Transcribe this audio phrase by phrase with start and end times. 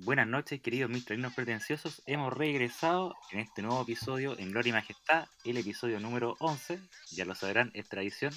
[0.00, 2.02] Buenas noches, queridos mistralinos pretenciosos.
[2.06, 6.78] Hemos regresado en este nuevo episodio en Gloria y Majestad, el episodio número 11.
[7.10, 8.32] Ya lo sabrán, es tradición.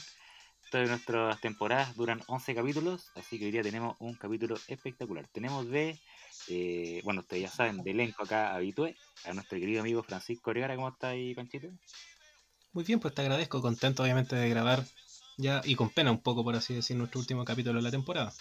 [0.72, 5.28] Todas nuestras temporadas duran 11 capítulos, así que hoy día tenemos un capítulo espectacular.
[5.28, 6.00] Tenemos de,
[6.48, 10.76] eh, bueno, ustedes ya saben, de elenco acá habitué, a nuestro querido amigo Francisco Orgara.
[10.76, 11.68] ¿Cómo está ahí, Panchito?
[12.74, 14.84] Muy bien, pues te agradezco, contento obviamente de grabar
[15.38, 18.34] ya y con pena un poco, por así decir, nuestro último capítulo de la temporada.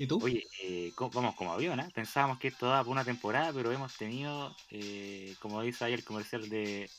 [0.00, 0.18] ¿Y tú?
[0.22, 1.90] Oye, eh, vamos como avión, ¿eh?
[1.94, 6.04] Pensábamos que esto daba por una temporada, pero hemos tenido, eh, como dice ahí el
[6.04, 6.90] comercial de.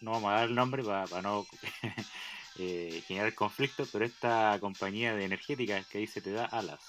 [0.00, 1.46] No vamos a dar el nombre para no
[2.58, 6.80] eh, generar conflicto, pero esta compañía de energética que dice te da alas.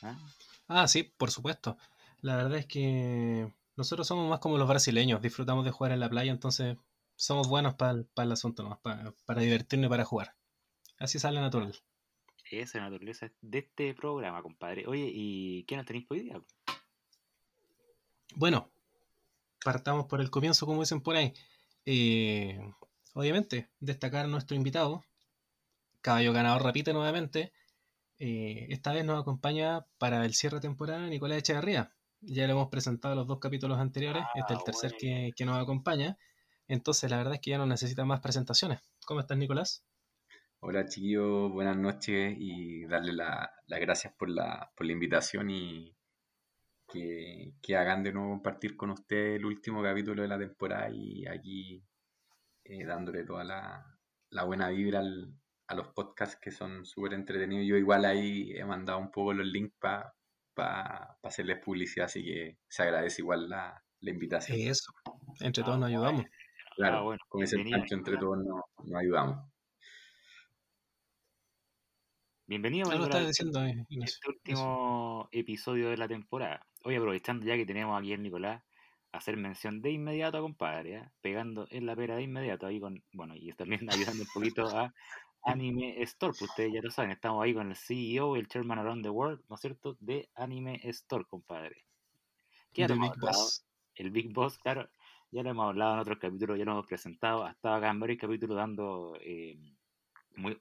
[0.00, 0.16] ¿ah?
[0.68, 1.76] ah, sí, por supuesto.
[2.22, 6.08] La verdad es que nosotros somos más como los brasileños, disfrutamos de jugar en la
[6.08, 6.78] playa, entonces
[7.14, 8.80] somos buenos para el, asunto, ¿no?
[8.80, 10.34] para divertirnos y para jugar.
[10.98, 11.78] Así sale natural.
[12.50, 14.86] Esa es la naturaleza de este programa, compadre.
[14.86, 16.40] Oye, ¿y qué nos tenéis hoy día?
[18.34, 18.70] Bueno,
[19.62, 21.34] partamos por el comienzo, como dicen por ahí.
[21.84, 22.58] Eh,
[23.12, 25.04] obviamente, destacar a nuestro invitado,
[26.00, 27.52] caballo ganador repite nuevamente.
[28.18, 31.92] Eh, esta vez nos acompaña para el cierre de temporada Nicolás Echeverría.
[32.20, 35.44] Ya le hemos presentado los dos capítulos anteriores, este es el ah, tercer que, que,
[35.44, 36.16] nos acompaña.
[36.66, 38.80] Entonces, la verdad es que ya no necesita más presentaciones.
[39.04, 39.84] ¿Cómo estás, Nicolás?
[40.60, 45.96] Hola chiquillos, buenas noches y darle las gracias por la, por la invitación y
[46.88, 51.24] que, que, hagan de nuevo compartir con ustedes el último capítulo de la temporada y
[51.28, 51.84] aquí
[52.64, 55.00] eh, dándole toda la, buena vibra
[55.68, 57.64] a los podcasts que son súper entretenidos.
[57.64, 60.12] Yo igual ahí he mandado un poco los links para
[61.22, 64.58] hacerles publicidad, así que se agradece igual la, la invitación.
[64.58, 64.92] Eso,
[65.40, 66.24] entre todos nos ayudamos.
[66.74, 69.48] Claro, ah, bueno, con ese pancho entre todos nos ayudamos.
[72.48, 73.44] Bienvenido a este
[74.26, 76.66] último episodio de la temporada.
[76.82, 78.62] Hoy aprovechando ya que tenemos aquí el Nicolás,
[79.12, 81.10] hacer mención de inmediato, compadre, ¿eh?
[81.20, 84.94] pegando en la pera de inmediato ahí con, bueno, y también ayudando un poquito a
[85.42, 89.02] Anime Store, pues ustedes ya lo saben, estamos ahí con el CEO, el Chairman Around
[89.02, 91.84] the World, ¿no es cierto?, de Anime Store, compadre.
[92.72, 93.66] ¿Qué el Big Boss.
[93.94, 94.88] El Big Boss, claro,
[95.30, 98.00] ya lo hemos hablado en otros capítulos, ya lo hemos presentado, ha estado acá en
[98.00, 99.18] varios capítulos dando...
[99.20, 99.58] Eh,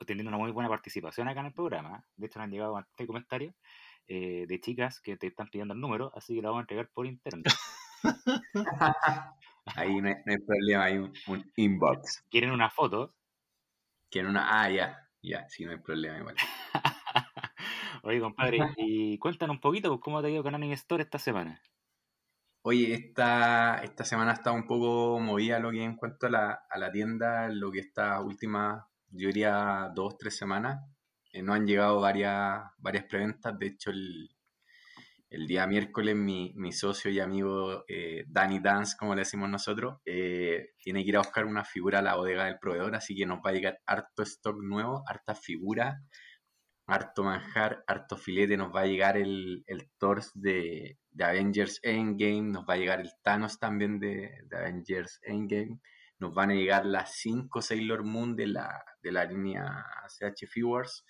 [0.06, 2.06] teniendo una muy buena participación acá en el programa.
[2.16, 3.56] De hecho, nos han llegado bastantes comentarios
[4.08, 6.90] eh, de chicas que te están pidiendo el número, así que lo vamos a entregar
[6.94, 7.54] por internet.
[9.76, 11.14] Ahí no hay, problema, hay un,
[11.58, 12.24] inbox.
[12.30, 13.14] ¿Quieren una foto?
[14.10, 14.62] ¿Quieren una?
[14.62, 16.36] Ah, ya, ya, sí, no hay problema igual.
[18.04, 21.20] Oye, compadre, y cuéntanos un poquito pues, cómo te ha ido con Anime Store esta
[21.20, 21.62] semana.
[22.62, 26.66] Oye, esta, esta semana ha estado un poco movida lo que en cuanto a la,
[26.70, 30.79] a la tienda, lo que está última yo diría dos, tres semanas.
[31.31, 33.57] Eh, no han llegado varias, varias preventas.
[33.59, 34.29] De hecho, el,
[35.29, 39.97] el día miércoles mi, mi, socio y amigo eh, Danny Dance, como le decimos nosotros,
[40.06, 43.25] eh, tiene que ir a buscar una figura a la bodega del proveedor, así que
[43.25, 46.01] nos va a llegar harto stock nuevo, harta figura,
[46.85, 52.44] harto manjar, harto filete, nos va a llegar el, el Thors de, de, Avengers Endgame,
[52.44, 55.79] nos va a llegar el Thanos también de, de Avengers Endgame,
[56.19, 61.05] nos van a llegar las 5 Sailor Moon de la, de la línea CH Figures.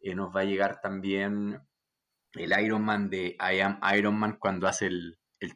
[0.00, 1.60] Eh, nos va a llegar también
[2.32, 5.54] el Iron Man de I Am Iron Man cuando hace el, el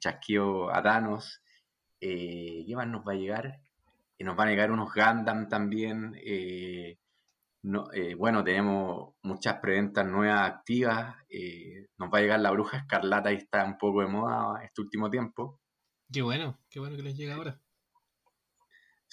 [0.73, 1.43] a Thanos.
[2.01, 3.61] Eh, ¿Qué más nos va a llegar?
[4.19, 6.17] Eh, nos van a llegar unos Gundam también.
[7.65, 7.89] No,
[8.19, 11.17] bueno, tenemos muchas preventas nuevas activas.
[11.97, 15.09] nos va a llegar la Bruja Escarlata y está un poco de moda este último
[15.11, 15.61] tiempo.
[16.13, 17.62] Qué bueno, qué bueno que les llega ahora.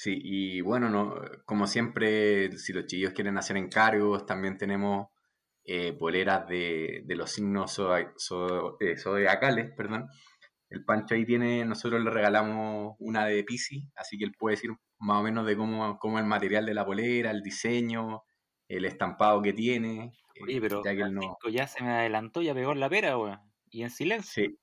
[0.02, 5.10] Sí, y bueno, no, como siempre, si los chillos quieren hacer encargos, también tenemos
[5.66, 7.82] eh, boleras de, los signos
[8.80, 10.08] eh, zodiacales, perdón.
[10.70, 14.72] El Pancho ahí tiene, nosotros le regalamos una de Pisces, así que él puede decir
[15.00, 18.24] más o menos de cómo, cómo el material de la bolera, el diseño,
[18.70, 20.14] el estampado que tiene.
[20.42, 21.38] Oye, pero ya, que no...
[21.52, 23.18] ya se me adelantó, ya pegó en la pera,
[23.70, 24.46] y en silencio.
[24.46, 24.60] Sí.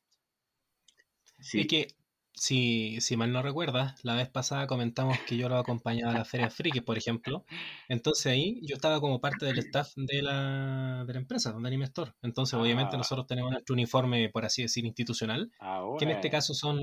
[1.40, 1.66] sí.
[1.66, 1.88] que
[2.36, 6.24] si, si mal no recuerdas, la vez pasada comentamos que yo lo acompañaba a la
[6.26, 7.46] Feria Friki, por ejemplo.
[7.88, 11.86] Entonces ahí yo estaba como parte del staff de la, de la empresa, de Anime
[11.86, 12.12] Store.
[12.22, 12.98] Entonces, obviamente, ah.
[12.98, 15.50] nosotros tenemos nuestro uniforme, por así decir, institucional,
[15.98, 16.78] que en este caso son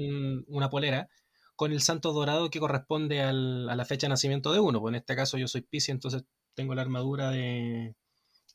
[0.48, 1.08] una polera
[1.56, 4.82] con el santo dorado que corresponde al, a la fecha de nacimiento de uno.
[4.82, 6.24] Pues en este caso yo soy Pisces, entonces
[6.56, 7.96] tengo la armadura de,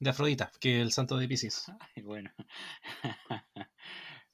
[0.00, 1.66] de Afrodita, que es el santo de Pisces.
[1.96, 2.30] Ay, bueno.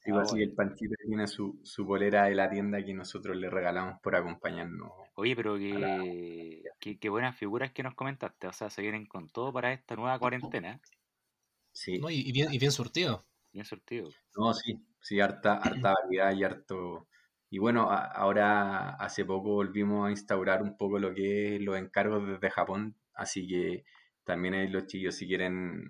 [0.05, 3.49] Igual ah, así el Panchito tiene su, su bolera de la tienda que nosotros le
[3.49, 4.91] regalamos por acompañarnos.
[5.15, 8.47] Oye, pero qué, qué, buenas figuras que nos comentaste.
[8.47, 10.79] O sea, se vienen con todo para esta nueva cuarentena.
[11.71, 11.99] Sí.
[12.09, 13.25] y, bien, y bien surtido.
[13.51, 14.09] Bien surtido.
[14.37, 14.79] No, sí.
[15.01, 17.07] sí, harta, harta variedad y harto...
[17.49, 22.27] Y bueno, ahora hace poco volvimos a instaurar un poco lo que es los encargos
[22.27, 23.85] desde Japón, así que
[24.25, 25.89] también hay los chicos si quieren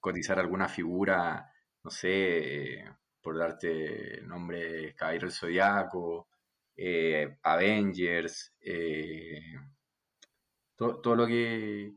[0.00, 1.50] cotizar alguna figura,
[1.82, 2.84] no sé,
[3.28, 6.28] por darte nombre, Caballero del Zodiaco,
[6.74, 9.42] eh, Avengers, eh,
[10.74, 11.92] todo, lo que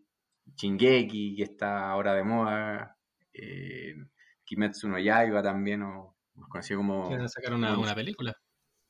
[0.57, 2.97] Shingeki, que está ahora de moda,
[3.31, 3.95] eh,
[4.43, 6.17] Kimetsu no Yaiba también, o
[6.49, 7.07] conocido como...
[7.07, 8.35] ¿Quieren sacar una, una película?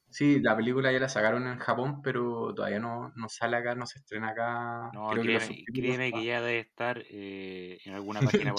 [0.09, 3.85] Sí, la película ya la sacaron en Japón, pero todavía no, no sale acá, no
[3.85, 4.89] se estrena acá.
[4.93, 8.19] No, créeme, que, ya debe estar eh, en alguna
[8.51, 8.55] página.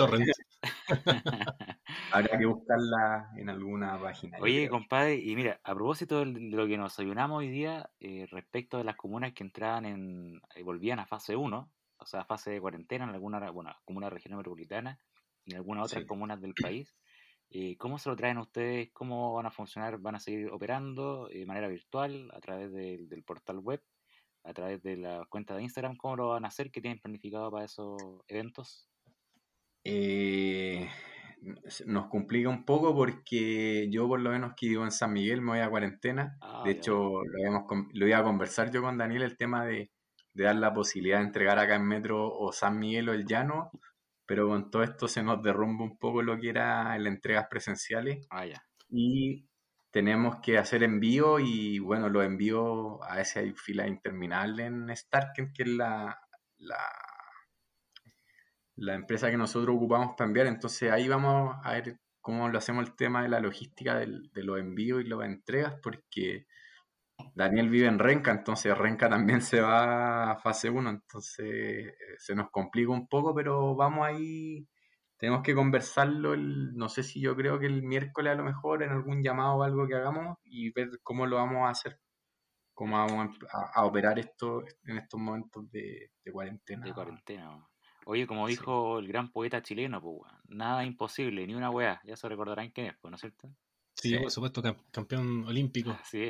[2.12, 4.38] Habrá que buscarla en alguna página.
[4.40, 8.78] Oye, compadre, y mira, a propósito de lo que nos ayunamos hoy día, eh, respecto
[8.78, 12.60] de las comunas que entraban en, eh, volvían a fase 1, o sea, fase de
[12.60, 14.98] cuarentena en alguna, bueno, comuna región metropolitana
[15.44, 16.94] y en algunas otras comunas del país,
[17.54, 18.90] eh, ¿Cómo se lo traen ustedes?
[18.94, 19.98] ¿Cómo van a funcionar?
[19.98, 23.82] ¿Van a seguir operando de manera virtual a través del portal web?
[24.42, 25.98] ¿A través de la cuenta de Instagram?
[25.98, 26.70] ¿Cómo lo van a hacer?
[26.70, 28.88] ¿Qué tienen planificado para esos eventos?
[29.84, 30.88] Eh,
[31.86, 35.52] nos complica un poco porque yo por lo menos que vivo en San Miguel me
[35.52, 36.36] voy a cuarentena.
[36.40, 37.22] Ah, de hecho,
[37.92, 39.90] lo, iba a conversar yo con Daniel el tema de,
[40.34, 43.70] de, dar la posibilidad de entregar acá en Metro o San Miguel o el Llano
[44.32, 48.26] pero con todo esto se nos derrumba un poco lo que era las entregas presenciales.
[48.30, 48.64] Ah, ya.
[48.88, 49.46] Y
[49.90, 55.52] tenemos que hacer envío y bueno, los envíos a veces hay fila interminable en Starken,
[55.52, 56.18] que es la,
[56.56, 56.78] la,
[58.82, 60.46] la empresa que nosotros ocupamos para enviar.
[60.46, 64.58] Entonces ahí vamos a ver cómo lo hacemos el tema de la logística de los
[64.58, 66.46] envíos y las entregas, porque
[67.34, 72.34] Daniel vive en Renca, entonces Renca también se va a fase 1, entonces eh, se
[72.34, 74.66] nos complica un poco, pero vamos ahí,
[75.16, 78.90] tenemos que conversarlo, no sé si yo creo que el miércoles a lo mejor en
[78.90, 81.98] algún llamado o algo que hagamos y ver cómo lo vamos a hacer,
[82.74, 83.36] cómo vamos
[83.74, 86.84] a, operar esto en estos momentos de, cuarentena.
[86.84, 87.68] De cuarentena.
[88.04, 92.28] Oye, como dijo el gran poeta chileno, pues, nada imposible, ni una weá, ya se
[92.28, 93.48] recordarán quién es, pues, ¿no es cierto?
[93.94, 95.96] Sí, por supuesto, campeón olímpico.
[96.04, 96.28] Sí,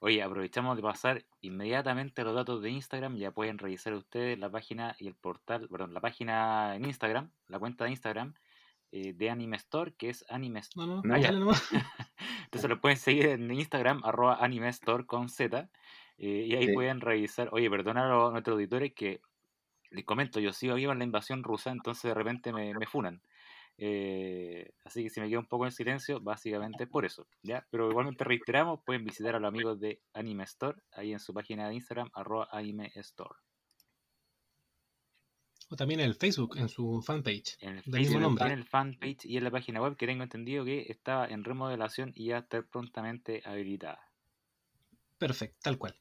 [0.00, 3.16] Oye, aprovechamos de pasar inmediatamente los datos de Instagram.
[3.16, 7.58] Ya pueden revisar ustedes la página y el portal, perdón, la página en Instagram, la
[7.58, 8.34] cuenta de Instagram
[8.90, 10.86] eh, de Anime Store, que es Anime Store.
[10.86, 11.52] No, no, no,
[12.44, 15.70] Entonces lo pueden seguir en Instagram, arroba Anime Store con Z.
[16.18, 17.50] Eh, y ahí pueden revisar.
[17.52, 19.20] Oye, perdona a nuestros auditores que
[19.90, 23.22] les comento, yo sigo vivo en la invasión rusa, entonces de repente me, me funan.
[23.76, 27.26] Eh, así que si me quedo un poco en silencio, básicamente por eso.
[27.42, 27.66] ¿ya?
[27.70, 31.68] Pero igualmente reiteramos, pueden visitar a los amigos de Anime Store, ahí en su página
[31.68, 33.34] de Instagram, arroba Anime Store.
[35.70, 37.56] O también en el Facebook, en su fanpage.
[37.60, 40.86] En el, Facebook, en el fanpage y en la página web que tengo entendido que
[40.88, 44.06] estaba en remodelación y ya está prontamente habilitada.
[45.18, 45.98] Perfecto, tal cual.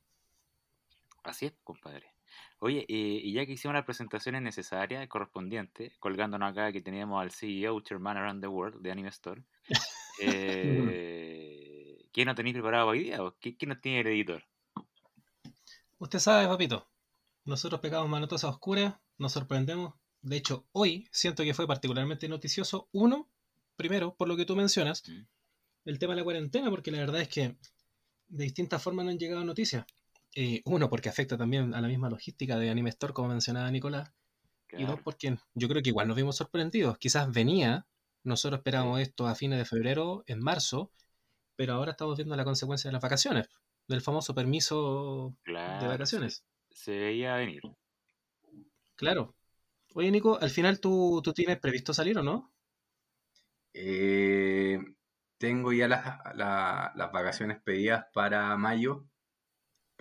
[1.24, 2.13] Así es, compadre.
[2.60, 7.82] Oye, y ya que hicimos las presentaciones necesarias, correspondientes, colgándonos acá que teníamos al CEO
[7.82, 9.44] Chairman Around the World de Anime Store,
[10.22, 13.20] eh, ¿qué no tenéis preparado hoy día?
[13.40, 14.44] ¿Qué, ¿Qué nos tiene el editor?
[16.00, 16.88] Usted sabe, papito,
[17.46, 19.94] nosotros pegamos manotosas oscuras, nos sorprendemos.
[20.22, 22.88] De hecho, hoy siento que fue particularmente noticioso.
[22.94, 23.30] Uno,
[23.76, 25.04] primero, por lo que tú mencionas,
[25.86, 27.58] el tema de la cuarentena, porque la verdad es que
[28.28, 29.86] de distintas formas no han llegado noticias.
[30.36, 34.12] Eh, uno, porque afecta también a la misma logística de Anime Store, como mencionaba Nicolás.
[34.72, 36.98] Y dos, porque yo creo que igual nos vimos sorprendidos.
[36.98, 37.86] Quizás venía,
[38.24, 40.92] nosotros esperábamos esto a fines de febrero, en marzo,
[41.56, 43.48] pero ahora estamos viendo la consecuencia de las vacaciones,
[43.88, 46.44] del famoso permiso de vacaciones.
[46.72, 47.62] Se, veía venir.
[48.96, 49.36] Claro.
[49.94, 52.52] Oye, Nico, al final tú, tú tienes previsto salir o no?
[53.74, 54.80] Eh,
[55.38, 59.06] tengo ya las vacaciones pedidas para mayo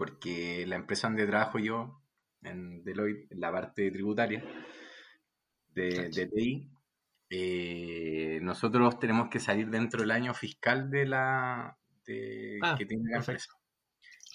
[0.02, 2.02] porque la empresa donde trabajo yo,
[2.42, 4.42] en Deloitte, en la parte tributaria
[5.68, 6.72] de, de TI,
[7.30, 11.78] eh, nosotros tenemos que salir dentro del año fiscal de la
[12.62, 13.52] ah, que tiene la empresa.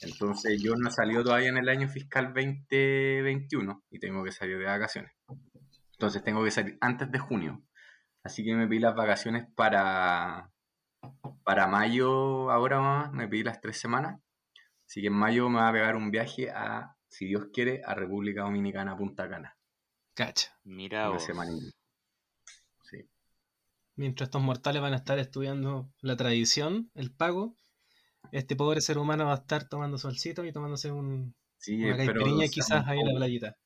[0.04, 4.58] Entonces yo no he salido todavía en el año fiscal 2021 y tengo que salir
[4.60, 5.12] de vacaciones.
[5.92, 7.62] Entonces tengo que salir antes de junio.
[8.24, 10.50] Así que me pedí las vacaciones para,
[11.44, 14.22] para mayo, ahora me pedí las tres semanas.
[14.88, 17.94] Así que en mayo me va a pegar un viaje a, si Dios quiere, a
[17.94, 19.58] República Dominicana, Punta Cana.
[20.14, 20.58] Cacha.
[20.64, 21.28] Mira vos.
[22.84, 23.10] Sí.
[23.96, 27.58] Mientras estos mortales van a estar estudiando la tradición, el pago,
[28.32, 31.36] este pobre ser humano va a estar tomando solcito y tomándose un,
[31.68, 33.58] una caipirinha quizás ahí en la playita.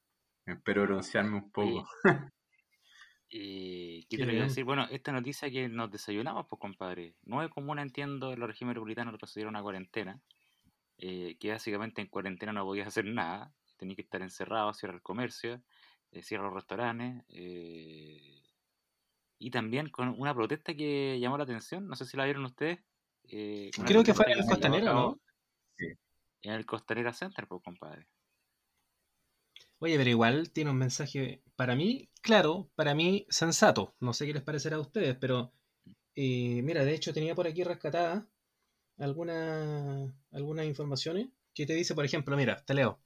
[0.48, 1.88] Espero broncearme un poco.
[3.30, 4.63] Eh, ¿Qué te voy a decir?
[4.63, 8.75] Bueno, esta noticia que nos desayunamos, pues compadre, no es común, entiendo, en los regímenes
[8.75, 10.20] republicanos procedieron a cuarentena,
[11.01, 15.01] eh, que básicamente en cuarentena no podías hacer nada, tenías que estar encerrado, cierra el
[15.01, 15.62] comercio,
[16.12, 18.43] eh, cierra los restaurantes, eh,
[19.39, 22.79] y también con una protesta que llamó la atención, no sé si la vieron ustedes.
[23.86, 25.20] Creo que fue en el Costanera, ¿no?
[25.75, 25.88] Sí.
[26.43, 28.08] En el Costanera Center, pues compadre.
[29.79, 33.96] Oye, pero igual tiene un mensaje para mí, claro, para mí sensato.
[34.00, 35.51] No sé qué les parecerá a ustedes, pero
[36.13, 38.27] eh, mira, de hecho tenía por aquí rescatada
[39.01, 43.00] alguna, algunas informaciones que te dice, por ejemplo, mira, te leo.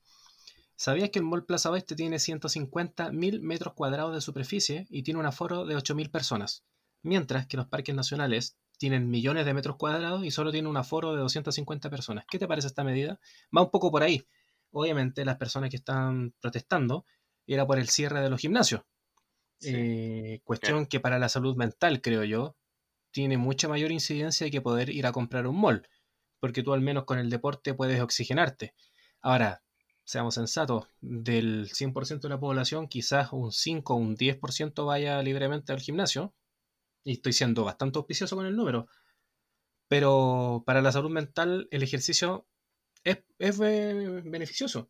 [0.75, 5.25] ¿Sabías que el Mall Plaza Oeste tiene 150.000 metros cuadrados de superficie y tiene un
[5.25, 6.65] aforo de 8.000 personas?
[7.01, 11.13] Mientras que los parques nacionales tienen millones de metros cuadrados y solo tienen un aforo
[11.13, 12.25] de 250 personas.
[12.29, 13.19] ¿Qué te parece esta medida?
[13.55, 14.27] Va un poco por ahí
[14.75, 17.05] obviamente las personas que están protestando
[17.47, 18.81] era por el cierre de los gimnasios.
[19.61, 22.57] Eh, cuestión que para la salud mental, creo yo,
[23.15, 25.87] tiene mucha mayor incidencia que poder ir a comprar un mall,
[26.41, 28.75] porque tú al menos con el deporte puedes oxigenarte.
[29.21, 29.63] Ahora,
[30.03, 35.71] seamos sensatos, del 100% de la población, quizás un 5 o un 10% vaya libremente
[35.71, 36.35] al gimnasio,
[37.05, 38.89] y estoy siendo bastante auspicioso con el número,
[39.87, 42.45] pero para la salud mental el ejercicio
[43.05, 43.23] es,
[43.57, 44.89] beneficioso.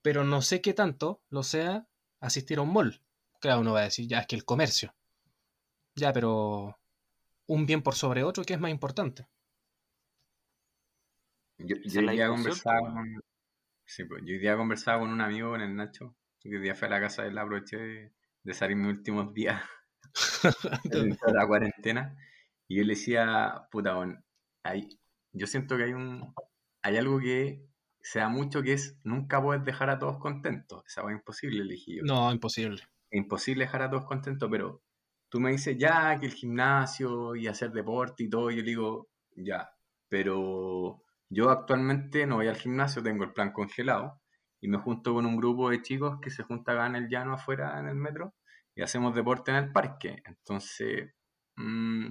[0.00, 1.88] Pero no sé qué tanto lo sea
[2.20, 3.02] asistir a un mall.
[3.40, 4.94] Claro, uno va a decir, ya es que el comercio.
[5.96, 6.78] Ya, pero
[7.46, 9.26] un bien por sobre otro, ¿qué es más importante?
[11.58, 13.22] Yo, yo hoy día conversaba con,
[13.84, 16.74] sí, pues, yo hoy día conversaba con un amigo, con el Nacho, que hoy día
[16.74, 18.12] fue a la casa de él, aproveché de,
[18.42, 19.62] de salir mis últimos días
[20.84, 22.16] de la cuarentena,
[22.68, 24.22] y yo le decía, puta, bueno,
[24.62, 24.88] ahí,
[25.32, 26.34] yo siento que hay un,
[26.82, 27.66] hay algo que
[28.00, 30.84] se da mucho que es nunca puedes dejar a todos contentos.
[30.86, 32.02] Esa es imposible, elegí yo.
[32.04, 32.80] No, imposible.
[33.10, 34.82] Es imposible dejar a todos contentos, pero
[35.28, 39.70] tú me dices ya que el gimnasio y hacer deporte y todo, yo digo ya,
[40.08, 44.20] pero yo actualmente no voy al gimnasio, tengo el plan congelado
[44.60, 47.34] y me junto con un grupo de chicos que se juntan acá en el llano
[47.34, 48.34] afuera en el metro
[48.74, 50.22] y hacemos deporte en el parque.
[50.24, 51.12] Entonces,
[51.56, 52.08] mmm,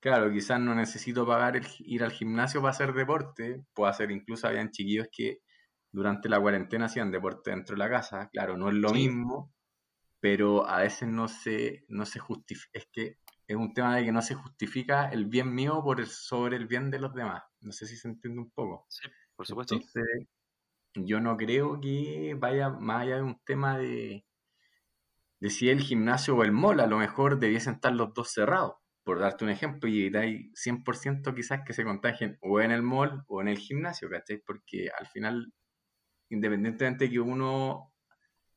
[0.00, 3.64] Claro, quizás no necesito pagar el, ir al gimnasio para hacer deporte.
[3.74, 5.38] Puedo hacer, incluso habían chiquillos que
[5.90, 8.28] durante la cuarentena hacían deporte dentro de la casa.
[8.32, 9.52] Claro, no es lo mismo,
[10.20, 12.70] pero a veces no se, no se justifica.
[12.78, 16.56] Es que es un tema de que no se justifica el bien mío por sobre
[16.56, 17.42] el bien de los demás.
[17.60, 18.86] No sé si se entiende un poco.
[18.88, 19.74] Sí, por supuesto.
[19.74, 20.04] Entonces,
[20.94, 24.24] yo no creo que vaya más allá de un tema de,
[25.40, 28.74] de si el gimnasio o el mall, a lo mejor debiesen estar los dos cerrados
[29.08, 33.24] por darte un ejemplo, y hay 100% quizás que se contagien o en el mall
[33.26, 34.42] o en el gimnasio, ¿cachai?
[34.44, 35.54] Porque al final,
[36.28, 37.87] independientemente de que uno,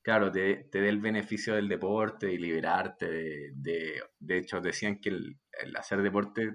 [0.02, 5.38] claro, te, dé el beneficio del deporte y liberarte de, de, hecho, decían que el,
[5.78, 6.52] hacer deporte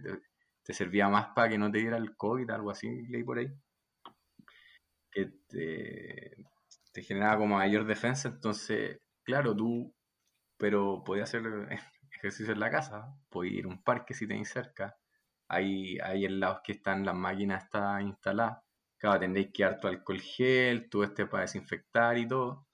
[0.63, 3.53] te, servía más para que no te diera el COVID, algo así, leí por ahí,
[5.11, 6.37] que te,
[6.93, 9.95] te generaba como mayor defensa, entonces, claro, tú,
[10.59, 11.43] pero podía hacer
[12.13, 14.97] ejercicio en la casa, puedes ir a un parque si tenéis cerca,
[15.49, 18.63] hay, hay lados que están, las máquinas está instalada.
[18.99, 22.66] Claro, tendréis que dar tu alcohol gel, tú este para desinfectar y todo.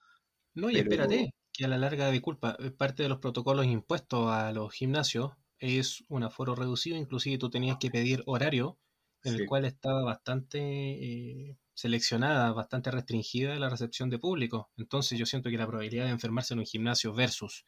[0.55, 4.51] No, y espérate, que a la larga, disculpa, eh, parte de los protocolos impuestos a
[4.51, 8.77] los gimnasios es un aforo reducido, inclusive tú tenías que pedir horario,
[9.23, 14.69] en el cual estaba bastante eh, seleccionada, bastante restringida la recepción de público.
[14.75, 17.65] Entonces yo siento que la probabilidad de enfermarse en un gimnasio versus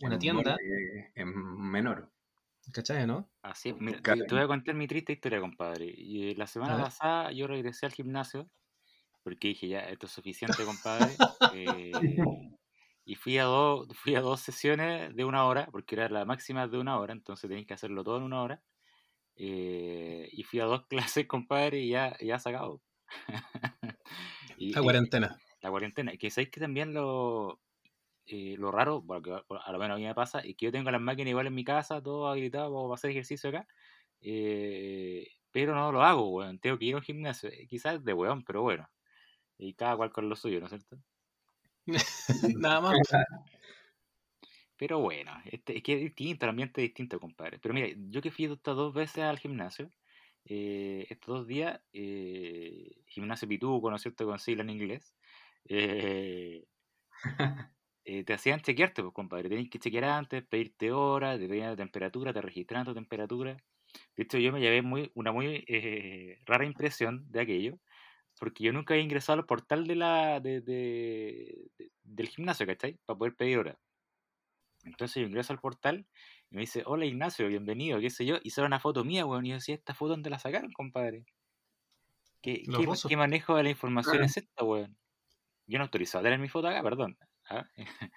[0.00, 0.56] una tienda.
[1.14, 2.10] Es menor.
[2.72, 3.30] ¿Cachai, no?
[3.42, 5.86] Así te, voy a contar mi triste historia, compadre.
[5.86, 8.48] Y la semana pasada yo regresé al gimnasio
[9.22, 11.12] porque dije, ya, esto es suficiente, compadre.
[11.54, 11.92] Eh,
[13.04, 16.66] y fui a, dos, fui a dos sesiones de una hora, porque era la máxima
[16.68, 18.62] de una hora, entonces tenéis que hacerlo todo en una hora.
[19.36, 22.80] Eh, y fui a dos clases, compadre, y ya, ya sacado.
[24.58, 25.36] la cuarentena.
[25.60, 26.16] La cuarentena.
[26.16, 27.60] Que sabéis que también lo,
[28.26, 30.90] eh, lo raro, porque a lo menos a mí me pasa, es que yo tengo
[30.90, 33.66] las máquinas igual en mi casa, todo habilitado para hacer ejercicio acá,
[35.50, 36.58] pero no lo hago, weón.
[36.58, 38.88] Tengo que ir a un gimnasio, quizás de weón, pero bueno.
[39.62, 40.98] Y cada cual con lo suyo, ¿no es cierto?
[42.58, 42.98] Nada más.
[44.76, 47.58] Pero bueno, este, es que es distinto, el ambiente es distinto, compadre.
[47.60, 49.90] Pero mira, yo que fui estas dos veces al gimnasio,
[50.44, 51.80] estos dos días,
[53.06, 55.14] gimnasio pituco, ¿no es cierto?, con sigla en inglés.
[58.04, 59.48] Eh, te hacían chequearte, pues, compadre.
[59.48, 63.56] Tenías que chequear antes, pedirte horas, te pedían la temperatura, te registraban tu temperatura.
[64.16, 67.78] De hecho, yo me llevé muy, una muy eh, rara impresión de aquello,
[68.42, 71.70] porque yo nunca había ingresado al portal de la, de,
[72.02, 72.98] del gimnasio, ¿cachai?
[73.06, 73.76] Para poder pedir horas.
[74.82, 76.08] Entonces yo ingreso al portal
[76.50, 79.46] y me dice, hola Ignacio, bienvenido, qué sé yo, y sale una foto mía, weón.
[79.46, 81.24] Y yo decía, ¿esta foto dónde la sacaron, compadre?
[82.40, 82.64] ¿Qué,
[83.08, 84.96] qué, manejo de la información es esta, weón?
[85.68, 87.16] Yo no autorizado a tener mi foto acá, perdón.
[87.48, 87.64] ¿ah?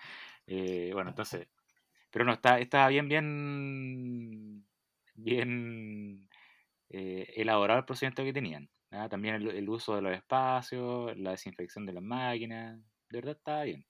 [0.48, 1.48] Eh, bueno, entonces,
[2.10, 4.66] pero no, está, está bien, bien,
[5.14, 6.28] bien
[6.90, 8.72] eh, elaborado el procedimiento que tenían.
[8.96, 9.10] ¿Ah?
[9.10, 13.86] También el, uso de los espacios, la desinfección de las máquinas, de verdad está bien.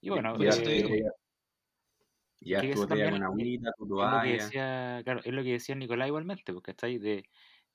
[0.00, 1.02] Y bueno, ya, eh,
[2.40, 5.02] ya tú te una agüita, tu toalla.
[5.02, 7.24] claro, es lo que decía Nicolás igualmente, porque está ahí de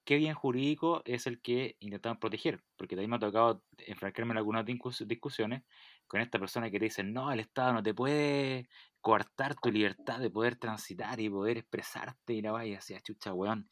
[0.05, 4.37] qué bien jurídico es el que intentamos proteger, porque también me ha tocado enfrascarme en
[4.37, 5.63] algunas discusiones
[6.07, 8.67] con esta persona que te dice, no, el Estado no te puede
[9.01, 13.67] coartar tu libertad de poder transitar y poder expresarte y la vaya hacia chucha, weón.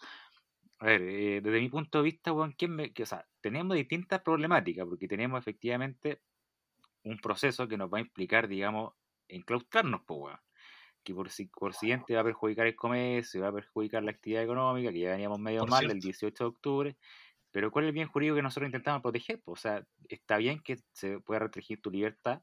[0.82, 4.22] A ver, eh, desde mi punto de vista, ¿quién me, que, o sea, tenemos distintas
[4.22, 6.22] problemáticas, porque tenemos efectivamente
[7.04, 8.94] un proceso que nos va a implicar, digamos,
[9.28, 10.40] enclaustrarnos, pues, weón
[11.04, 14.44] que por, si, por siguiente va a perjudicar el comercio, va a perjudicar la actividad
[14.44, 16.98] económica, que ya veníamos medio mal el 18 de octubre.
[17.52, 19.42] Pero ¿cuál es el bien jurídico que nosotros intentamos proteger?
[19.46, 22.42] o sea, está bien que se pueda restringir tu libertad,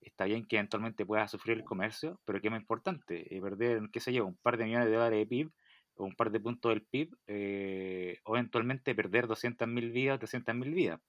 [0.00, 3.34] está bien que eventualmente puedas sufrir el comercio, pero ¿qué es más importante?
[3.34, 5.52] Eh, perder, qué sé yo, un par de millones de dólares de PIB
[5.96, 11.00] un par de puntos del PIB, eh, o eventualmente perder 200.000 vidas, 300.000 vidas.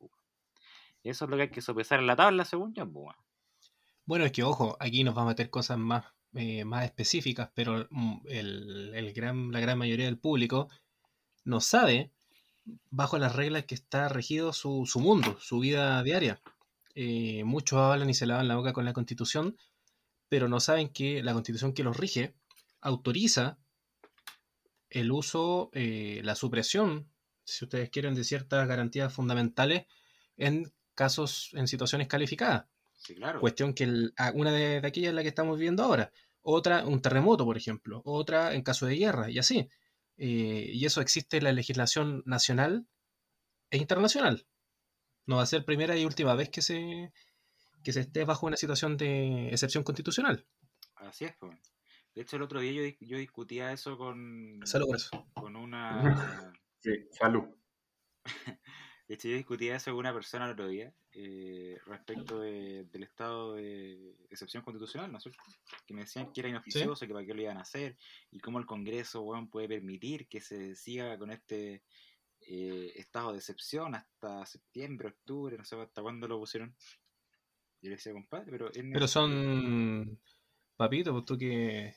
[1.03, 2.85] Eso es lo que hay que sopesar en la tabla, según yo.
[4.05, 7.88] Bueno, es que ojo, aquí nos va a meter cosas más eh, más específicas, pero
[7.89, 10.69] mm, el, gran, la gran mayoría del público
[11.43, 12.11] no sabe
[12.89, 16.41] bajo las reglas que está regido su, mundo, su vida diaria.
[16.95, 19.57] Eh, muchos hablan y se lavan la boca con la constitución,
[20.29, 22.33] pero no saben que la constitución que los rige
[22.79, 23.57] autoriza
[24.91, 27.10] el uso, eh, la supresión,
[27.43, 29.86] si ustedes quieren, de ciertas garantías fundamentales
[30.38, 32.65] en casos, en situaciones calificadas.
[33.39, 33.86] Cuestión que
[34.36, 36.12] una de, aquellas es la que estamos viendo ahora.
[36.41, 38.01] Otra, un terremoto, por ejemplo.
[38.05, 39.69] Otra en caso de guerra, y así.
[40.17, 42.86] Eh, y eso existe en la legislación nacional
[43.71, 44.45] e internacional.
[45.25, 47.11] No va a ser primera y última vez que se,
[47.83, 50.46] que se esté bajo una situación de excepción constitucional.
[50.96, 51.57] Así es, pues.
[52.15, 54.87] De hecho, el otro día yo, yo discutía eso con, salud,
[55.33, 56.53] con una...
[56.79, 57.43] Sí, salud.
[59.07, 63.55] De hecho, yo discutía eso con una persona el otro día eh, respecto del estado
[63.55, 65.43] de excepción constitucional, ¿no es cierto?
[65.85, 67.97] Que me decían que era inoficioso, que para qué lo iban a hacer,
[68.31, 71.83] y cómo el Congreso puede permitir que se siga con este
[72.39, 76.74] eh, estado de excepción hasta septiembre, octubre, no sé hasta cuándo lo pusieron.
[77.81, 78.71] Yo le decía, compadre, pero...
[78.74, 80.19] pero son...
[80.81, 81.94] Papito, pues tú que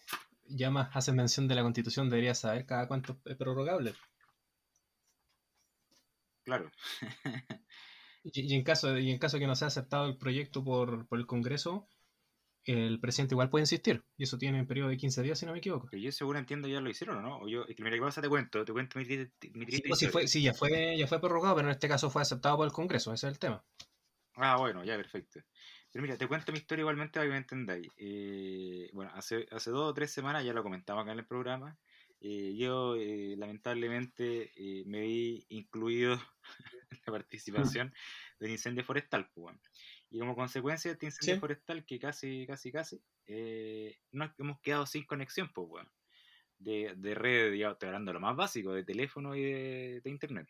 [0.46, 3.94] ya más haces mención de la Constitución, deberías saber cada cuánto es prorrogable.
[6.44, 6.70] Claro.
[8.24, 11.88] y, en caso, y en caso que no sea aceptado el proyecto por, el Congreso,
[12.66, 14.04] el presidente igual puede insistir.
[14.18, 15.88] Y eso tiene un periodo de 15 días, si no me equivoco.
[15.90, 17.38] Pero yo seguro entiendo ya lo hicieron, ¿o no?
[17.38, 18.20] O yo, mira, ¿qué pasa?
[18.20, 21.56] Te cuento, te cuento mi, mi sí, pues, fue, sí, ya fue, ya fue prorrogado,
[21.56, 23.64] pero en este caso fue aceptado por el Congreso, ese es el tema.
[24.34, 25.40] Ah, bueno, ya, perfecto.
[25.94, 27.88] Pero mira, te cuento mi historia igualmente para que me entendáis.
[27.98, 31.78] Eh, bueno, hace, hace dos o tres semanas ya lo comentaba acá en el programa.
[32.20, 34.50] Eh, yo eh, lamentablemente
[34.86, 36.14] me vi incluido
[36.90, 37.94] en la participación
[38.40, 39.30] del incendio forestal.
[39.32, 39.56] Pues,
[40.10, 43.00] y como consecuencia de este incendio forestal, que casi, casi, casi,
[44.10, 45.86] nos hemos quedado sin conexión pues,
[46.58, 50.48] de, de red, ya estoy hablando de lo más básico, de teléfono y de, internet.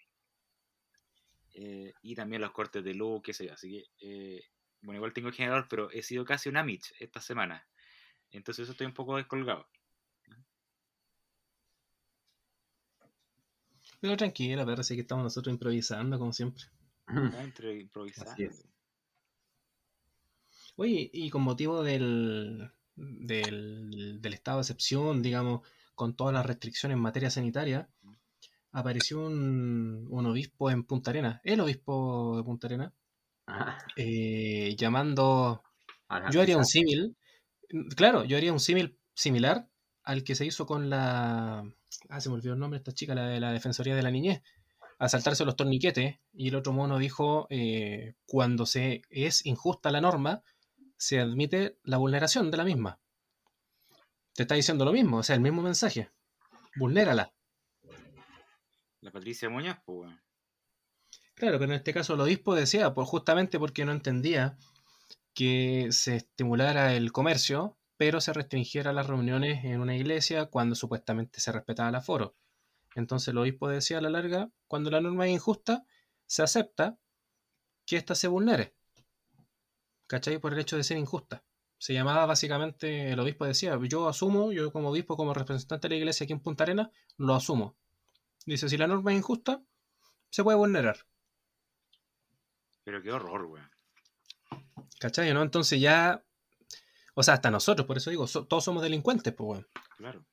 [1.52, 3.52] y también los cortes de luz, qué sé yo.
[3.52, 4.54] Así que,
[4.84, 7.66] bueno, igual tengo generador, pero he sido casi una Mitch esta semana.
[8.30, 9.66] Entonces eso estoy un poco descolgado.
[14.00, 16.64] Pero tranquila, parece que estamos nosotros improvisando, como siempre.
[17.40, 18.34] Entre improvisando.
[20.76, 27.02] Oye, y con motivo del, del, estado de excepción, digamos, con todas las restricciones en
[27.02, 27.88] materia sanitaria,
[28.72, 33.03] apareció un, obispo en Punta Arena, el obispo de Punta Arena, ah.
[33.96, 35.62] Eh, llamando...
[36.30, 37.16] yo haría un símil,
[37.96, 39.68] claro, yo haría un símil similar
[40.02, 41.64] al que se hizo con la
[42.08, 44.10] ah, se me olvidó el nombre de esta chica, la de la Defensoría de la
[44.10, 44.42] Niñez,
[44.98, 50.00] a saltarse los torniquetes, y el otro mono dijo, eh, cuando se es injusta la
[50.00, 50.42] norma,
[50.96, 53.00] se admite la vulneración de la misma.
[54.34, 56.10] Te está diciendo lo mismo, o sea, el mismo mensaje.
[56.76, 57.32] Vulnérala.
[59.00, 60.10] La Patricia Muñoz, pues.
[61.44, 64.56] Claro, pero en este caso el obispo decía, pues justamente porque no entendía
[65.34, 71.40] que se estimulara el comercio, pero se restringiera las reuniones en una iglesia cuando supuestamente
[71.40, 72.34] se respetaba el aforo.
[72.94, 75.84] Entonces el obispo decía a la larga, cuando la norma es injusta,
[76.24, 76.96] se acepta
[77.84, 78.74] que ésta se vulnere.
[80.06, 80.38] ¿Cachai?
[80.38, 81.44] Por el hecho de ser injusta.
[81.76, 85.98] Se llamaba básicamente, el obispo decía, yo asumo, yo como obispo, como representante de la
[85.98, 87.76] iglesia aquí en Punta Arena, lo asumo.
[88.46, 89.62] Dice, si la norma es injusta,
[90.30, 91.06] se puede vulnerar.
[92.84, 93.70] Pero qué horror, weón.
[95.00, 95.32] ¿Cachai?
[95.32, 95.42] ¿No?
[95.42, 96.22] Entonces ya.
[97.14, 99.66] O sea, hasta nosotros, por eso digo, todos somos delincuentes, pues, weón.
[99.96, 100.24] Claro.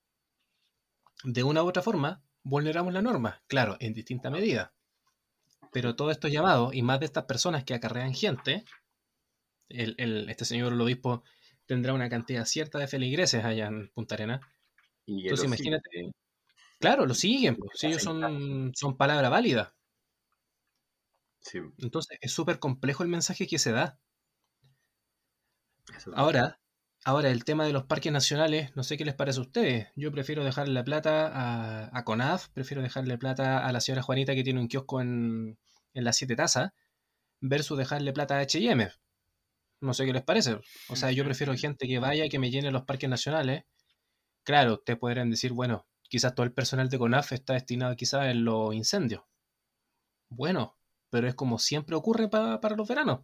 [1.24, 4.74] De una u otra forma, vulneramos la norma, claro, en distinta medida.
[5.72, 8.66] Pero todos estos llamados, y más de estas personas que acarrean gente,
[9.70, 11.24] el, este señor el obispo
[11.66, 14.42] tendrá una cantidad cierta de feligreses allá en Punta Arena.
[15.06, 16.12] Entonces imagínate.
[16.80, 19.76] Claro, lo siguen, pues, ellos son, son palabra válida.
[21.78, 24.00] Entonces es súper complejo el mensaje que se da.
[26.14, 26.60] Ahora,
[27.04, 29.88] ahora, el tema de los parques nacionales, no sé qué les parece a ustedes.
[29.96, 34.36] Yo prefiero dejarle la plata a, a CONAF, prefiero dejarle plata a la señora Juanita
[34.36, 35.58] que tiene un kiosco en,
[35.94, 36.72] en las siete tazas,
[37.42, 38.90] versus dejarle plata a HM.
[39.82, 40.60] No sé qué les parece.
[40.90, 43.64] O sea, yo prefiero gente que vaya, que me llene los parques nacionales.
[44.44, 48.46] Claro, ustedes podrían decir, bueno, quizás todo el personal de CONAF está destinado quizás en
[48.46, 49.24] los incendios.
[50.30, 50.78] Bueno,
[51.12, 53.20] pero es como siempre ocurre para los veranos.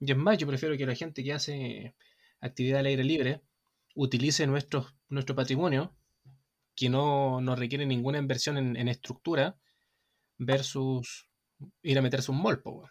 [0.00, 1.94] Y es más, yo prefiero que la gente que hace
[2.40, 3.42] actividad al aire libre
[3.94, 5.92] utilice nuestro, nuestro patrimonio,
[6.76, 9.58] que no, no requiere ninguna inversión en, estructura,
[10.38, 11.28] versus
[11.82, 12.88] ir a meterse un molpo,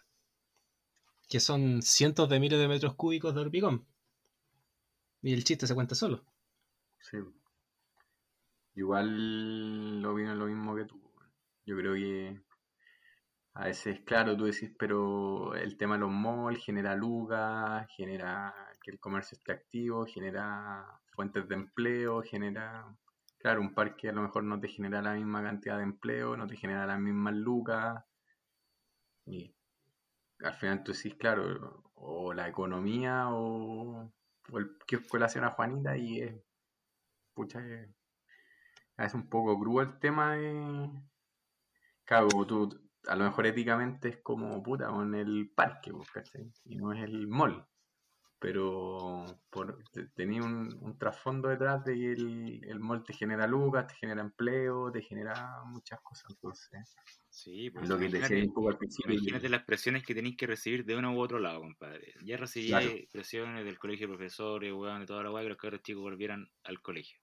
[1.30, 3.86] que son cientos de miles de metros cúbicos de hormigón.
[5.22, 6.26] Y el chiste se cuenta solo.
[7.00, 7.16] Sí.
[8.74, 11.00] Igual lo vino lo mismo que tú.
[11.64, 12.38] Yo creo que
[13.58, 18.92] a veces, claro, tú decís, pero el tema de los malls genera lugas, genera que
[18.92, 22.86] el comercio esté activo, genera fuentes de empleo, genera,
[23.36, 26.46] claro, un parque a lo mejor no te genera la misma cantidad de empleo, no
[26.46, 28.04] te genera las mismas lucas.
[29.26, 29.52] Y
[30.44, 34.08] al final tú decís, claro, o la economía o,
[34.54, 36.34] el kiosco de la señora Juanita y es,
[37.34, 37.60] pucha,
[38.98, 40.90] es, un poco cruel el tema de...
[42.04, 46.08] Claro, tú a lo mejor éticamente es como puta en el parque, pues,
[46.64, 47.66] Y no es el mall.
[48.40, 49.82] Pero por,
[50.14, 54.92] tenía un, trasfondo detrás de que el, el mall te genera lucas, te genera empleo,
[54.92, 56.26] te genera muchas cosas.
[56.30, 56.96] Entonces,
[57.28, 59.12] sí, pues, lo que te decía un poco al principio.
[59.12, 62.14] Imagínate las presiones que tenéis que recibir de uno u otro lado, compadre.
[62.24, 62.72] Ya recibí
[63.10, 66.48] presiones del colegio de profesores, weón, de toda la weá, que los cabros chicos volvieran
[66.62, 67.18] al colegio.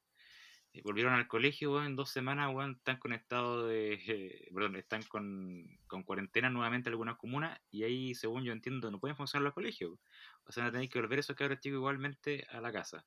[0.76, 6.90] Eh, volvieron al colegio, en dos semanas, están conectados de, perdón, están con, cuarentena nuevamente
[6.90, 9.98] algunas comunas y ahí, según yo entiendo, no pueden funcionar los colegios.
[10.44, 13.06] O sea, tenéis que volver esos cabros chicos igualmente a la casa.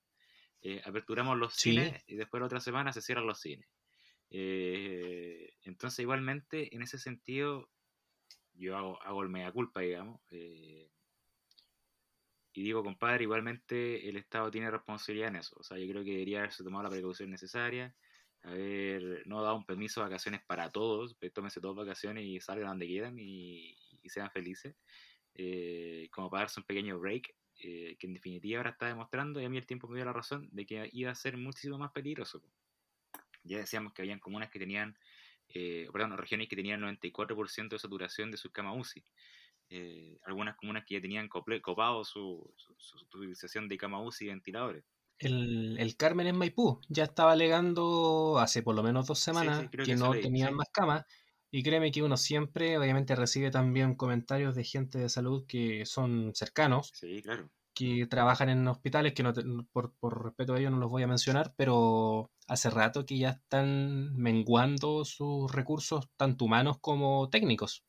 [0.62, 3.68] Eh, aperturamos los cines y después la otra semana se cierran los cines.
[4.30, 7.68] Eh, entonces, igualmente, en ese sentido,
[8.54, 10.22] yo hago, hago el mea culpa, digamos.
[12.58, 15.54] Y digo, compadre, igualmente el Estado tiene responsabilidad en eso.
[15.60, 17.94] O sea, yo creo que debería haberse tomado la precaución necesaria,
[18.42, 22.70] haber no dado un permiso de vacaciones para todos, pues tómense todas vacaciones y salgan
[22.70, 24.74] donde quieran y, sean felices,
[25.36, 29.44] eh, como para darse un pequeño break, eh, que en definitiva ahora está demostrando, y
[29.44, 31.92] a mí el tiempo me dio la razón, de que iba a ser muchísimo más
[31.92, 32.42] peligroso.
[33.44, 34.98] Ya decíamos que habían comunas que tenían,
[35.48, 39.04] eh, perdón, regiones que tenían 94% de saturación de su cama UCI.
[39.70, 42.50] Eh, algunas comunas que ya tenían copado su,
[43.12, 44.84] utilización de cama UCI y ventiladores.
[45.18, 50.12] El, Carmen en Maipú ya estaba alegando hace por lo menos dos semanas que, no
[50.12, 51.04] tenían más camas.
[51.50, 56.32] Y créeme que uno siempre, obviamente, recibe también comentarios de gente de salud que son
[56.34, 56.92] cercanos.
[57.74, 59.32] Que trabajan en hospitales, que no
[59.72, 63.30] por, por respeto a ellos no los voy a mencionar, pero hace rato que ya
[63.30, 67.84] están menguando sus recursos, tanto humanos como técnicos.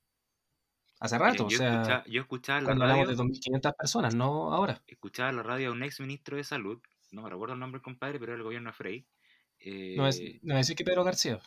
[0.99, 2.03] Hace rato, o sea.
[2.07, 3.07] yo escuchaba la radio.
[3.07, 4.81] de 2.500 personas, no ahora.
[4.85, 6.81] Escuchaba la radio a un ex ministro de salud,
[7.11, 9.07] no me recuerdo el nombre, compadre, pero era el gobierno de Frey.
[9.95, 11.39] no, es, eh, no decir que Pedro García.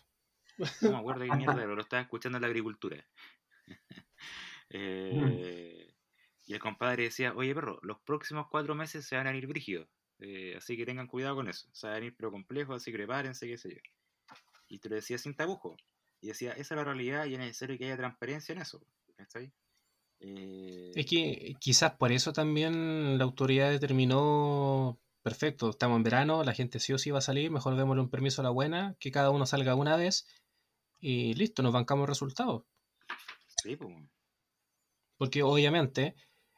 [0.80, 3.04] No me acuerdo qué mierda, pero lo estaba escuchando en la agricultura.
[4.70, 5.94] eh,
[6.46, 9.88] y el compadre decía: Oye, perro, los próximos cuatro meses se van a ir brígidos.
[10.18, 11.68] Eh, así que tengan cuidado con eso.
[11.72, 13.80] Se van a ir pero complejos, así que prepárense, qué sé yo.
[14.68, 15.76] Y te lo decía sin tabujo.
[16.20, 18.80] Y decía: Esa es la realidad y es necesario que haya transparencia en eso.
[20.20, 26.54] Eh, es que quizás por eso también la autoridad determinó, perfecto, estamos en verano, la
[26.54, 29.10] gente sí o sí va a salir, mejor démosle un permiso a la buena, que
[29.10, 30.26] cada uno salga una vez
[31.00, 32.64] y listo, nos bancamos resultados.
[33.62, 33.96] Sí, pues.
[35.16, 36.14] Porque obviamente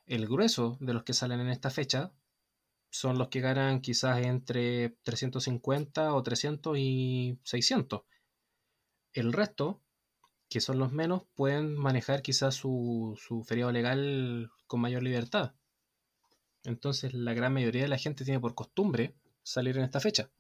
[0.07, 2.13] el grueso de los que salen en esta fecha
[2.91, 8.03] son los que ganan quizás entre 350 o 300 y 600.
[9.13, 9.84] El resto
[10.55, 15.53] que son los menos, pueden manejar quizás su, su feriado legal con mayor libertad.
[16.63, 20.31] Entonces la gran mayoría de la gente tiene por costumbre salir en esta fecha.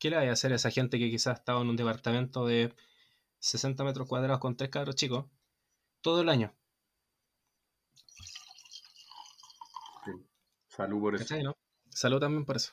[0.00, 2.74] ¿Qué le va a hacer a esa gente que quizás estaba en un departamento de
[3.38, 5.26] 60 metros cuadrados con tres cabros chicos
[6.00, 6.52] todo el año?
[10.66, 11.56] Salud por eso.
[11.88, 12.72] Salud también por eso.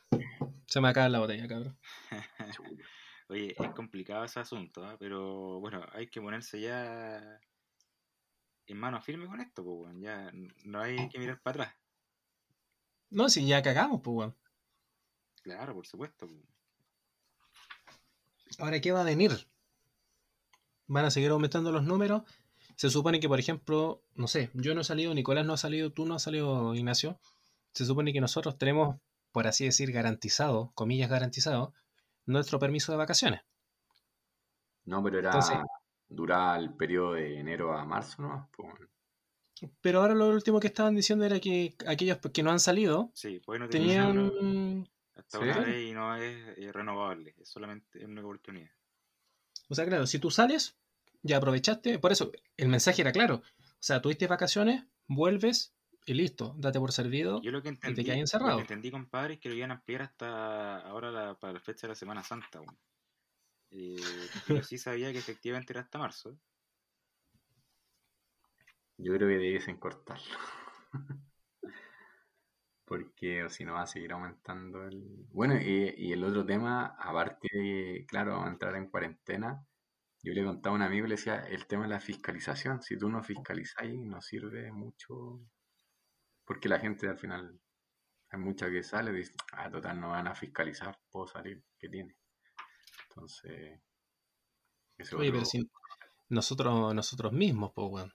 [0.65, 1.77] Se me acaba la botella, cabrón.
[3.27, 4.95] Oye, es complicado ese asunto, ¿eh?
[4.99, 7.39] pero bueno, hay que ponerse ya
[8.67, 10.31] en mano firme con esto, pues, ya
[10.63, 11.77] no hay que mirar para atrás.
[13.09, 14.31] No, si ya cagamos, pues.
[15.41, 16.27] Claro, por supuesto.
[18.59, 19.47] Ahora, ¿qué va a venir?
[20.87, 22.23] ¿Van a seguir aumentando los números?
[22.75, 25.91] Se supone que, por ejemplo, no sé, yo no he salido, Nicolás no ha salido,
[25.91, 27.19] tú no has salido, Ignacio.
[27.73, 28.97] Se supone que nosotros tenemos,
[29.31, 31.73] por así decir, garantizado, comillas garantizado,
[32.25, 33.41] nuestro permiso de vacaciones.
[34.85, 35.31] No, pero era
[36.07, 38.49] duraba el periodo de enero a marzo, ¿no?
[39.81, 43.41] Pero ahora lo último que estaban diciendo era que aquellos que no han salido sí,
[43.45, 44.87] pues no tenían...
[45.15, 48.69] Hasta una vez y no es renovable, es solamente una oportunidad.
[49.69, 50.77] O sea, claro, si tú sales,
[51.21, 53.41] ya aprovechaste, por eso el mensaje era claro.
[53.59, 55.74] O sea, tuviste vacaciones, vuelves
[56.07, 58.51] y listo, date por servido Yo lo que entendí, y te encerrado.
[58.51, 61.87] Lo que entendí, compadre, es que lo iban a ampliar hasta ahora para la fecha
[61.87, 62.61] de la Semana Santa.
[63.71, 63.95] Eh,
[64.47, 66.37] pero sí sabía que efectivamente era hasta marzo.
[68.97, 70.37] Yo creo que debiesen cortarlo.
[72.85, 75.25] Porque si no va a seguir aumentando el...
[75.31, 79.65] Bueno, y, el otro tema, aparte de, claro, vamos a entrar en cuarentena,
[80.21, 82.95] yo le contaba a un amigo y le decía, el tema de la fiscalización, si
[82.95, 85.41] tú no fiscalizas no sirve mucho,
[86.45, 87.59] porque la gente al final,
[88.29, 91.89] hay mucha que sale y dice, ah, total, no van a fiscalizar, puedo salir, ¿qué
[91.89, 92.15] tiene?
[93.09, 93.81] Entonces.
[95.17, 95.69] Oye, pero si
[96.29, 98.13] nosotros, nosotros mismos, pues, weón.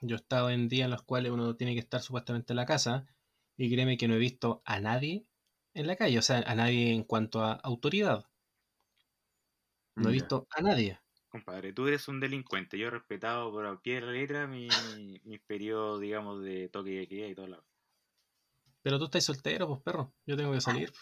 [0.00, 2.66] Yo he estado en días en los cuales uno tiene que estar supuestamente en la
[2.66, 3.06] casa
[3.56, 5.28] y créeme que no he visto a nadie
[5.74, 8.26] en la calle, o sea, a nadie en cuanto a autoridad.
[9.94, 11.01] No he visto a nadie.
[11.32, 12.76] Compadre, tú eres un delincuente.
[12.76, 14.68] Yo he respetado por pie de la letra mi,
[15.24, 17.64] mi periodo, digamos, de toque de queda y todo lo.
[18.82, 20.12] Pero tú estás soltero, pues perro.
[20.26, 20.92] Yo tengo que salir.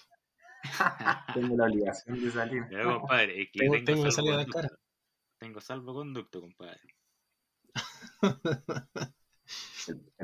[1.35, 2.63] tengo la obligación de salir.
[2.85, 4.69] compadre, es que tengo, tengo, que salir a cara.
[5.37, 6.81] Tengo salvoconducto, compadre.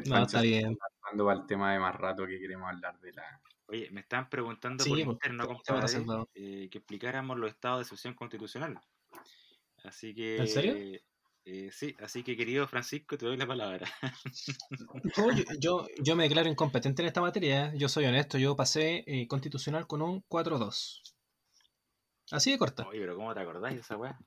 [0.07, 0.79] no, está bien.
[1.01, 3.43] Cuando va el tema de más rato que queremos hablar de la.
[3.67, 8.15] Oye, me están preguntando por pues, interno, compadre, eh, que explicáramos los estados de excepción
[8.15, 8.81] constitucional.
[9.87, 10.37] Así que.
[10.37, 11.01] ¿En serio?
[11.49, 13.87] Eh, sí, así que querido Francisco, te doy la palabra.
[15.61, 19.87] yo, yo, me declaro incompetente en esta materia, yo soy honesto, yo pasé eh, constitucional
[19.87, 21.03] con un 4-2.
[22.33, 22.89] Así de corta.
[22.89, 24.19] Oye, pero ¿cómo te acordáis de esa weá?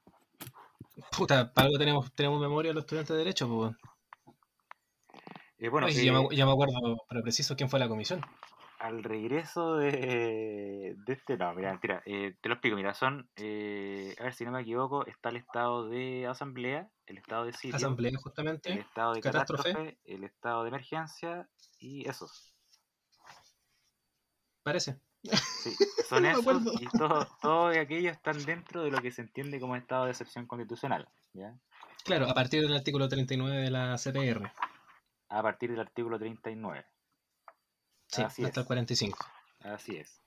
[1.17, 3.75] Puta, para algo tenemos, tenemos memoria los estudiantes de Derecho, pues.
[5.57, 8.21] Eh, bueno, me, ya, me, acuerdo, pero preciso quién fue la comisión
[8.79, 14.15] al regreso de, de este, no, mira, mentira, eh, te lo explico, mira, son, eh,
[14.19, 17.75] a ver si no me equivoco, está el estado de asamblea, el estado de sitio,
[17.75, 22.53] asamblea justamente, el estado de catástrofe, el estado de emergencia y esos.
[24.63, 24.99] Parece.
[25.23, 25.75] Sí,
[26.09, 30.05] son esos y todos todo aquellos están dentro de lo que se entiende como estado
[30.05, 31.53] de excepción constitucional, ¿ya?
[32.05, 34.49] Claro, a partir del artículo 39 de la CPR.
[35.27, 36.85] A partir del artículo 39.
[38.09, 39.17] Sí, hasta el 45.
[39.61, 40.19] Así es.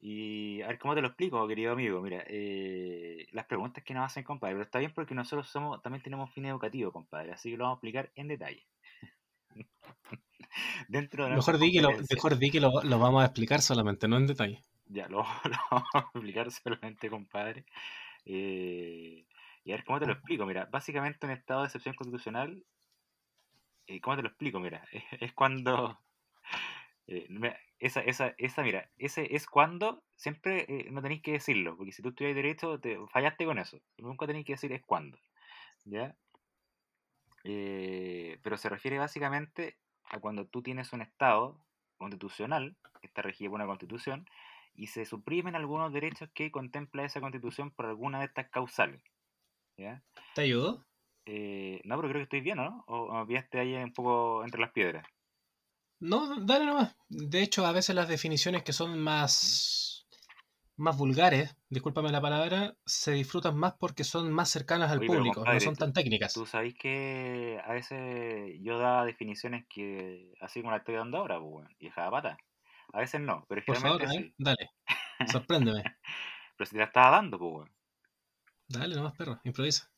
[0.00, 2.00] Y a ver cómo te lo explico, querido amigo.
[2.02, 6.02] Mira, eh, las preguntas que nos hacen, compadre, pero está bien porque nosotros somos también
[6.02, 8.66] tenemos fin educativo, compadre, así que lo vamos a explicar en detalle.
[10.88, 14.26] Dentro mejor, di que lo, mejor di que lo, vamos a explicar solamente, no en
[14.26, 14.62] detalle.
[14.86, 15.24] Ya, lo,
[15.70, 17.64] vamos a explicar solamente, compadre.
[18.26, 19.26] Eh,
[19.64, 20.44] y a ver cómo te lo explico.
[20.44, 22.62] Mira, básicamente un estado de excepción constitucional,
[23.86, 24.60] eh, ¿cómo te lo explico?
[24.60, 24.86] Mira,
[25.20, 25.98] es cuando
[27.06, 27.28] eh,
[27.78, 32.02] esa, esa, esa, mira, ese es cuando siempre eh, no tenéis que decirlo, porque si
[32.02, 33.78] tú estudias derecho, te fallaste con eso.
[33.98, 35.18] Nunca tenéis que decir es cuando.
[35.84, 36.16] ¿Ya?
[37.44, 41.58] Eh, pero se refiere básicamente a cuando tú tienes un Estado
[41.98, 44.26] constitucional, que está regido por una constitución,
[44.74, 49.02] y se suprimen algunos derechos que contempla esa constitución por alguna de estas causales.
[49.76, 50.02] ¿ya?
[50.34, 50.84] ¿Te ayudo?
[51.26, 52.84] no, pero creo que estoy bien, ¿no?
[52.86, 55.06] ¿O, o me ahí un poco entre las piedras?
[56.04, 56.94] No, dale nomás.
[57.08, 60.06] De hecho, a veces las definiciones que son más,
[60.76, 65.60] más vulgares, discúlpame la palabra, se disfrutan más porque son más cercanas al público, no
[65.60, 66.34] son tan técnicas.
[66.34, 71.40] Tú sabes que a veces yo da definiciones que así como la estoy dando ahora,
[71.40, 72.36] pues, y dejaba pata.
[72.92, 74.34] A veces no, pero Por favor, ¿eh?
[74.36, 74.72] dale,
[75.32, 75.82] sorpréndeme.
[76.58, 77.70] pero si te la estaba dando, pues,
[78.68, 79.90] Dale nomás, perro, improvisa.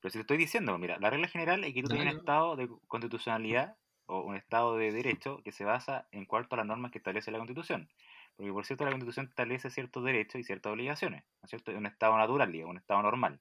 [0.00, 2.56] Pero si te estoy diciendo, mira, la regla general es que tú tienes un estado
[2.56, 3.74] de constitucionalidad
[4.06, 7.30] o un Estado de derecho que se basa en cuanto a las normas que establece
[7.30, 7.88] la Constitución.
[8.36, 12.16] Porque, por cierto, la Constitución establece ciertos derechos y ciertas obligaciones, ¿no es un Estado
[12.16, 13.40] natural, un Estado normal.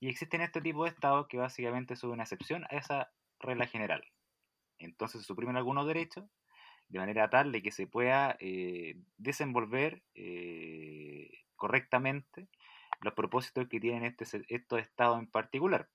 [0.00, 4.04] Y existen este tipo de Estados que básicamente son una excepción a esa regla general.
[4.78, 6.24] Entonces se suprimen algunos derechos
[6.88, 12.48] de manera tal de que se pueda eh, desenvolver eh, correctamente
[13.00, 15.88] los propósitos que tienen este, estos estados en particular,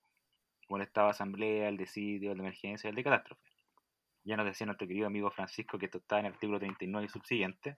[0.66, 3.51] como el estado de asamblea, el de sitio, el de emergencia, el de catástrofe.
[4.24, 7.08] Ya nos decía nuestro querido amigo Francisco que esto está en el artículo 39 y
[7.08, 7.76] subsiguiente.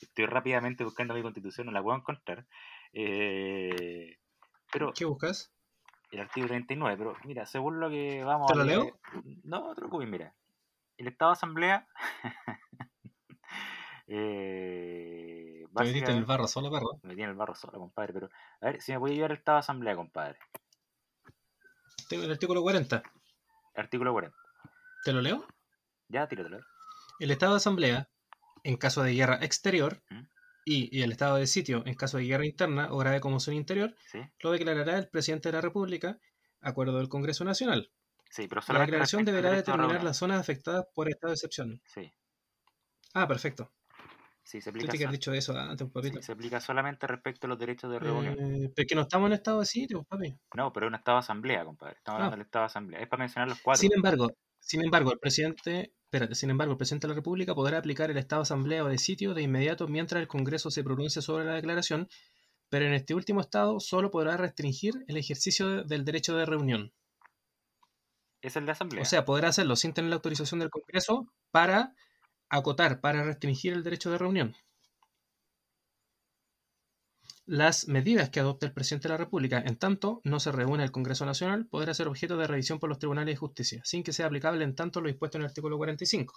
[0.00, 2.46] Estoy rápidamente buscando mi constitución, no la puedo encontrar.
[2.92, 4.18] Eh,
[4.70, 5.52] pero, ¿Qué buscas?
[6.10, 9.00] El artículo 39, pero mira, según lo que vamos ¿Te lo leo?
[9.42, 10.34] No, otro cubi, mira.
[10.98, 11.88] El estado de asamblea.
[14.06, 16.98] eh, me metiste en el barro solo, perro.
[17.02, 18.12] Me metí en el barro solo, compadre.
[18.12, 18.30] Pero,
[18.60, 20.38] a ver, si me puede llevar el estado de asamblea, compadre.
[22.10, 23.02] El artículo 40.
[23.74, 24.36] Artículo 40.
[25.04, 25.46] ¿Te lo leo?
[26.08, 26.60] Ya, tíratelo.
[27.18, 28.08] El estado de asamblea,
[28.64, 30.22] en caso de guerra exterior, ¿Mm?
[30.64, 33.94] y, el estado de sitio, en caso de guerra interna o grave conmoción interior,
[34.40, 36.18] lo declarará el presidente de la República,
[36.60, 37.90] acuerdo del Congreso Nacional.
[38.30, 41.80] Sí, pero la declaración deberá determinar las zonas afectadas por estado de excepción.
[41.86, 42.12] Sí.
[43.14, 43.72] Ah, perfecto.
[44.42, 44.92] Sí, se aplica.
[44.92, 46.22] Tú te dicho eso antes, papito.
[46.22, 48.36] se aplica solamente respecto a los derechos de reunión.
[48.38, 50.38] Eh, pero que no estamos en estado de sitio, papi.
[50.54, 51.96] No, pero es un estado de asamblea, compadre.
[51.96, 52.36] Estamos hablando ah.
[52.36, 53.00] del estado de asamblea.
[53.00, 53.80] Es para mencionar los cuatro.
[53.80, 54.30] Sin embargo,
[54.66, 58.16] sin embargo, el presidente, espérate, sin embargo, el presidente de la República podrá aplicar el
[58.16, 61.54] estado de asamblea o de sitio de inmediato mientras el Congreso se pronuncie sobre la
[61.54, 62.08] declaración,
[62.68, 66.92] pero en este último estado solo podrá restringir el ejercicio del derecho de reunión.
[68.42, 69.02] Es el de asamblea.
[69.02, 71.94] O sea, podrá hacerlo sin tener la autorización del Congreso para
[72.48, 74.56] acotar, para restringir el derecho de reunión
[77.46, 80.90] las medidas que adopte el presidente de la República, en tanto no se reúne el
[80.90, 84.26] Congreso Nacional, podrá ser objeto de revisión por los tribunales de justicia, sin que sea
[84.26, 86.34] aplicable en tanto lo dispuesto en el artículo 45.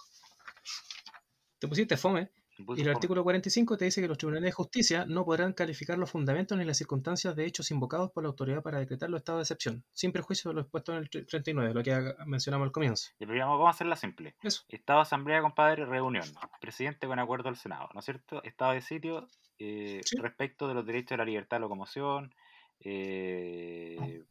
[1.58, 2.30] Te pusiste fome.
[2.76, 6.10] Y el artículo 45 te dice que los tribunales de justicia no podrán calificar los
[6.10, 9.42] fundamentos ni las circunstancias de hechos invocados por la autoridad para decretar los estados de
[9.44, 13.08] excepción, sin prejuicio de lo expuesto en el 39, lo que mencionamos al comienzo.
[13.18, 14.36] vamos a hacerla simple.
[14.68, 16.26] Estado de asamblea, compadre, reunión.
[16.60, 18.42] Presidente con acuerdo al Senado, ¿no es cierto?
[18.44, 19.26] Estado de sitio,
[19.60, 22.34] eh, respecto de los derechos de la libertad de locomoción
[22.80, 24.24] eh,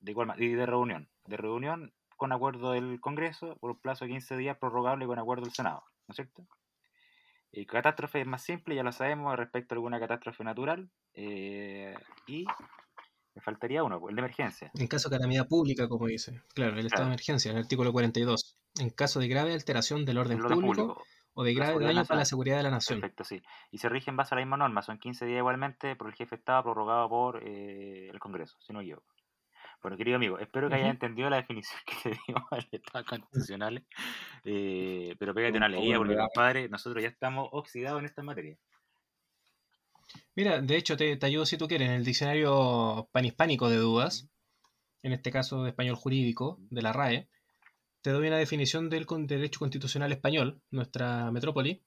[0.00, 1.08] de y de reunión.
[1.24, 5.44] De reunión con acuerdo del Congreso por un plazo de 15 días prorrogable con acuerdo
[5.44, 6.46] del Senado, ¿no es cierto?
[7.52, 10.90] Y catástrofe es más simple, ya lo sabemos, respecto a alguna catástrofe natural.
[11.14, 11.94] Eh,
[12.26, 12.46] y
[13.34, 14.70] me faltaría uno, el de emergencia.
[14.74, 16.42] En caso de calamidad pública, como dice.
[16.54, 18.56] Claro, el estado de emergencia, en el artículo 42.
[18.80, 21.04] En caso de grave alteración del orden, público,
[21.34, 23.00] o de grave daño para la seguridad de la nación.
[23.00, 23.42] Perfecto, sí.
[23.70, 26.14] Y se rige en base a la misma norma, son 15 días igualmente por el
[26.14, 29.02] jefe de Estado prorrogado por eh, el Congreso, si no yo.
[29.82, 33.84] Bueno, querido amigo, espero que hayas entendido la definición que te dimos al Estado constitucional,
[34.44, 38.56] eh, pero pégate una leída porque, compadre, nosotros ya estamos oxidados en esta materia.
[40.36, 44.28] Mira, de hecho, te, te ayudo si tú quieres, en el diccionario panhispánico de dudas,
[45.02, 47.28] en este caso de español jurídico, de la RAE,
[48.02, 51.82] te doy una definición del derecho constitucional español, nuestra metrópoli,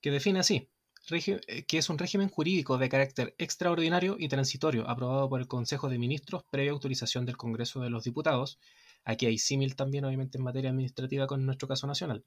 [0.00, 0.68] que define así,
[1.10, 5.88] eh, que es un régimen jurídico de carácter extraordinario y transitorio, aprobado por el Consejo
[5.88, 8.58] de Ministros previa autorización del Congreso de los Diputados.
[9.04, 12.24] Aquí hay símil también, obviamente, en materia administrativa con nuestro caso nacional.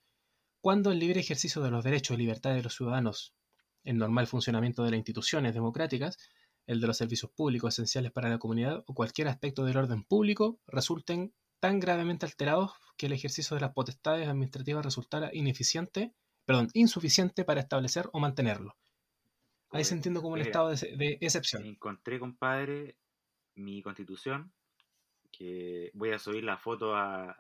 [0.60, 3.36] Cuando el libre ejercicio de los derechos y libertades de los ciudadanos,
[3.84, 6.18] el normal funcionamiento de las instituciones democráticas,
[6.66, 10.60] el de los servicios públicos esenciales para la comunidad o cualquier aspecto del orden público
[10.68, 17.46] resulten tan gravemente alterados que el ejercicio de las potestades administrativas resultara ineficiente, perdón, insuficiente
[17.46, 18.76] para establecer o mantenerlo.
[19.70, 21.64] Ahí se entiende como un estado de, excepción.
[21.64, 22.98] Encontré, compadre,
[23.56, 24.52] mi constitución,
[25.32, 27.40] que voy a subir la foto a,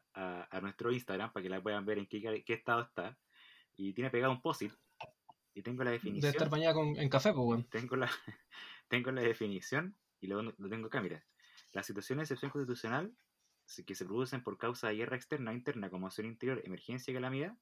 [0.61, 3.17] nuestro Instagram para que la puedan ver en qué, estado está.
[3.75, 4.61] Y tiene pegado un post
[5.53, 6.21] y tengo la definición.
[6.21, 7.65] De estar bañada en café, pues, bueno.
[7.69, 8.09] Tengo la,
[8.87, 11.25] tengo la definición y lo, lo tengo acá, mira.
[11.73, 13.11] La situación de excepción constitucional
[13.85, 17.15] que se producen por causa de guerra externa o interna, como acción interior, emergencia y
[17.15, 17.57] calamidad,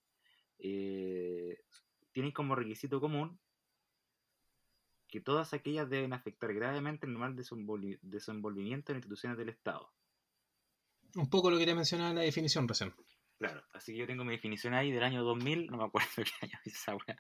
[0.59, 1.63] eh,
[2.11, 3.39] tienen como requisito común
[5.07, 9.91] que todas aquellas deben afectar gravemente el normal desenvolvimiento de instituciones del Estado.
[11.15, 12.93] Un poco lo que te mencionaba en la definición recién.
[13.39, 16.45] Claro, así que yo tengo mi definición ahí del año 2000, no me acuerdo qué
[16.45, 17.17] año es esa weá.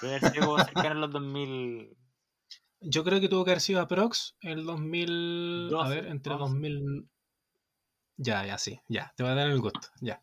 [0.00, 1.96] Pero a ver si puedo sacar en los 2000.
[2.80, 5.70] Yo creo que tuvo que haber sido aprox el 2000.
[5.78, 7.08] a ver, entre 2000.
[8.18, 9.12] Ya, ya, sí, ya.
[9.16, 10.20] Te voy a dar el gusto, ya.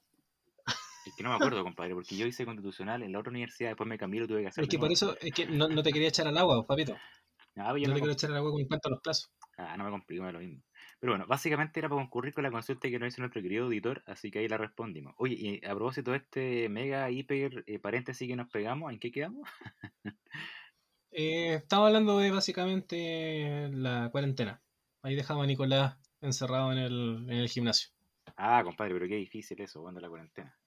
[1.05, 3.87] Es que no me acuerdo, compadre, porque yo hice constitucional en la otra universidad, después
[3.87, 4.63] me cambié y lo tuve que hacer.
[4.63, 6.97] Es que por eso, es que no, te quería echar al agua, papito.
[7.55, 9.31] Ah, pues no, no te quiero echar al agua con cuanto a los plazos.
[9.57, 10.61] Ah, no me complico, lo mismo.
[10.99, 14.03] Pero bueno, básicamente era para concurrir con la consulta que nos hizo nuestro querido auditor,
[14.07, 15.13] así que ahí la respondimos.
[15.17, 19.11] Oye, y a propósito de este mega, hiper, eh, paréntesis que nos pegamos, ¿en qué
[19.11, 19.47] quedamos?
[21.11, 24.61] eh, estamos hablando de básicamente la cuarentena.
[25.01, 27.89] Ahí dejamos a Nicolás encerrado en el, en el gimnasio.
[28.37, 30.57] Ah, compadre, pero qué difícil eso, cuando la cuarentena.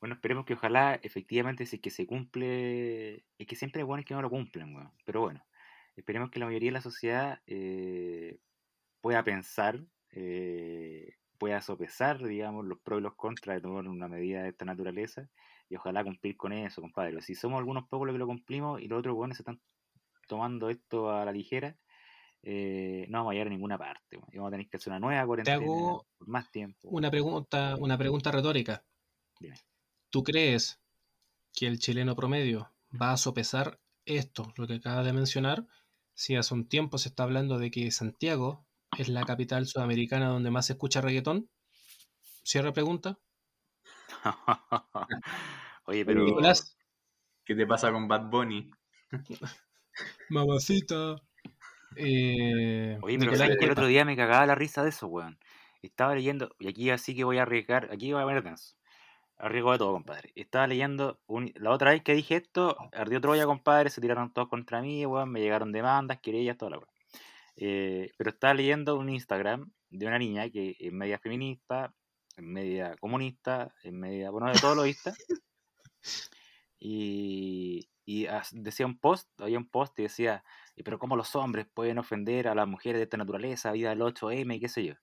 [0.00, 4.04] Bueno, esperemos que ojalá efectivamente si es que se cumple, es que siempre hay buenos
[4.04, 4.92] que no lo cumplen, bueno.
[5.04, 5.44] pero bueno,
[5.94, 8.40] esperemos que la mayoría de la sociedad eh,
[9.00, 14.42] pueda pensar, eh, pueda sopesar, digamos, los pros y los contras de tomar una medida
[14.42, 15.28] de esta naturaleza
[15.68, 17.20] y ojalá cumplir con eso, compadre.
[17.22, 19.60] Si somos algunos pocos los que lo cumplimos y los otros buenos se están
[20.26, 21.76] tomando esto a la ligera,
[22.42, 24.18] eh, no vamos a llegar a ninguna parte.
[24.34, 26.88] Vamos a tener que hacer una nueva cuarentena por más tiempo.
[26.88, 28.84] Una pregunta, una pregunta retórica.
[30.10, 30.80] ¿Tú crees
[31.54, 35.66] que el chileno promedio va a sopesar esto, lo que acaba de mencionar?
[36.14, 38.66] Si hace un tiempo se está hablando de que Santiago
[38.98, 41.48] es la capital sudamericana donde más se escucha reggaetón?
[42.44, 43.18] Cierra pregunta.
[45.86, 46.26] Oye, pero.
[47.44, 48.70] ¿Qué te pasa con Bad Bunny?
[50.30, 51.16] Mamacita.
[51.96, 55.38] Eh, Oye, pero el otro día me cagaba la risa de eso, weón.
[55.82, 58.44] Estaba leyendo, y aquí así que voy a arriesgar, aquí voy a ver
[59.38, 60.32] Arriesgo de todo, compadre.
[60.36, 61.20] Estaba leyendo,
[61.56, 65.30] la otra vez que dije esto, ardió Troya, compadre, se tiraron todos contra mí, weón,
[65.30, 66.90] me llegaron demandas, querellas, toda la weón.
[67.56, 71.94] Eh, pero estaba leyendo un Instagram de una niña que es media feminista,
[72.36, 75.12] es media comunista, es media, bueno, de todo lo vista.
[76.78, 80.44] y, y decía un post, había un post y decía,
[80.82, 84.56] pero ¿cómo los hombres pueden ofender a las mujeres de esta naturaleza, vida del 8M
[84.56, 84.94] y qué sé yo?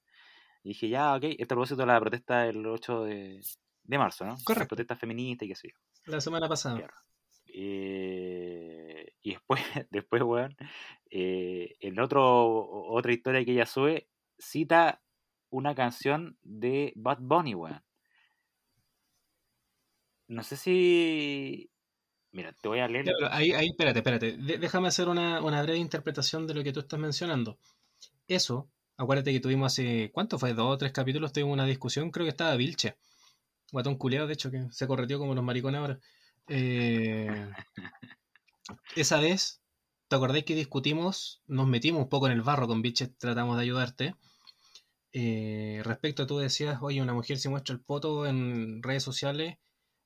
[0.64, 3.42] Y dije, ya, ok, esto a propósito de la protesta del 8 de,
[3.84, 4.36] de marzo, ¿no?
[4.44, 4.64] Correcto.
[4.64, 5.76] La protesta feminista y qué sé yo.
[6.06, 6.90] La semana pasada.
[7.48, 10.56] Eh, y después, después weón,
[11.10, 15.02] eh, en otro, otra historia que ella sube, cita
[15.50, 17.84] una canción de Bad Bunny, weón.
[20.28, 21.72] No sé si.
[22.32, 23.08] Mira, te voy a leer.
[23.32, 24.38] Ahí, ahí, espérate, espérate.
[24.38, 27.58] déjame hacer una, una, breve interpretación de lo que tú estás mencionando.
[28.28, 30.12] Eso, acuérdate que tuvimos hace.
[30.14, 30.54] ¿Cuánto fue?
[30.54, 31.34] Dos o tres capítulos.
[31.34, 32.98] Tuvimos una discusión, creo que estaba Vilche.
[33.72, 36.00] Guatón culeado, de hecho, que se correteó como los maricones ahora.
[36.48, 37.52] Eh,
[38.96, 39.62] esa vez,
[40.08, 41.42] ¿te acordáis que discutimos?
[41.48, 44.16] Nos metimos un poco en el barro con biches, tratamos de ayudarte.
[45.12, 49.58] Eh, respecto a tú decías, oye, una mujer si muestra el poto en redes sociales,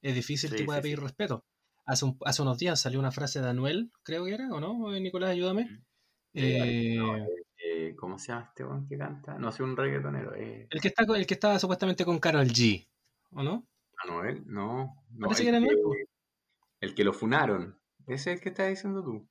[0.01, 1.45] es difícil que pueda pedir respeto.
[1.85, 4.91] Hace, hace, unos días salió una frase de Anuel, creo que era, ¿o no?
[4.99, 5.83] Nicolás, ayúdame.
[6.33, 6.97] Eh,
[7.97, 9.37] ¿Cómo se llama este que canta?
[9.37, 10.33] No sé, un reggaetonero.
[10.35, 12.87] El, que está, el que estaba supuestamente con Carol G,
[13.31, 13.67] ¿o no?
[14.03, 14.95] Anuel, no.
[15.11, 15.77] no Parece que era Anuel.
[16.79, 17.79] El que lo funaron.
[18.07, 19.27] Ese es el que estás diciendo tú.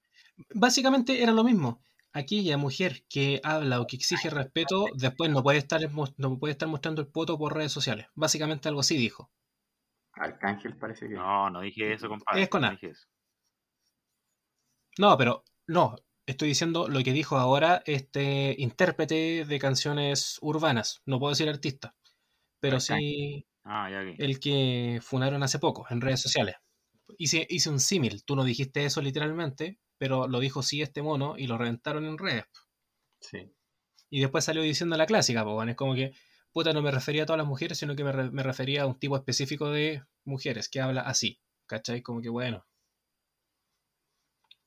[0.55, 1.83] Básicamente era lo mismo.
[2.13, 5.81] Aquella mujer que habla o que exige respeto, después no puede estar,
[6.17, 8.07] no puede estar mostrando el poto por redes sociales.
[8.15, 9.31] Básicamente algo así dijo.
[10.15, 11.15] Arcángel parece que.
[11.15, 12.43] No, no dije eso, compadre.
[12.43, 12.79] Es con A.
[14.99, 15.97] No, pero no.
[16.25, 21.03] Estoy diciendo lo que dijo ahora este intérprete de canciones urbanas.
[21.05, 21.97] No puedo decir artista.
[22.61, 26.57] Pero sí ah, el que funaron hace poco en redes sociales
[27.19, 28.25] hice, hice un símil.
[28.25, 32.19] Tú no dijiste eso literalmente, pero lo dijo sí este mono y lo reventaron en
[32.19, 32.45] redes.
[33.21, 33.53] Sí.
[34.11, 36.13] Y después salió diciendo la clásica, pues, es como que,
[36.53, 39.17] puta, no me refería a todas las mujeres, sino que me, refería a un tipo
[39.17, 41.41] específico de mujeres que habla así.
[41.67, 42.03] ¿Cachai?
[42.03, 42.67] Como que bueno.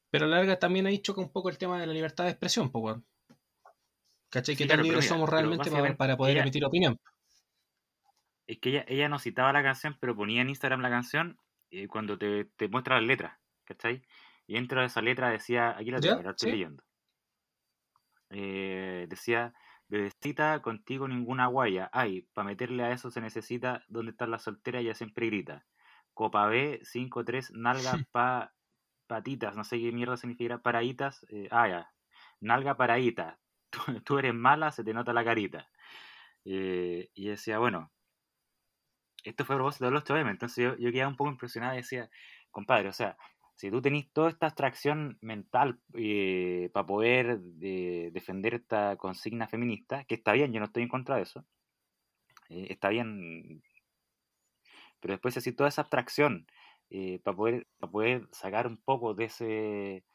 [0.10, 2.32] Pero a la larga también ahí choca un poco el tema de la libertad de
[2.32, 2.98] expresión, pues,
[4.30, 4.56] ¿Cachai?
[4.56, 7.00] que tan libres somos realmente para, poder emitir opinión?
[8.48, 11.38] Es que ella, ella no citaba la canción, pero ponía en Instagram la canción
[11.72, 14.04] eh, cuando te, te, muestra las letras, ¿cachai?
[14.48, 16.84] Y dentro de esa letra decía, aquí la tengo, la estoy leyendo.
[18.30, 19.54] Eh, decía,
[19.88, 21.90] bebecita, contigo ninguna guaya.
[21.94, 25.66] Ay, para meterle a eso se necesita donde está la soltera, ella siempre grita.
[26.14, 28.54] Copa B, 5-3, nalga pa,
[29.08, 31.26] patitas, no sé qué mierda significa, paraditas.
[31.30, 31.92] Eh, ah, ya.
[32.42, 33.40] Nalga paradita.
[34.06, 35.70] Tú, eres mala, se te nota la carita.
[36.44, 37.92] y decía, bueno,
[39.26, 41.78] esto fue a propósito de los 8M, entonces yo, yo quedaba un poco impresionado y
[41.78, 42.10] decía,
[42.52, 43.18] compadre, o sea,
[43.56, 50.04] si tú tenés toda esta abstracción mental eh, para poder eh, defender esta consigna feminista,
[50.04, 51.46] que está bien, yo no estoy en contra de eso,
[52.50, 53.64] eh, está bien,
[55.00, 56.48] pero después así toda esa abstracción
[57.24, 60.06] para poder, para poder sacar un poco de ese,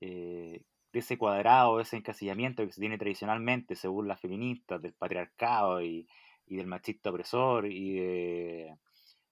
[0.00, 5.82] de ese cuadrado, de ese encasillamiento que se tiene tradicionalmente según las feministas, del patriarcado
[5.82, 6.08] y,
[6.46, 8.76] y del machista opresor y de,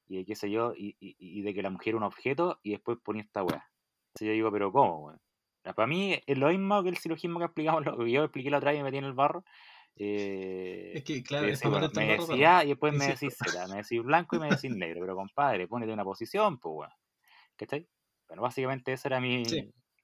[0.09, 2.73] y de qué sé yo, y, y, de que la mujer es un objeto y
[2.73, 3.71] después ponía esta weá.
[4.09, 5.21] Entonces yo digo, pero ¿cómo, weón?
[5.63, 8.59] Para mí es lo mismo que el silogismo que explicamos, lo que yo expliqué la
[8.59, 9.45] otra vez y me metí en el barro,
[9.95, 14.37] Eh, es que, claro, me decís A y después me decís Z, me decís blanco
[14.37, 16.95] y me decís negro, pero compadre, ponete una posición, pues, bueno.
[17.57, 17.87] ¿Qué
[18.27, 19.43] Bueno, básicamente esa era mi,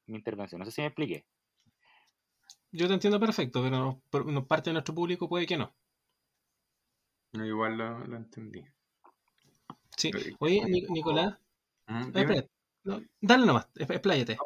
[0.07, 0.59] mi intervención.
[0.59, 1.25] No sé si me expliqué.
[2.71, 3.63] Yo te entiendo perfecto,
[4.11, 5.75] pero parte de nuestro público puede que no.
[7.33, 8.65] No, igual lo, entendí.
[9.99, 10.11] Sí.
[10.39, 11.39] Oye, Nicolás.
[13.21, 14.39] dale nomás, expláyate.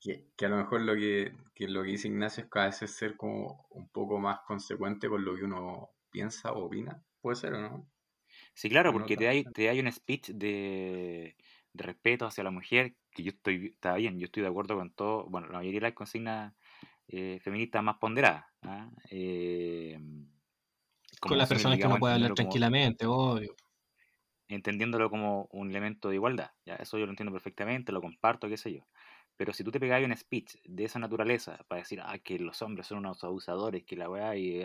[0.00, 1.32] Que, que, a lo mejor lo que,
[1.66, 5.36] lo que dice Ignacio es cada vez ser como un poco más consecuente con lo
[5.36, 7.02] que uno piensa o opina.
[7.20, 7.90] ¿Puede ser o no?
[8.54, 11.36] Sí, claro, porque te hay, te hay un speech de,
[11.72, 14.90] de respeto hacia la mujer que yo estoy, está bien, yo estoy de acuerdo con
[14.90, 16.54] todo, bueno, la mayoría de las consignas
[17.08, 18.44] eh, feministas más ponderadas.
[18.62, 18.90] ¿ah?
[19.10, 19.98] Eh,
[21.20, 23.54] con las personas que no pueden hablar tranquilamente, obvio.
[24.48, 26.76] Entendiéndolo como un elemento de igualdad, ¿ya?
[26.76, 28.86] eso yo lo entiendo perfectamente, lo comparto, qué sé yo.
[29.36, 32.62] Pero si tú te pegas un speech de esa naturaleza para decir ah, que los
[32.62, 34.62] hombres son unos abusadores, que la weá y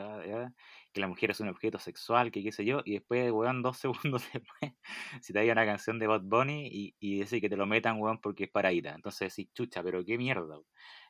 [0.93, 3.77] que la mujer es un objeto sexual, que qué sé yo, y después, weón, dos
[3.79, 4.73] segundos después,
[5.21, 7.99] si te hay una canción de Bad Bunny y, y decir que te lo metan,
[7.99, 8.93] weón, porque es paradita.
[8.95, 10.59] Entonces decís, chucha, pero qué mierda,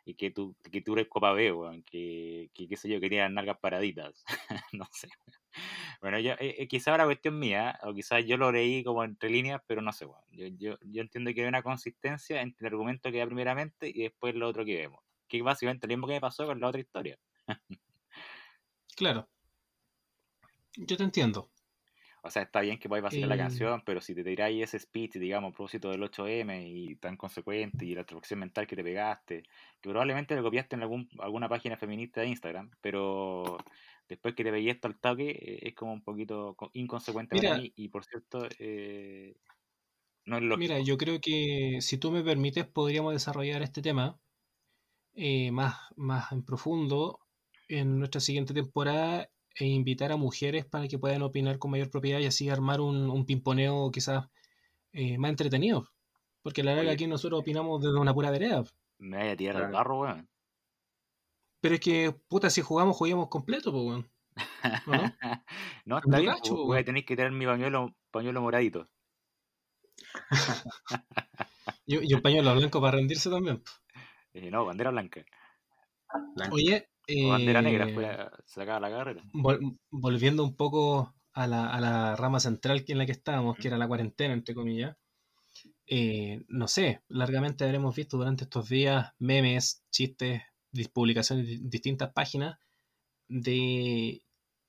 [0.04, 3.10] y que tú, que tú eres copa B, weón, que, que qué sé yo, que
[3.10, 4.24] tienes nalgas paraditas,
[4.74, 5.10] no sé.
[6.02, 9.30] Bueno, yo, eh, eh, quizá era cuestión mía, o quizás yo lo leí como entre
[9.30, 10.24] líneas, pero no sé, weón.
[10.32, 14.04] Yo, yo, yo entiendo que hay una consistencia entre el argumento que da primeramente y
[14.04, 15.04] después lo otro que vemos.
[15.28, 17.20] Que básicamente lo mismo que me pasó con la otra historia.
[18.96, 19.30] claro.
[20.78, 21.51] Yo te entiendo.
[22.24, 25.14] O sea, está bien que podáis vacilar la canción, pero si te tiráis ese speech,
[25.14, 29.42] digamos, a propósito del 8M y tan consecuente y la traducción mental que te pegaste,
[29.82, 33.58] que probablemente lo copiaste en algún, alguna página feminista de Instagram, pero
[34.08, 37.74] después que te veías esto al toque, eh, es como un poquito inconsecuente para mí
[37.76, 39.36] y por cierto, eh,
[40.26, 40.60] no es lógico.
[40.60, 44.20] Mira, yo creo que si tú me permites, podríamos desarrollar este tema
[45.16, 47.20] eh, más, más en profundo
[47.68, 52.20] en nuestra siguiente temporada e invitar a mujeres para que puedan opinar con mayor propiedad
[52.20, 54.26] y así armar un, un pimponeo quizás
[54.94, 55.90] eh, más entretenido.
[56.42, 58.64] Porque la verdad aquí nosotros opinamos desde una pura vereda.
[58.98, 60.30] Me voy a tirar el barro, weón.
[61.60, 64.10] Pero es que, puta, si jugamos, juguemos completo, pues, weón.
[64.88, 64.92] ¿No?
[65.86, 68.90] no, está bien, voy a tener que tener mi pañuelo, pañuelo moradito.
[71.86, 73.62] y, un pañuelo blanco para rendirse también.
[74.34, 75.24] Eh, no, bandera blanca.
[76.52, 79.22] Oye, bandera negra fue eh, la carrera.
[79.90, 84.34] volviendo un poco a la, rama central en la que estábamos, que era la cuarentena,
[84.34, 84.98] entre comillas.
[85.88, 90.42] Eh, no sé, largamente habremos visto durante estos días memes, chistes,
[90.94, 92.58] publicaciones de distintas páginas
[93.28, 94.24] de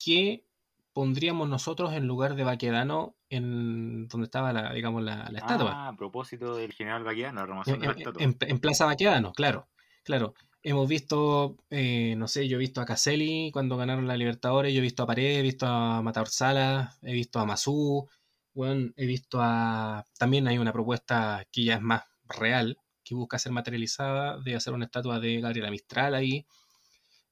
[0.04, 0.44] qué
[0.92, 5.72] pondríamos nosotros en lugar de Baquedano en donde estaba la, digamos, la, estatua.
[5.72, 9.68] Ah, a propósito del general Baquedano, en, en, Plaza Baquedano, claro,
[10.04, 10.34] claro.
[10.64, 14.78] Hemos visto, eh, no sé, yo he visto a Caselli cuando ganaron la Libertadores, yo
[14.78, 18.08] he visto a Paredes, he visto a Mataor Sala, he visto a Mazú,
[18.54, 20.04] bueno, he visto a...
[20.18, 24.72] También hay una propuesta que ya es más real, que busca ser materializada, de hacer
[24.72, 26.46] una estatua de Gabriela Mistral ahí.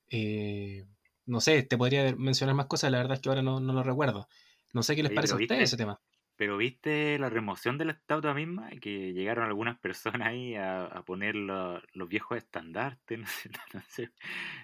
[0.08, 0.84] Eh,
[1.26, 4.28] no sé, te podría mencionar más cosas, la verdad es que ahora no, lo recuerdo.
[4.72, 6.00] No sé qué les parece a ustedes ese tema.
[6.40, 11.34] Pero viste la remoción de la estatua misma, que llegaron algunas personas ahí a, poner
[11.34, 13.18] los viejos estandartes,
[13.74, 14.10] no sé,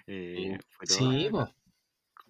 [0.07, 1.29] eh, fue sí,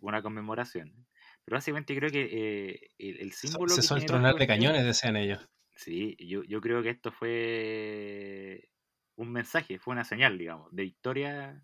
[0.02, 1.08] una conmemoración.
[1.46, 3.74] Pero básicamente creo que eh, el, símbolo...
[3.74, 5.40] Se suele tronar de cañones, decían ellos.
[5.78, 8.68] Sí, yo, yo creo que esto fue
[9.16, 11.64] un mensaje, fue una señal, digamos, de victoria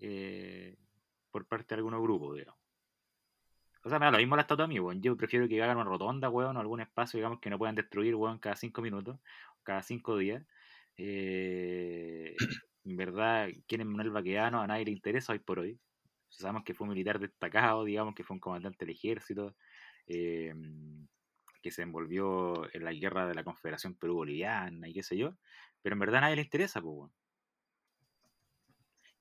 [0.00, 0.76] eh,
[1.30, 2.63] por parte de algunos grupos, digamos.
[3.84, 5.02] O sea, me lo mismo la estatua a mí, weón.
[5.02, 8.14] Yo prefiero que hagan una rotonda, weón, o algún espacio, digamos, que no puedan destruir,
[8.14, 9.18] weón, cada cinco minutos,
[9.62, 10.44] cada cinco días.
[10.96, 12.34] Eh,
[12.84, 15.78] en verdad, quién es Manuel Baqueano, a nadie le interesa hoy por hoy.
[16.30, 19.54] Sabemos que fue un militar destacado, digamos, que fue un comandante del ejército,
[20.06, 20.54] eh,
[21.62, 25.36] que se envolvió en la guerra de la Confederación Perú-Boliviana y qué sé yo.
[25.82, 27.10] Pero en verdad a nadie le interesa, pues.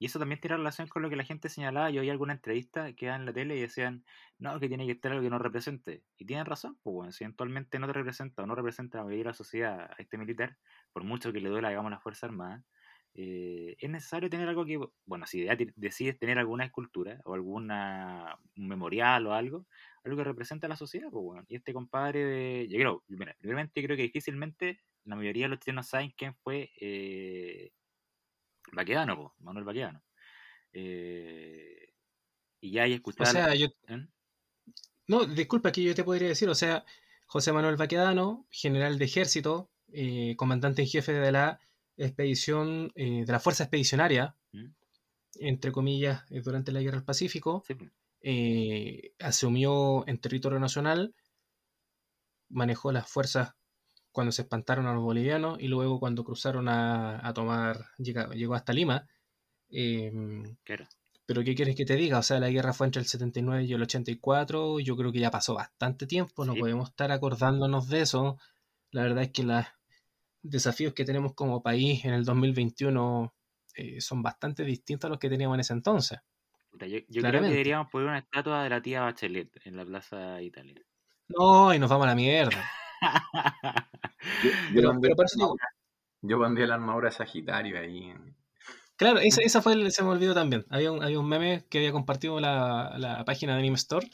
[0.03, 1.89] Y eso también tiene relación con lo que la gente señalaba.
[1.89, 4.03] Yo oí alguna entrevista que daban en la tele y decían,
[4.37, 6.03] no, que tiene que estar algo que nos represente.
[6.17, 9.05] Y tienen razón, pues bueno, si eventualmente no te representa o no representa a la
[9.05, 10.57] mayoría de la sociedad a este militar,
[10.91, 12.65] por mucho que le duela, digamos, la Fuerza Armada,
[13.13, 15.47] eh, es necesario tener algo que, bueno, si
[15.77, 19.67] decides tener alguna escultura o alguna memorial o algo,
[20.03, 21.45] algo que represente a la sociedad, pues bueno.
[21.47, 25.59] Y este compadre de, yo creo, mira, primeramente creo que difícilmente la mayoría de los
[25.59, 27.71] chilenos saben quién fue eh,
[28.75, 30.03] Baquedano, Manuel Baquedano.
[30.73, 31.93] Eh,
[32.59, 33.29] y ya hay escuchado.
[33.29, 33.67] O sea, yo.
[33.87, 34.07] ¿eh?
[35.07, 36.85] No, disculpa, que yo te podría decir, o sea,
[37.25, 41.59] José Manuel Baquedano, general de ejército, eh, comandante en jefe de la
[41.97, 44.67] expedición, de la Fuerza Expedicionaria, ¿Mm?
[45.39, 47.63] entre comillas, durante la Guerra del Pacífico,
[49.19, 51.13] asumió en territorio nacional,
[52.49, 53.55] manejó las fuerzas
[54.13, 59.07] cuando se espantaron a los bolivianos y luego cuando cruzaron a, tomar, llegó, hasta Lima.
[59.69, 60.55] Em,
[61.25, 62.19] pero ¿qué quieres que te diga?
[62.19, 65.31] O sea, la guerra fue entre el 79 y el 84, yo creo que ya
[65.31, 68.37] pasó bastante tiempo, no podemos estar acordándonos de eso.
[68.91, 69.65] La verdad es que los
[70.43, 73.33] desafíos que tenemos como país en el 2021
[73.75, 76.19] eh, son bastante distintos a los que teníamos en ese entonces.
[76.73, 80.81] Yo, creo que deberíamos poner una estatua de la tía Bachelet en la Plaza Italia.
[81.29, 82.63] No, y nos vamos a la mierda.
[84.73, 84.81] Yo,
[86.21, 88.13] yo, pondría la armadura Sagitario ahí.
[88.95, 90.65] Claro, esa, esa fue, el, se me olvidó también.
[90.69, 94.07] Había un, había un meme que había compartido la, la página de Anime Store,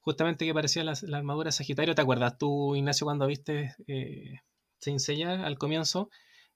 [0.00, 1.94] justamente que parecía la, la, armadura Sagitario.
[1.94, 4.40] ¿Te acuerdas tú, Ignacio, cuando viste eh,
[4.84, 6.10] enseña al comienzo?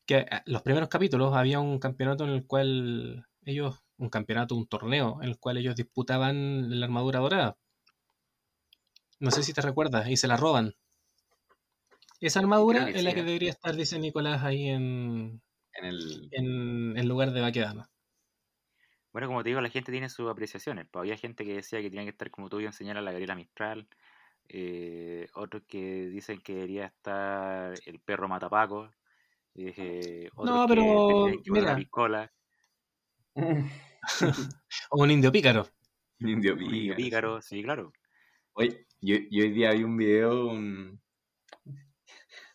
[0.06, 4.66] Que eh, los primeros capítulos había un campeonato en el cual ellos, un campeonato, un
[4.66, 7.56] torneo, en el cual ellos disputaban la armadura dorada.
[9.18, 10.74] No sé si te recuerdas, y se la roban.
[12.20, 15.40] Esa armadura es la que debería estar, dice Nicolás, ahí en,
[15.72, 16.28] en, el...
[16.32, 17.88] en, lugar de Baquedano.
[19.12, 20.86] Bueno, como te digo, la gente tiene sus apreciaciones.
[20.90, 23.10] Pues había gente que decía que tenía que estar como tú y enseñar a la
[23.10, 23.88] Gabriela Mistral.
[24.48, 28.90] Eh, otros que dicen que debería estar el perro Matapaco.
[29.54, 31.74] Eh, no, pero que mira.
[31.74, 32.30] Piscola.
[34.90, 35.66] o un indio pícaro.
[36.20, 36.96] Un indio pícaro.
[36.96, 37.92] pícaro, sí, claro.
[38.52, 40.52] Hoy, yo, hoy día vi un video,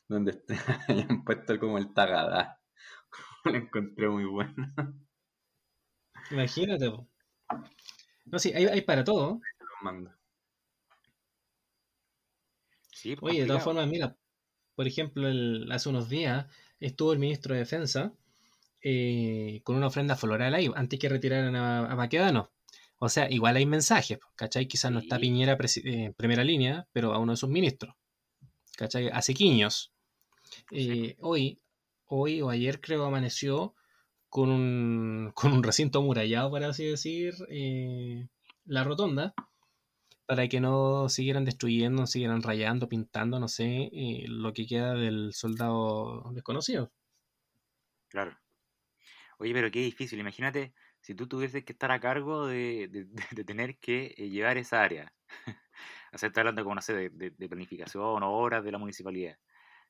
[0.07, 0.41] donde
[0.87, 2.59] hayan puesto como el tagada.
[3.45, 4.73] Lo encontré muy bueno.
[6.31, 6.91] Imagínate.
[8.25, 9.39] No, sí, hay, hay para todo.
[12.91, 14.17] Sí, pues, Oye, de todas formas, mira,
[14.75, 15.27] por ejemplo,
[15.71, 16.47] hace unos días
[16.79, 18.13] estuvo el ministro de Defensa
[18.81, 22.51] eh, con una ofrenda floral ahí, antes que retiraran a, a Maquedano.
[22.97, 24.67] O sea, igual hay mensajes, ¿cachai?
[24.67, 27.93] Quizás no está Piñera en primera línea, pero a uno de sus ministros.
[28.77, 29.09] ¿Cachai?
[29.09, 29.94] Hace quiños.
[30.71, 31.61] Eh, hoy,
[32.05, 33.75] hoy o ayer creo amaneció
[34.29, 38.27] con un, con un recinto amurallado, para así decir, eh,
[38.65, 39.33] la rotonda,
[40.25, 45.33] para que no siguieran destruyendo, siguieran rayando, pintando, no sé, eh, lo que queda del
[45.33, 46.91] soldado desconocido.
[48.09, 48.37] Claro.
[49.37, 53.07] Oye, pero qué difícil, imagínate si tú tuvieses que estar a cargo de,
[53.45, 55.13] tener que llevar esa área.
[56.13, 59.37] o sea, hablando como, no sé, de, de planificación o obras de la municipalidad.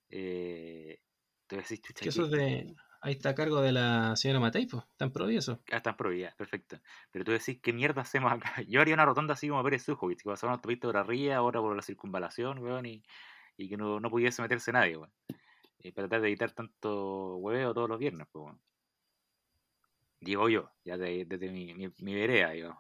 [0.10, 1.00] Eh,
[1.48, 2.76] te decís, chucha, eso de,
[3.06, 4.84] ahí está a cargo de la señora Matei, pues,
[5.14, 5.62] Provi eso.
[5.72, 6.80] Ah, está en Provi, perfecto.
[7.12, 8.56] Pero tú decís, ¿qué mierda hacemos acá?
[8.68, 11.62] Yo haría una rotonda así como Pérez Sujovic, que pasaba una autopista por arriba, ahora
[11.62, 13.04] por la circunvalación, weón, y,
[13.58, 15.12] y que no, no, pudiese meterse nadie, weón.
[15.80, 18.62] Y para tratar de evitar tanto hueveo todos los viernes, pues, weón.
[20.20, 22.76] Digo yo, ya desde, mi, mi, mi, vereda, digo.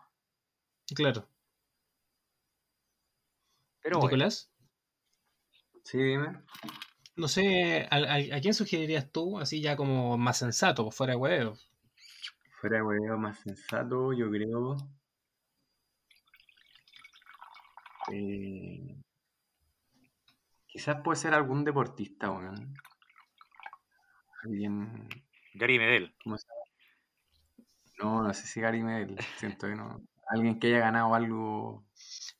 [0.95, 1.27] Claro.
[3.81, 4.51] Pero ¿Nicolás?
[5.83, 6.41] Sí, dime.
[7.17, 11.57] No sé, ¿a, quién sugerirías tú, así ya como más sensato, fuera de huevo?
[12.59, 14.75] Fuera de huevo, más sensato, yo creo.
[18.11, 18.97] Eh,
[20.67, 22.75] quizás puede ser algún deportista, weón.
[24.43, 25.07] Alguien.
[25.53, 26.13] Gary Medel.
[27.97, 29.17] No, no sé si Gary Medel.
[29.37, 30.01] Siento que no.
[30.27, 31.85] Alguien que haya ganado algo.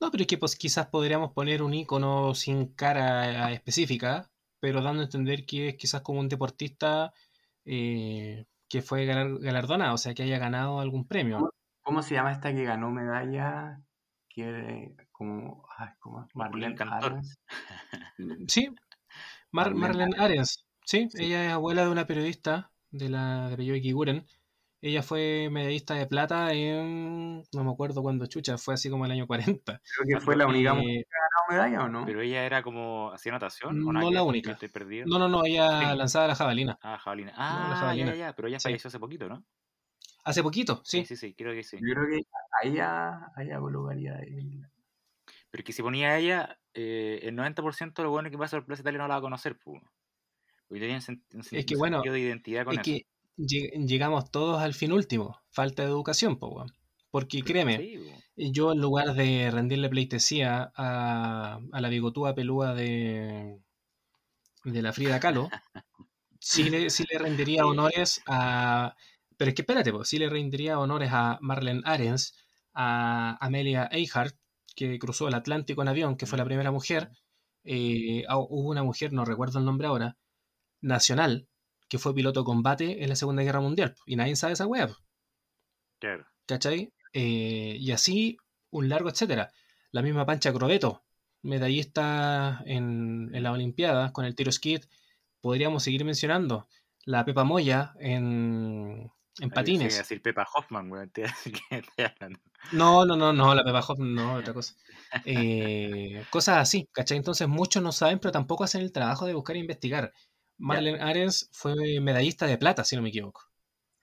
[0.02, 4.30] No, pero es que pues, quizás podríamos poner un icono sin cara específica,
[4.60, 7.14] pero dando a entender que es quizás como un deportista
[7.66, 11.50] eh, que fue galardonado, o sea, que haya ganado algún premio.
[11.84, 13.80] ¿Cómo, se llama esta que ganó medalla?
[14.28, 15.68] Que como,
[16.00, 17.40] como Marlene Arens.
[18.48, 18.70] Sí,
[19.52, 20.66] Marlene Arens.
[20.86, 24.26] Sí, ella es abuela de una periodista de la de Kiguren
[24.88, 27.44] ella fue medallista de plata en.
[27.54, 29.82] No me acuerdo cuándo, chucha, fue así como el año 40.
[29.82, 32.06] Creo que fue la única mujer que ganó medalla o no.
[32.06, 33.12] Pero ella era como.
[33.12, 33.84] ¿Hacía natación?
[33.84, 34.52] no la única.
[34.52, 36.78] Estoy No, no, no, ella lanzaba la jabalina.
[36.84, 37.34] Ah, jabalina.
[37.36, 39.44] Ah, Ya, ya, pero ella falleció hace poquito, ¿no?
[40.24, 41.04] Hace poquito, sí.
[41.06, 41.78] Sí, sí, creo que sí.
[41.82, 42.22] Yo creo que
[42.62, 44.20] a ella, a ella colocaría.
[45.50, 48.66] Pero que si ponía a ella, eh, el 90% de lo bueno que pasa por
[48.66, 49.82] Plaza Italia no la va a conocer, pues.
[50.68, 52.92] Porque tenían un, es que, bueno, de identidad con eso
[53.38, 56.38] llegamos todos al fin último, falta de educación,
[57.12, 58.00] porque créeme,
[58.36, 63.60] yo en lugar de rendirle pleitesía a, a la bigotúa pelúa de,
[64.64, 65.50] de la Frida Kahlo,
[66.40, 68.96] sí le, sí le rendiría honores a...
[69.38, 72.36] Pero es que espérate, pues, sí le rendiría honores a Marlene Arens,
[72.74, 74.36] a Amelia Earhart,
[74.76, 77.12] que cruzó el Atlántico en avión, que fue la primera mujer.
[77.64, 80.18] Eh, hubo una mujer, no recuerdo el nombre ahora,
[80.82, 81.48] nacional,
[81.96, 83.96] que fue piloto de combate en la Segunda Guerra Mundial.
[84.06, 84.94] Y nadie sabe esa web.
[86.00, 86.26] Claro.
[86.46, 86.94] ¿Cachai?
[87.14, 88.38] Eh, y así
[88.70, 89.52] un largo etcétera.
[89.92, 91.04] La misma Pancha Crobeto,
[91.42, 94.84] medallista en, en las Olimpiadas con el tiro skid.
[95.40, 96.68] Podríamos seguir mencionando.
[97.06, 99.98] La Pepa Moya en, en patines.
[99.98, 100.90] decir Pepa Hoffman,
[102.72, 104.76] No, no, no, no, la Pepa Hoffman, no, otra cosa.
[105.24, 107.18] Eh, cosas así, ¿cachai?
[107.18, 110.12] Entonces muchos no saben, pero tampoco hacen el trabajo de buscar e investigar.
[110.58, 113.44] Marlene Arens fue medallista de plata, si no me equivoco.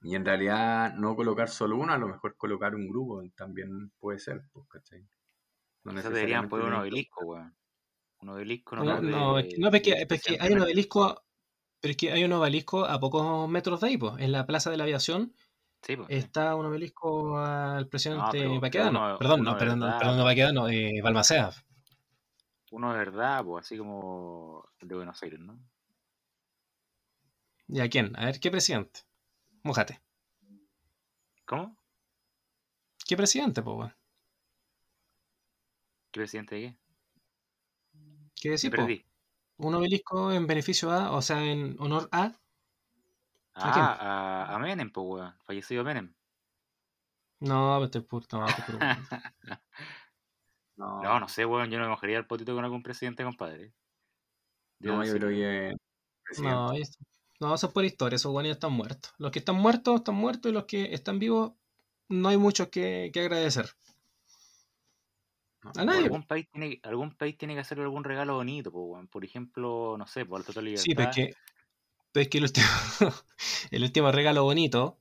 [0.03, 4.19] Y en realidad no colocar solo uno, a lo mejor colocar un grupo también puede
[4.19, 5.07] ser, pues, ¿cachai?
[5.85, 7.57] No deberían poner un obelisco, weón.
[8.21, 11.25] Un obelisco no, no, no, es que, no, que hay un obelisco
[11.83, 14.71] pero es que hay un obelisco a pocos metros de ahí, pues, en la Plaza
[14.71, 15.35] de la Aviación.
[15.83, 19.19] Sí, pues, está un obelisco al presidente no, Baquedano.
[19.19, 21.51] perdón, no, perdón, perdón, no Baquedano, eh, Balmacea.
[22.71, 25.59] Uno de verdad, pues así como el de Buenos Aires, ¿no?
[27.73, 28.15] ¿Y a quién?
[28.17, 29.01] A ver, ¿qué presidente?
[29.63, 29.99] Mójate.
[31.47, 31.75] ¿Cómo?
[33.07, 33.91] ¿Qué presidente, pues,
[36.11, 36.77] ¿Qué presidente de qué?
[38.35, 39.05] ¿Qué decir, perdí
[39.57, 42.33] un obelisco en beneficio a, o sea, en honor a.
[43.55, 45.35] Ah, a, Menem, pues, weón.
[45.43, 46.15] Fallecido Menem.
[47.41, 48.47] No, vete puto, no,
[50.77, 51.03] no.
[51.03, 51.71] no, no sé, weón.
[51.71, 53.73] Yo no me mojaría el potito con algún presidente, compadre.
[54.81, 55.75] no, yo creo que.
[56.43, 56.73] No,
[57.43, 59.13] no, eso es por historia, esos weones están muertos.
[59.19, 61.55] Los que están muertos, están muertos, y los que están vivos,
[62.09, 63.69] no hay mucho que, que agradecer.
[65.75, 66.05] A nadie.
[66.05, 70.25] Algún país, tiene, algún país tiene que hacer algún regalo bonito, por ejemplo, no sé,
[70.25, 70.85] por el Total Libertad.
[70.85, 71.35] Sí, pero es que,
[72.13, 72.67] pero es que el, último,
[73.73, 75.01] el último regalo bonito,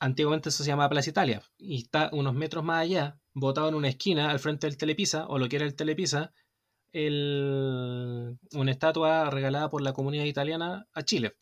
[0.00, 3.88] antiguamente eso se llamaba Plaza Italia, y está unos metros más allá, botado en una
[3.88, 6.32] esquina, al frente del Telepisa, o lo que era el Telepisa,
[7.04, 11.36] el, una estatua regalada por la comunidad italiana a Chile.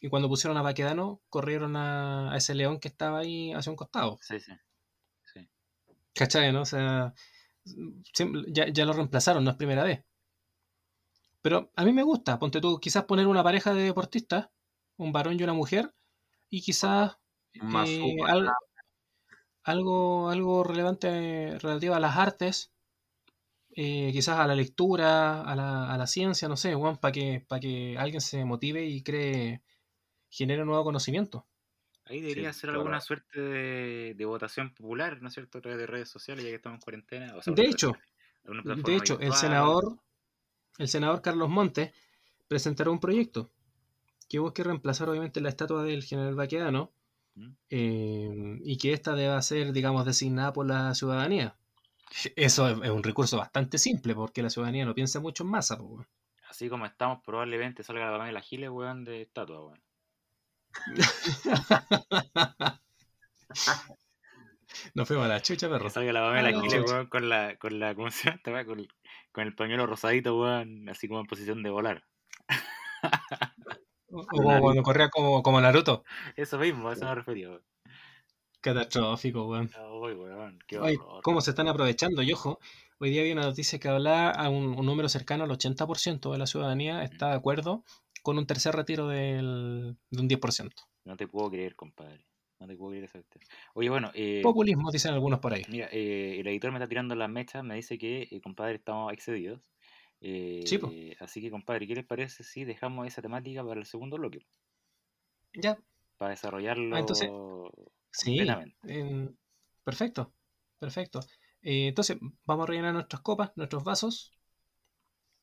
[0.00, 3.76] Y cuando pusieron a Baquedano, corrieron a, a ese león que estaba ahí hacia un
[3.76, 4.18] costado.
[4.20, 4.52] Sí, sí.
[6.18, 6.52] ¿Cachai?
[6.52, 6.62] ¿no?
[6.62, 7.14] O sea,
[7.64, 10.04] ya, lo reemplazaron, no es primera vez.
[11.42, 14.50] Pero a mí me gusta, ponte tú, quizás poner una pareja de deportistas,
[14.96, 15.94] un varón y una mujer,
[16.50, 17.16] y quizás
[17.54, 18.16] eh,
[19.64, 22.72] algo, algo, relevante relativo a las artes,
[23.70, 27.60] eh, quizás a la lectura, a la, a la ciencia, no sé, para que, para
[27.60, 29.62] que alguien se motive y cree,
[30.28, 31.46] genere nuevo conocimiento.
[32.04, 35.58] Ahí debería ser alguna suerte de, votación popular, ¿no es cierto?
[35.58, 37.34] A través de redes sociales, ya que estamos en cuarentena.
[37.46, 37.92] de hecho,
[38.44, 39.98] de hecho el senador,
[40.78, 41.92] el senador Carlos Montes
[42.48, 43.50] presentará un proyecto
[44.28, 46.92] que busque reemplazar obviamente la estatua del general Baquedano
[47.34, 47.50] ¿Mm?
[47.70, 51.56] eh, y que ésta deba ser, digamos, designada por la ciudadanía.
[52.36, 55.78] Eso es, un recurso bastante simple porque la ciudadanía no piensa mucho en masa.
[56.48, 59.82] Así como estamos, probablemente salga la Pamela Giles, weón, de estatua, weón.
[64.94, 65.90] no fuimos a la chucha, perro.
[65.90, 68.64] salga la Pamela ah, con la, con la, ¿cómo se llama?
[68.64, 68.88] Con,
[69.32, 72.04] con, el pañuelo rosadito, weón, así como en posición de volar.
[74.10, 74.26] o
[74.60, 76.04] cuando corría como, como Naruto.
[76.36, 77.62] Eso mismo, a eso me refería, weón.
[78.60, 79.70] Catastrófico, weón.
[81.22, 82.22] ¿Cómo se están aprovechando?
[82.22, 82.58] Y ojo,
[82.98, 86.38] hoy día había una noticia que hablaba a un, un número cercano al 80% de
[86.38, 87.84] la ciudadanía está de acuerdo
[88.22, 90.72] con un tercer retiro del, de un 10%.
[91.04, 92.24] No te puedo creer, compadre.
[92.60, 93.20] No te puedo creer esa
[93.74, 94.10] Oye, bueno.
[94.14, 95.62] Eh, Populismo, dicen algunos por ahí.
[95.68, 99.12] Mira, eh, el editor me está tirando las mechas, me dice que, eh, compadre, estamos
[99.12, 99.60] excedidos.
[100.20, 104.40] sí, Así que, compadre, ¿qué les parece si dejamos esa temática para el segundo bloque?
[105.54, 105.78] Ya.
[106.16, 106.96] Para desarrollarlo.
[106.96, 107.30] Ah, entonces,
[108.10, 108.38] sí.
[109.84, 110.32] perfecto,
[110.78, 111.20] perfecto.
[111.62, 114.32] entonces, vamos a rellenar nuestras copas, nuestros vasos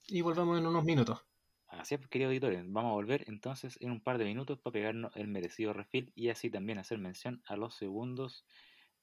[0.07, 1.26] y volvemos en unos minutos.
[1.68, 5.16] Así es, queridos auditores, vamos a volver entonces en un par de minutos para pegarnos
[5.16, 8.45] el merecido refil y así también hacer mención a los segundos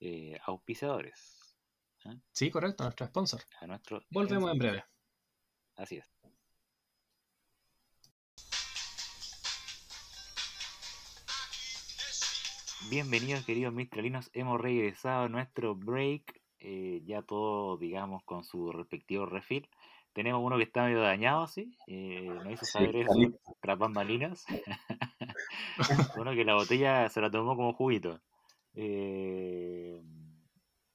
[0.01, 1.57] eh, auspiciadores.
[2.07, 2.19] ¿eh?
[2.33, 3.43] Sí, correcto, a nuestro sponsor.
[3.61, 4.85] A nuestro Volvemos en breve.
[5.77, 6.11] Así es.
[12.89, 19.27] Bienvenidos queridos mistralinos, hemos regresado a nuestro break, eh, ya todo digamos con su respectivo
[19.27, 19.69] refil
[20.13, 21.75] tenemos uno que está medio dañado, sí.
[21.87, 23.15] Eh, no hizo saber eso
[23.61, 24.45] tras bambalinas.
[26.17, 28.21] uno que la botella se la tomó como juguito.
[28.75, 29.99] Eh,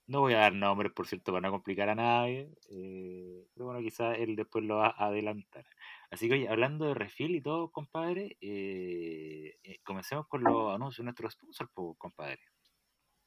[0.08, 2.50] no voy a dar nombres, por cierto, para no complicar a nadie.
[2.70, 5.66] Eh, pero bueno, quizás él después lo va a adelantar.
[6.10, 11.00] Así que, oye, hablando de refil y todo, compadre, eh, eh, comencemos con los anuncios
[11.00, 12.40] de nuestros sponsors, compadre.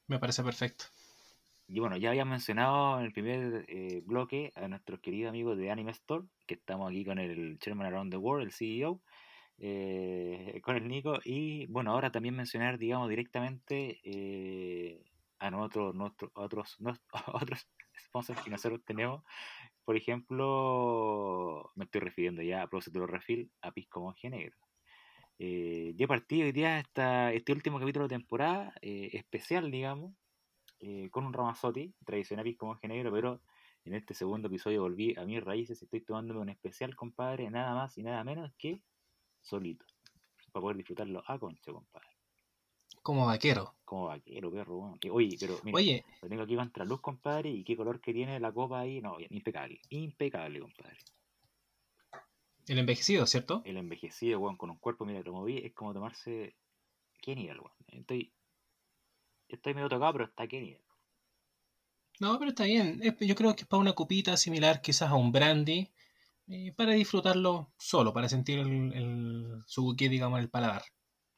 [0.07, 0.85] Me parece perfecto.
[1.67, 3.65] Y bueno, ya había mencionado en el primer
[4.03, 8.11] bloque a nuestros queridos amigos de Anime Store, que estamos aquí con el Chairman Around
[8.11, 9.01] the World, el CEO,
[10.63, 11.19] con el Nico.
[11.23, 14.01] Y bueno, ahora también mencionar, digamos, directamente
[15.41, 16.77] a nosotros, nuestros otros,
[17.33, 17.67] otros
[17.99, 19.23] sponsors que nosotros tenemos.
[19.83, 24.55] Por ejemplo, me estoy refiriendo ya a Proceduro Refil, a Pisco Monje Negro.
[25.39, 30.13] Eh, yo partí hoy día esta, este último capítulo de temporada, eh, especial, digamos,
[30.79, 33.41] eh, con un Ramazotti, tradicional Pisco Monje Negro, pero
[33.83, 37.97] en este segundo episodio volví a mis raíces, estoy tomándome un especial, compadre, nada más
[37.97, 38.83] y nada menos que
[39.41, 39.85] solito,
[40.51, 42.10] para poder disfrutarlo a concho, compadre.
[43.01, 43.75] Como vaquero.
[43.83, 46.05] Como vaquero, perro, Oye, pero mira, Oye.
[46.21, 49.17] lo tengo aquí contra luz, compadre, y qué color que tiene la copa ahí, no,
[49.29, 50.97] impecable, impecable, compadre.
[52.67, 53.63] El envejecido, ¿cierto?
[53.65, 56.55] El envejecido, weón, con un cuerpo, mira, lo moví, es como tomarse.
[57.21, 57.73] ¿Qué nivel, weón?
[57.87, 58.31] Estoy.
[59.49, 60.81] Estoy medio tocado, pero está qué nivel.
[62.19, 63.01] No, pero está bien.
[63.19, 65.91] Yo creo que es para una copita similar quizás a un brandy.
[66.47, 70.83] Eh, para disfrutarlo solo, para sentir el, el su digamos, el paladar.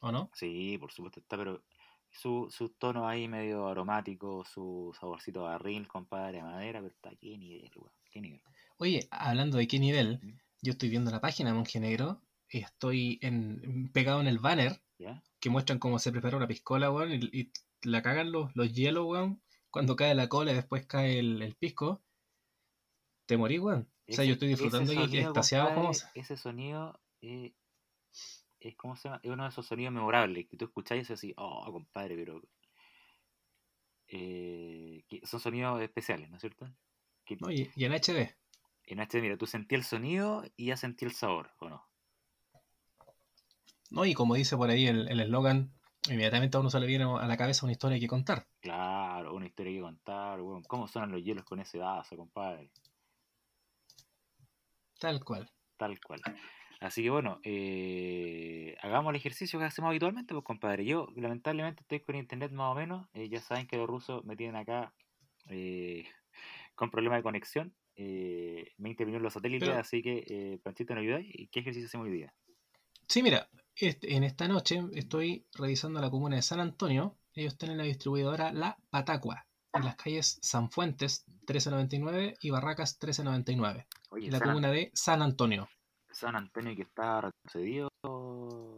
[0.03, 0.29] ¿O no?
[0.33, 1.63] Sí, por supuesto está, pero
[2.11, 7.71] su, su tono ahí medio aromático, su saborcito barril, compadre, madera, pero está qué nivel,
[7.73, 7.93] weón.
[8.11, 8.41] Qué nivel.
[8.77, 10.19] Oye, hablando de qué nivel,
[10.61, 14.81] yo estoy viendo la página de Monje Negro y estoy en, pegado en el banner
[15.39, 17.49] que muestran cómo se prepara una piscola, weón, y,
[17.83, 19.41] la cagan los, los hielos, weón,
[19.71, 22.01] cuando cae la cola y después cae el, pisco.
[23.25, 23.89] Te morí, weón.
[24.09, 25.91] o sea, yo estoy disfrutando y extasiado como...
[26.13, 27.53] Ese sonido eh,
[28.69, 31.11] es como se llama, es uno de esos sonidos memorables que tú escuchás y es
[31.11, 32.41] así, oh, compadre, pero...
[34.07, 36.69] Eh, son sonidos especiales, ¿no es cierto?
[37.25, 38.35] y en HD.
[38.85, 41.87] En HD, mira, tú sentí el sonido y ya sentí el sabor, ¿o no?
[43.89, 45.73] No, y como dice por ahí el eslogan,
[46.09, 48.47] inmediatamente a uno se le viene a la cabeza una historia que contar.
[48.59, 50.63] Claro, una historia que contar, weón.
[50.63, 52.71] ¿Cómo suenan los hielos con ese vaso, compadre?
[54.99, 55.49] Tal cual.
[55.77, 56.21] Tal cual.
[56.83, 60.83] Así que bueno, eh, hagamos el ejercicio que hacemos habitualmente, pues compadre.
[60.83, 63.07] Yo lamentablemente estoy con internet más o menos.
[63.13, 64.93] Eh, ya saben que los rusos me tienen acá
[65.47, 66.05] eh,
[66.75, 71.31] con problemas de conexión me intervinieron los satélites, así que, Panchito, ¿nos ayudáis?
[71.51, 72.33] ¿Qué ejercicio hacemos hoy día?
[73.07, 77.15] Sí, mira, este, en esta noche estoy revisando la comuna de San Antonio.
[77.35, 83.85] Ellos tienen la distribuidora La Patacua, en las calles San Fuentes 1399 y Barracas 1399.
[84.09, 85.69] Oye, la comuna de San Antonio.
[86.13, 87.89] San Antonio que está retrocedido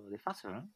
[0.09, 0.69] de fase, ¿no?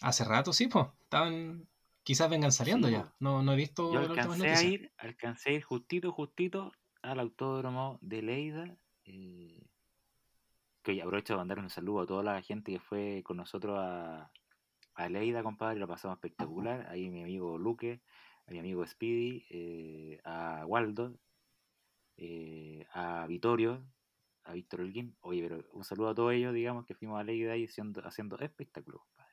[0.00, 0.86] Hace rato, sí, pues.
[1.02, 1.68] Estaban.
[2.02, 3.12] Quizás vengan saliendo ya.
[3.20, 3.92] No, no he visto.
[3.92, 8.76] Yo alcancé a ir, alcancé a ir justito, justito al autódromo de Leida.
[9.04, 9.64] Eh,
[10.82, 14.32] que aprovecho de mandar un saludo a toda la gente que fue con nosotros a,
[14.94, 16.88] a Leida, compadre, lo pasamos espectacular.
[16.88, 18.00] Ahí mi amigo Luque,
[18.48, 21.14] a mi amigo Speedy, eh, a Waldo,
[22.16, 23.84] eh, a Vitorio,
[24.44, 25.16] a Víctor Elguín.
[25.20, 28.38] Oye, pero un saludo a todos ellos, digamos, que fuimos a Leida ahí haciendo, haciendo
[28.38, 29.32] espectáculos, compadre.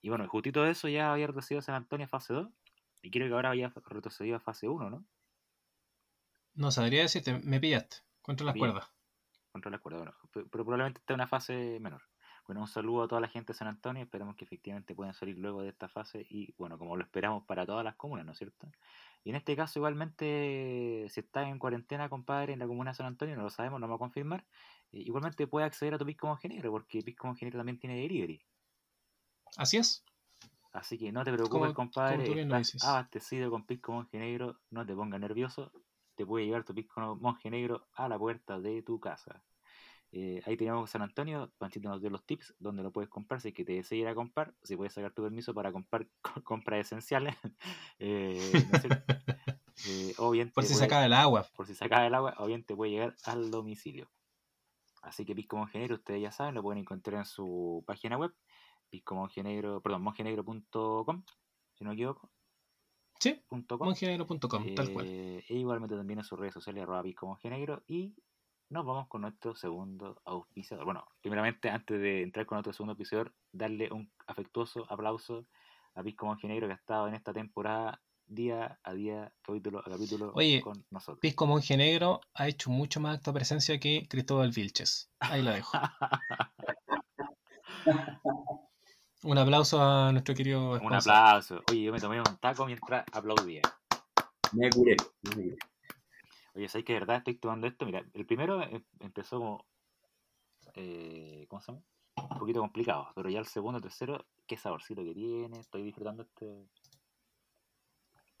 [0.00, 2.48] y bueno, justito eso ya había retrocedido San Antonio a fase 2.
[3.02, 5.06] Y creo que ahora había retrocedido a fase 1, ¿no?
[6.54, 7.98] No sabría decirte, me pillaste.
[8.20, 8.90] Contra las cuerdas.
[9.52, 10.16] Contra las cuerdas, bueno.
[10.32, 12.02] Pero probablemente esté en una fase menor.
[12.46, 14.02] Bueno, un saludo a toda la gente de San Antonio.
[14.02, 16.26] Esperemos que efectivamente puedan salir luego de esta fase.
[16.28, 18.68] Y bueno, como lo esperamos para todas las comunas, ¿no es cierto?
[19.24, 23.06] Y en este caso, igualmente, si estás en cuarentena, compadre, en la comuna de San
[23.06, 24.44] Antonio, no lo sabemos, no vamos a confirmar.
[24.92, 28.42] Eh, igualmente puede acceder a tu Pisco Mongenegro, porque Pisco Mongenegro también tiene delivery.
[29.56, 30.04] Así es.
[30.72, 32.40] Así que no te preocupes, compadre.
[32.40, 34.60] Estás abastecido con Pisco Mongenegro.
[34.70, 35.72] No te pongas nervioso
[36.18, 39.40] te puede llegar tu pisco monje negro a la puerta de tu casa.
[40.10, 43.48] Eh, ahí tenemos San Antonio, Panchito nos dio los tips donde lo puedes comprar, si
[43.48, 46.06] es que te deseas ir a comprar, si puedes sacar tu permiso para comprar
[46.44, 47.36] compras esenciales.
[47.98, 48.52] eh,
[49.86, 50.14] eh
[50.54, 51.46] por si se acaba el agua.
[51.54, 54.10] Por si se acaba el agua, o bien te puede llegar al domicilio.
[55.02, 58.34] Así que Pisco Monje ustedes ya saben, lo pueden encontrar en su página web,
[58.90, 61.24] pisco mongenegro, perdón, mongenegro.com,
[61.74, 62.30] si no me equivoco.
[63.20, 65.06] Sí, mongenegro.com, tal cual.
[65.08, 67.82] Eh, e igualmente también en sus redes sociales, arroba Mongenegro.
[67.88, 68.14] Y
[68.70, 70.84] nos vamos con nuestro segundo auspiciador.
[70.84, 75.46] Bueno, primeramente, antes de entrar con nuestro segundo auspiciador, darle un afectuoso aplauso
[75.94, 80.32] a Pisco Mongenegro que ha estado en esta temporada día a día, capítulo a capítulo
[80.62, 81.18] con nosotros.
[81.20, 85.10] Pisco Mongenegro ha hecho mucho más acta presencia que Cristóbal Vilches.
[85.20, 85.78] Ahí la dejo.
[89.24, 90.72] Un aplauso a nuestro querido.
[90.80, 91.62] Un aplauso.
[91.70, 93.62] Oye, yo me tomé un taco mientras aplaudía.
[94.52, 94.96] Me curé.
[96.58, 97.86] Oye, ¿sabes que de verdad estoy tomando esto?
[97.86, 99.66] Mira, el primero em, empezó como.
[100.74, 101.84] Eh, ¿Cómo se llama?
[102.16, 105.60] Un poquito complicado, pero ya el segundo, tercero, qué saborcito que tiene.
[105.60, 106.66] Estoy disfrutando este.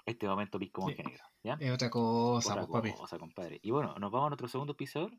[0.04, 0.96] Este momento pisco sí.
[0.96, 1.30] genera.
[1.44, 1.56] ¿ya?
[1.60, 3.60] Es otra cosa, otra pues, cosa, compadre.
[3.62, 5.12] Y bueno, nos vamos a nuestro segundo pisador.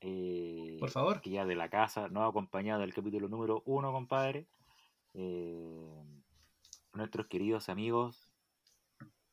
[0.00, 1.20] Eh, Por favor.
[1.20, 4.48] Que ya de la casa nos ha acompañado del capítulo número uno, compadre.
[5.12, 6.02] Eh,
[6.94, 8.28] nuestros queridos amigos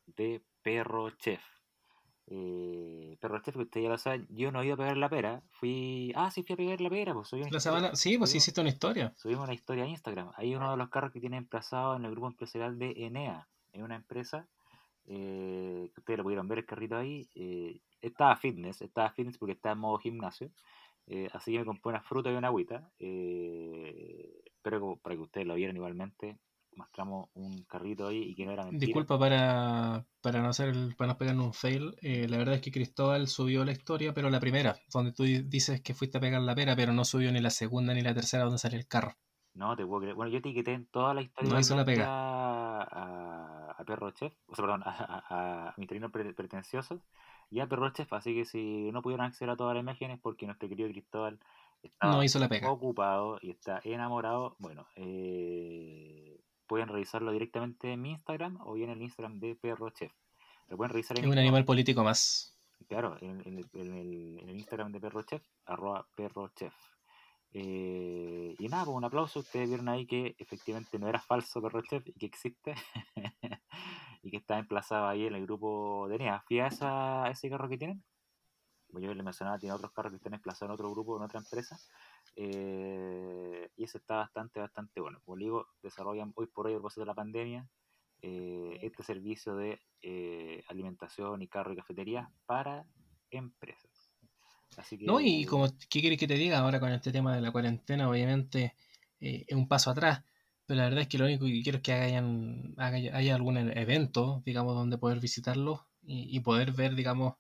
[0.06, 1.42] de Perro Chef.
[2.28, 5.10] Eh, Perro Chef, que usted ya lo sabe, yo no he ido a pegar la
[5.10, 5.42] pera.
[5.52, 6.12] Fui.
[6.16, 7.14] Ah, sí, fui a pegar la pera.
[7.14, 7.96] Pues, la semana...
[7.96, 9.14] Sí, pues hiciste una historia.
[9.16, 10.32] Subimos una historia a Instagram.
[10.36, 13.48] Hay uno de los carros que tiene emplazado en el grupo empresarial de Enea.
[13.74, 14.48] Es una empresa
[15.08, 17.28] eh, que ustedes lo pudieron ver el carrito ahí.
[17.36, 20.52] Eh, estaba fitness, estaba fitness porque está en modo gimnasio.
[21.08, 22.90] Eh, así que me compré una fruta y una agüita.
[23.00, 26.38] Eh, pero para que ustedes lo vieran igualmente,
[26.76, 28.86] mostramos un carrito ahí y que no era mentira.
[28.86, 31.96] Disculpa para, para no hacer para no pegarnos un fail.
[32.02, 35.82] Eh, la verdad es que Cristóbal subió la historia, pero la primera, donde tú dices
[35.82, 38.44] que fuiste a pegar la pera, pero no subió ni la segunda ni la tercera
[38.44, 39.16] donde sale el carro.
[39.54, 40.16] No, te puedo creer.
[40.16, 42.06] Bueno, yo etiqueté en toda la historia no hizo la pega.
[42.08, 47.02] A, a, Perro Chef, o sea, perdón, a, a, mi terreno pretenciosos
[47.50, 50.46] y a Perro Chef, así que si no pudieron acceder a todas las imágenes porque
[50.46, 51.40] nuestro querido Cristóbal
[51.84, 56.31] está ocupado y está enamorado, bueno, eh,
[56.72, 60.14] pueden revisarlo directamente en mi Instagram o bien en el Instagram de Perro Chef.
[60.70, 62.58] Lo pueden revisar en Es un animal político más.
[62.88, 66.74] Claro, en, el, en, el, Instagram de Perro Chef, arroba Perro Chef.
[67.52, 69.42] Eh, y nada, pues un aplauso.
[69.42, 72.74] Ustedes vieron ahí que efectivamente no era falso Perro Chef y que existe.
[74.24, 76.42] y que está emplazado ahí en el grupo de NEA.
[76.48, 78.02] ¿Fía esa, ese carro que tienen?
[78.92, 81.40] Como yo les mencionaba, tiene otros carros que están emplazados en otro grupo, en otra
[81.40, 81.80] empresa.
[82.36, 85.22] Eh, y ese está bastante, bastante bueno.
[85.24, 87.70] Como digo, desarrollan hoy por hoy, el de la pandemia,
[88.22, 92.86] eh, este servicio de eh, alimentación y carro y cafetería para
[93.30, 94.12] empresas.
[95.02, 98.10] No, y como, ¿qué quieres que te diga ahora con este tema de la cuarentena?
[98.10, 98.76] Obviamente
[99.20, 100.24] es un paso atrás,
[100.66, 104.42] pero la verdad es que lo único que quiero es que hagan, haya algún evento,
[104.46, 107.36] digamos, donde poder visitarlo y, y poder ver, digamos,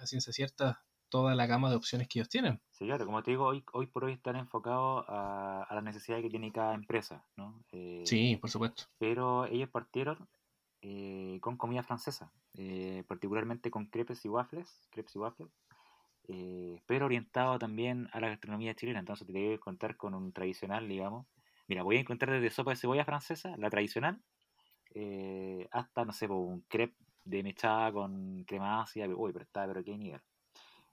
[0.00, 2.60] a ciencia cierta toda la gama de opciones que ellos tienen.
[2.70, 6.22] Sí, claro, como te digo, hoy, hoy por hoy están enfocados a, a las necesidades
[6.24, 7.62] que tiene cada empresa, ¿no?
[7.72, 8.84] Eh, sí, por supuesto.
[8.98, 10.28] Pero ellos partieron
[10.82, 15.50] eh, con comida francesa, eh, particularmente con crepes y waffles, crepes y waffles,
[16.86, 19.00] pero orientado también a la gastronomía chilena.
[19.00, 21.26] Entonces te voy a contar con un tradicional, digamos.
[21.68, 24.22] Mira, voy a encontrar desde sopa de cebolla francesa, la tradicional,
[25.70, 26.96] hasta, no sé, un crepe
[27.30, 29.06] de mechada con crema ácida.
[29.08, 30.20] Uy, pero está, pero qué nivel.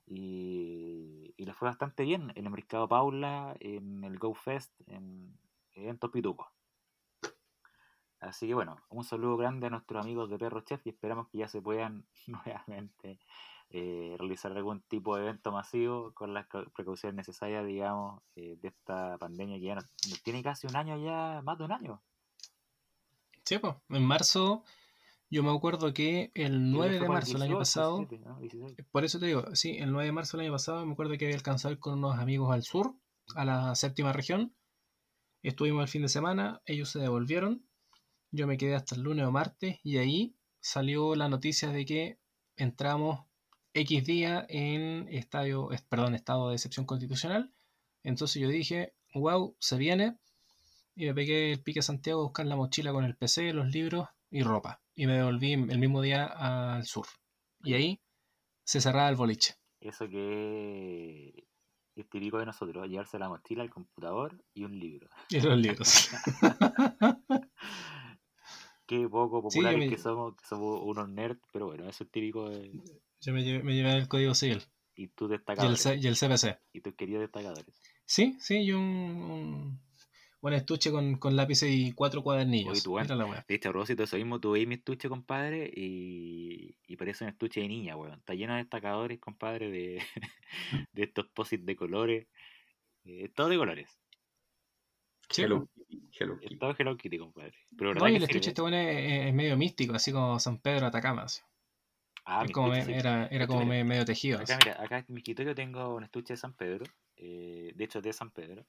[0.06, 5.38] Y, y le fue bastante bien en el Mercado Paula, en el Go Fest, en
[5.74, 6.10] eventos.
[8.20, 11.38] Así que bueno, un saludo grande a nuestros amigos de Perro Chef y esperamos que
[11.38, 13.20] ya se puedan nuevamente
[13.70, 19.18] eh, realizar algún tipo de evento masivo con las precauciones necesarias, digamos, eh, de esta
[19.18, 19.84] pandemia que ya nos,
[20.22, 22.02] tiene casi un año ya, más de un año.
[23.44, 24.64] Sí, pues, en marzo
[25.30, 28.08] yo me acuerdo que el 9 de marzo del año pasado,
[28.90, 31.26] por eso te digo, sí, el 9 de marzo del año pasado me acuerdo que
[31.26, 32.94] había alcanzado con unos amigos al sur,
[33.34, 34.54] a la séptima región.
[35.42, 37.64] Estuvimos el fin de semana, ellos se devolvieron,
[38.30, 42.18] yo me quedé hasta el lunes o martes y ahí salió la noticia de que
[42.56, 43.20] entramos
[43.74, 47.52] X día en estadio, perdón, estado de excepción constitucional.
[48.02, 50.18] Entonces yo dije, wow, se viene.
[50.96, 53.68] Y me pegué el pique a Santiago a buscar la mochila con el PC, los
[53.68, 54.80] libros y ropa.
[54.98, 57.06] Y me devolví el mismo día al sur.
[57.62, 58.00] Y ahí
[58.64, 59.54] se cerraba el boliche.
[59.78, 61.46] Eso que
[61.94, 65.08] es típico de nosotros, llevarse la mochila, el computador y un libro.
[65.28, 66.10] Y los libros.
[68.86, 72.82] Qué poco populares que somos, que somos unos nerds, pero bueno, eso es típico de...
[73.20, 74.64] Yo me llevé, el código civil.
[74.96, 75.86] Y tú destacadores.
[75.86, 76.58] Y el, CPC.
[76.72, 77.80] Y tus queridos destacadores.
[78.04, 79.80] Sí, sí, yo un, un
[80.52, 82.72] estuche con, con lápices y cuatro cuadernillos.
[82.72, 87.24] Oye, tú, bueno, la hecho, a eso mismo, tuve mi estuche, compadre, y, y parece
[87.24, 88.18] un estuche de niña, weón.
[88.18, 90.02] Está lleno de destacadores, compadre, de,
[90.92, 92.26] de estos posits de colores.
[93.04, 93.98] Eh, todo de colores.
[95.30, 95.68] Sí, Hello,
[96.18, 96.56] Hello Kitty.
[96.56, 97.54] Todo Hello Kitty, compadre.
[97.76, 101.26] Pero no, y el estuche este bueno es, medio místico, así como San Pedro Atacama.
[102.24, 104.38] Ah, como era, era como medio tejido.
[104.38, 106.84] Acá, mira, acá en mi escritorio tengo un estuche de San Pedro,
[107.16, 108.66] eh, de hecho de San Pedro,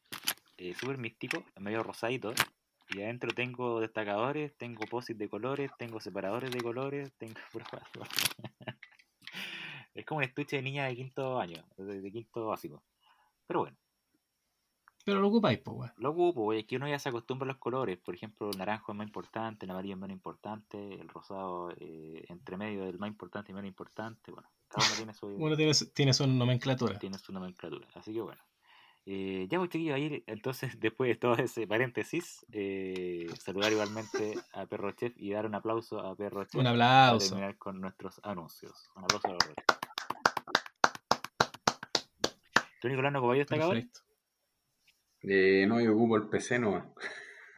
[0.60, 2.34] eh, súper místico, medio rosadito.
[2.90, 7.36] Y adentro tengo destacadores, tengo posits de colores, tengo separadores de colores, tengo...
[9.94, 12.84] es como un estuche de niña de quinto año, de, quinto básico.
[13.48, 13.78] Pero bueno.
[15.06, 17.98] Pero lo ocupáis, pues, Lo ocupo, Es que uno ya se acostumbra a los colores.
[17.98, 22.26] Por ejemplo, el naranjo es más importante, el amarillo es menos importante, el rosado eh,
[22.28, 24.32] entre medio del más importante y menos importante.
[24.32, 25.28] Bueno, cada uno tiene su.
[25.28, 27.00] Uno tiene, tiene su nomenclatura.
[27.00, 27.88] Tiene su nomenclatura.
[27.96, 28.42] Así que bueno.
[29.12, 34.68] Eh, ya voy a ir, entonces, después de todo ese paréntesis, eh, saludar igualmente a
[34.68, 36.62] Perro Chef y dar un aplauso a Perro Chef.
[36.62, 37.18] Un aplauso.
[37.18, 38.92] Para terminar con nuestros anuncios.
[38.96, 39.40] Un aplauso a los
[42.80, 43.48] ¿Tú, Nicolás, no ocupáis
[45.24, 46.94] Eh, no, yo ocupo el PC no.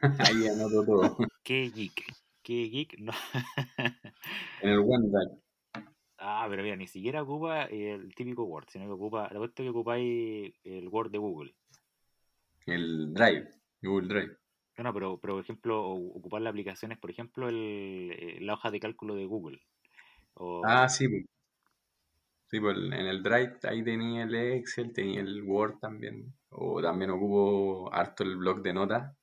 [0.00, 1.18] Ahí anoto todo.
[1.42, 2.02] ¿Qué geek?
[2.42, 2.98] ¿Qué geek?
[2.98, 3.12] No.
[4.62, 5.38] en el OneDrive.
[6.24, 9.70] Ah, pero mira, ni siquiera ocupa el típico Word, sino que ocupa, la cuestión que
[9.70, 11.54] ocupáis el Word de Google.
[12.64, 13.50] El Drive,
[13.82, 14.36] Google Drive.
[14.78, 18.78] No, pero, pero, por ejemplo, ocupar las aplicaciones, por ejemplo, el, eh, la hoja de
[18.78, 19.60] cálculo de Google.
[20.64, 21.06] Ah, sí.
[22.46, 26.32] Sí, pues en el Drive ahí tenía el Excel, tenía el Word también.
[26.50, 29.16] O también ocupo harto el blog de notas.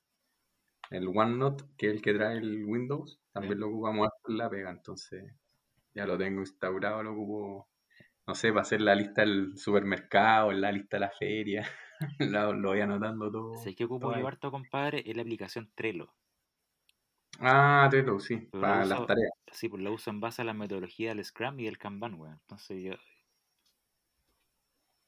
[0.90, 4.50] El OneNote, que es el que trae el Windows, también lo ocupamos harto en la
[4.50, 4.72] pega.
[4.72, 5.34] Entonces,
[6.00, 7.70] ya lo tengo instaurado, lo ocupo,
[8.26, 11.70] no sé, para hacer la lista del supermercado, la lista de la feria.
[12.20, 13.56] lo, voy anotando todo.
[13.58, 16.14] Sé que ocupo yo harto, compadre, es la aplicación Trello.
[17.42, 19.34] Ah, Trello, sí, para las tareas.
[19.52, 22.40] Sí, pues la uso en base a la metodología del Scrum y del Kanban, weón.
[22.42, 22.94] Entonces yo...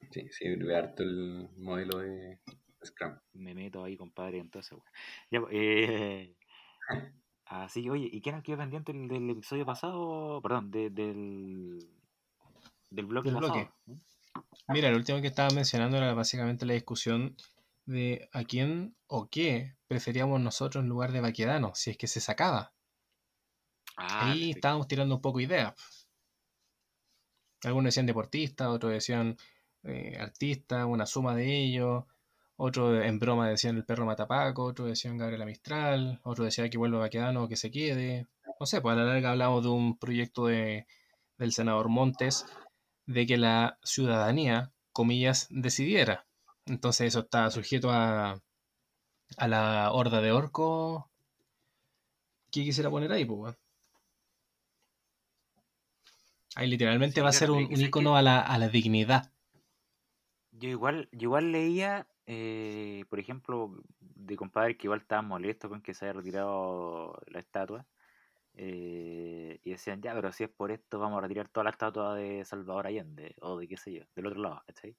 [0.10, 2.39] Sí, sirve harto el modelo de
[2.84, 3.18] Scrum.
[3.32, 4.92] Me meto ahí, compadre, entonces, weón.
[5.32, 6.36] Ya, pues, eh...
[7.52, 10.41] Así que, oye, ¿y qué nos quedó pendiente del, episodio pasado?
[10.41, 11.86] Perdón, del,
[12.89, 13.70] del bloque pasado.
[14.70, 17.36] Mira, el último que estaba mencionando era básicamente la discusión
[17.86, 22.22] de a quién o qué preferíamos nosotros en lugar de Baquedano, si es que se
[22.22, 22.72] sacaba.
[23.97, 25.74] Ah, Ahí estábamos tirando un poco ideas.
[27.66, 29.36] Algunos decían deportista, otros decían
[29.84, 32.06] eh, artista, una suma de ellos.
[32.64, 36.99] Otros en broma decían el perro matapaco, otros decían Gabriela Mistral, otros decían que vuelva
[36.99, 38.28] Baquedano o que se quede.
[38.59, 40.86] No sé, pues a la larga hablamos de un proyecto de,
[41.39, 42.45] del senador Montes
[43.07, 46.28] de que la ciudadanía, comillas, decidiera.
[46.68, 48.39] Entonces eso está sujeto a,
[49.38, 51.09] a la horda de orco
[52.51, 53.55] que quisiera poner ahí, pues.
[56.53, 59.32] Ahí literalmente va a ser un, icono a la, a la dignidad.
[60.51, 65.82] Yo igual, yo igual leía, eh, por ejemplo, de compadre que igual estaba molesto con
[65.82, 67.86] que se haya retirado la estatua.
[68.53, 72.15] Eh, y decían, ya, pero si es por esto, vamos a retirar toda la estatua
[72.15, 74.95] de Salvador Allende, o de qué sé yo, del otro lado, ¿cachai?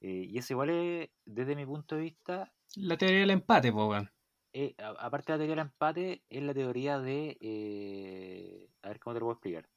[0.00, 2.52] Eh, y eso igual es, desde mi punto de vista...
[2.76, 4.10] La teoría del empate, Bogan.
[4.52, 7.36] Eh, aparte de la teoría del empate, es la teoría de...
[7.40, 9.68] Eh, a ver cómo te lo puedo explicar.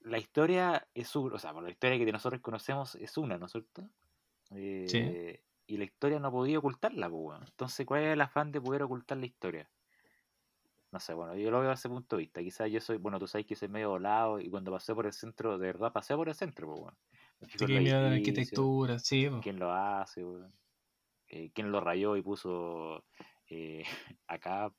[0.00, 3.52] la historia es una, o sea, la historia que nosotros conocemos es una, ¿no es
[3.52, 3.88] cierto?
[4.50, 5.38] Sí.
[5.68, 9.18] Y la historia no podía ocultarla, pues, Entonces, ¿cuál es el afán de poder ocultar
[9.18, 9.68] la historia?
[10.92, 12.40] No sé, bueno, yo lo veo desde ese punto de vista.
[12.40, 15.12] Quizás yo soy, bueno, tú sabes que soy medio volado y cuando pasé por el
[15.12, 16.98] centro, de verdad pasé por el centro, pues, bueno.
[17.58, 19.28] Sí, la arquitectura, sí.
[19.42, 20.52] ¿Quién lo hace, bueno?
[21.28, 23.04] Eh, ¿Quién lo rayó y puso
[23.48, 23.82] eh,
[24.28, 24.72] acá?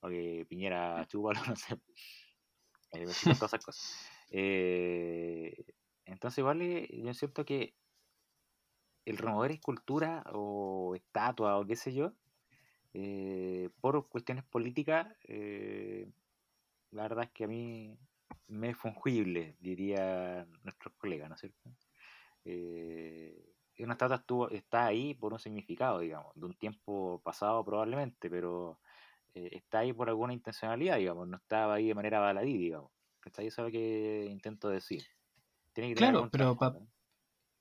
[0.00, 1.74] O que Piñera chúpalo, no sé.
[2.92, 4.06] Eh, todas esas cosas.
[4.32, 5.64] Eh,
[6.04, 7.74] entonces, igual yo siento que
[9.04, 12.12] el remover escultura o estatua o qué sé yo,
[12.92, 16.10] eh, por cuestiones políticas, eh,
[16.90, 17.96] la verdad es que a mí
[18.48, 21.70] me es fungible, diría nuestros colegas, ¿no es cierto?
[22.44, 28.28] Eh, una estatua estuvo, está ahí por un significado, digamos, de un tiempo pasado probablemente,
[28.28, 28.80] pero
[29.32, 32.90] está ahí por alguna intencionalidad, digamos, no estaba ahí de manera baladí, digamos.
[33.24, 35.04] Eso es lo que intento decir.
[35.72, 36.56] Tiene que claro, pero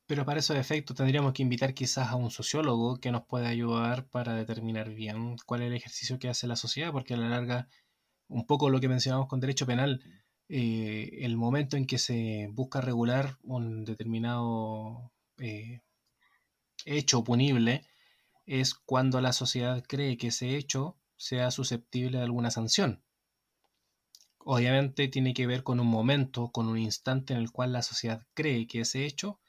[0.10, 4.08] pero para esos efectos tendríamos que invitar quizás a un sociólogo que nos pueda ayudar
[4.08, 7.70] para determinar bien cuál es el ejercicio que hace la sociedad, porque a la larga,
[8.28, 10.02] un poco lo que mencionamos con derecho penal,
[10.48, 15.82] eh, el momento en que se busca regular un determinado eh,
[16.86, 17.86] hecho punible
[18.48, 23.04] es cuando la sociedad cree que ese hecho sea susceptible de alguna sanción.
[24.40, 28.26] Obviamente tiene que ver con un momento, con un instante en el cual la sociedad
[28.34, 29.40] cree que ese hecho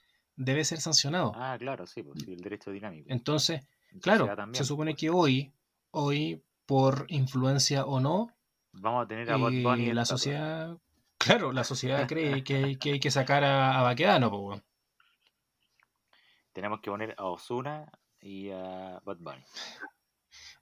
[0.41, 1.33] debe ser sancionado.
[1.37, 3.07] Ah, claro, sí, pues, el derecho dinámico.
[3.11, 3.61] Entonces,
[4.01, 5.01] claro, se supone pues.
[5.01, 5.53] que hoy,
[5.91, 8.35] hoy, por influencia o no,
[8.73, 10.79] vamos a tener a Bot Bunny eh, la sociedad,
[11.19, 14.63] claro, la sociedad cree que, hay que sacar a, a Baquedano, pues,
[16.53, 17.91] Tenemos que poner a Osuna
[18.21, 19.45] y a Bot Bunny.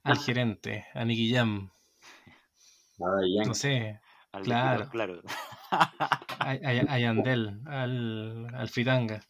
[0.03, 1.71] Al gerente, a Nicky Jam.
[2.99, 4.01] No sé,
[4.43, 4.89] claro.
[4.89, 5.21] claro.
[6.41, 9.21] A, a, Yandel, al, al Fritanga.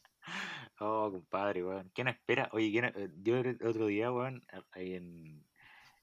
[0.80, 1.91] Oh, compadre, weón.
[1.93, 2.49] ¿Quién espera?
[2.53, 5.45] Oye, ¿quién, eh, yo el otro día, weón, ahí en,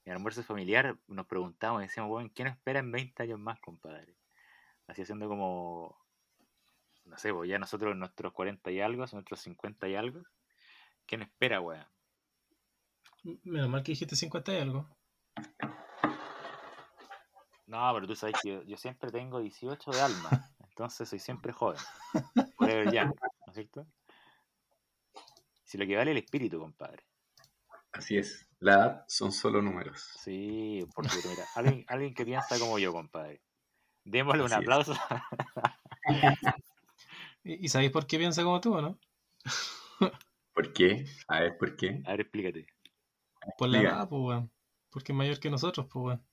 [0.04, 4.14] en almuerzo familiar nos preguntamos, decíamos, weón, ¿quién espera en 20 años más, compadre?
[4.86, 5.98] Así haciendo como,
[7.06, 10.22] no sé, pues ya nosotros en nuestros 40 y algo, en nuestros 50 y algo.
[11.06, 11.86] ¿Quién espera, weón?
[13.44, 14.88] Menos mal que dijiste 50 y algo.
[17.66, 21.80] No, pero tú sabes que yo, siempre tengo 18 de alma, entonces soy siempre joven.
[22.94, 23.14] ya, ¿no
[23.48, 23.86] es cierto?
[25.66, 27.04] Si lo que vale el espíritu, compadre.
[27.90, 28.48] Así es.
[28.60, 30.00] La edad son solo números.
[30.20, 33.42] Sí, porque mira, alguien, alguien que piensa como yo, compadre.
[34.04, 34.94] Démosle un aplauso.
[37.42, 39.00] ¿Y sabéis por qué piensa como tú, no?
[40.54, 41.04] ¿Por qué?
[41.26, 42.00] A ver, ¿por qué?
[42.06, 42.66] A ver, explícate.
[43.58, 44.52] Por la edad, pues, weón.
[44.90, 46.26] Porque es mayor que nosotros, pues, weón.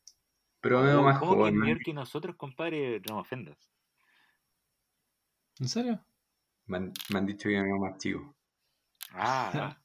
[0.62, 1.56] Pero veo más ¿Cómo que joven.
[1.56, 3.02] es mayor que nosotros, compadre?
[3.10, 3.58] No me ofendas.
[5.60, 6.06] ¿En serio?
[6.68, 8.36] Me han, me han dicho que me veo más chico.
[9.14, 9.78] Ah,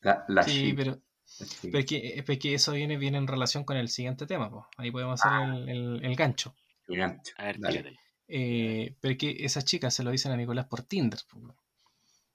[0.00, 0.90] La, la sí, chica, pero,
[1.38, 1.58] la chica.
[1.62, 4.64] pero, es que, es que eso viene, viene en relación con el siguiente tema, pues.
[4.76, 6.54] Ahí podemos hacer el, el- el gancho.
[6.86, 7.32] El gancho.
[7.36, 7.98] a ver, Dale.
[8.28, 11.18] Eh, pero es que esas chicas se lo dicen a Nicolás por Tinder.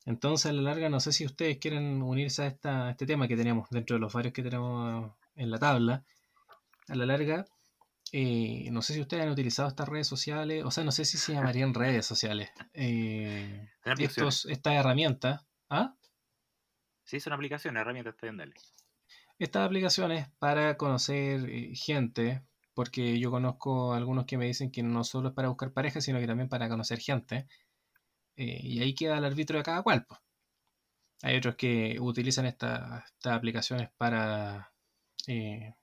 [0.06, 3.28] Entonces, a la larga, no sé si ustedes quieren unirse a, esta, a este tema
[3.28, 6.04] que tenemos dentro de los varios que tenemos en la tabla.
[6.90, 7.46] A la larga,
[8.12, 11.18] eh, no sé si ustedes han utilizado estas redes sociales, o sea, no sé si
[11.18, 12.50] se llamarían redes sociales.
[12.74, 13.70] Eh,
[14.00, 15.46] estos, estas herramientas.
[15.70, 15.96] ¿ah?
[17.06, 18.54] Sí, son aplicaciones, herramientas dale.
[19.40, 22.44] Estas aplicaciones para conocer eh, gente,
[22.74, 26.20] porque yo conozco algunos que me dicen que no solo es para buscar pareja, sino
[26.20, 27.48] que también para conocer gente.
[28.38, 30.06] eh, y ahí queda el arbitrio de cada cual.
[30.08, 30.20] pues.
[31.24, 34.74] Hay otros que utilizan esta- estas aplicaciones para
[35.28, 35.74] eh,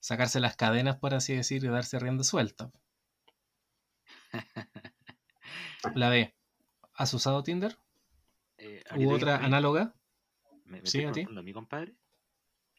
[0.00, 2.70] sacarse las cadenas, por así decir, y darse rienda suelta.
[5.94, 6.34] La B.
[6.94, 7.76] ¿Has usado Tinder?
[8.58, 9.94] Eh, ¿a qué ¿U otra análoga?
[10.72, 11.26] ¿Me, me Sí, estoy a ti.
[11.30, 11.94] mi compadre?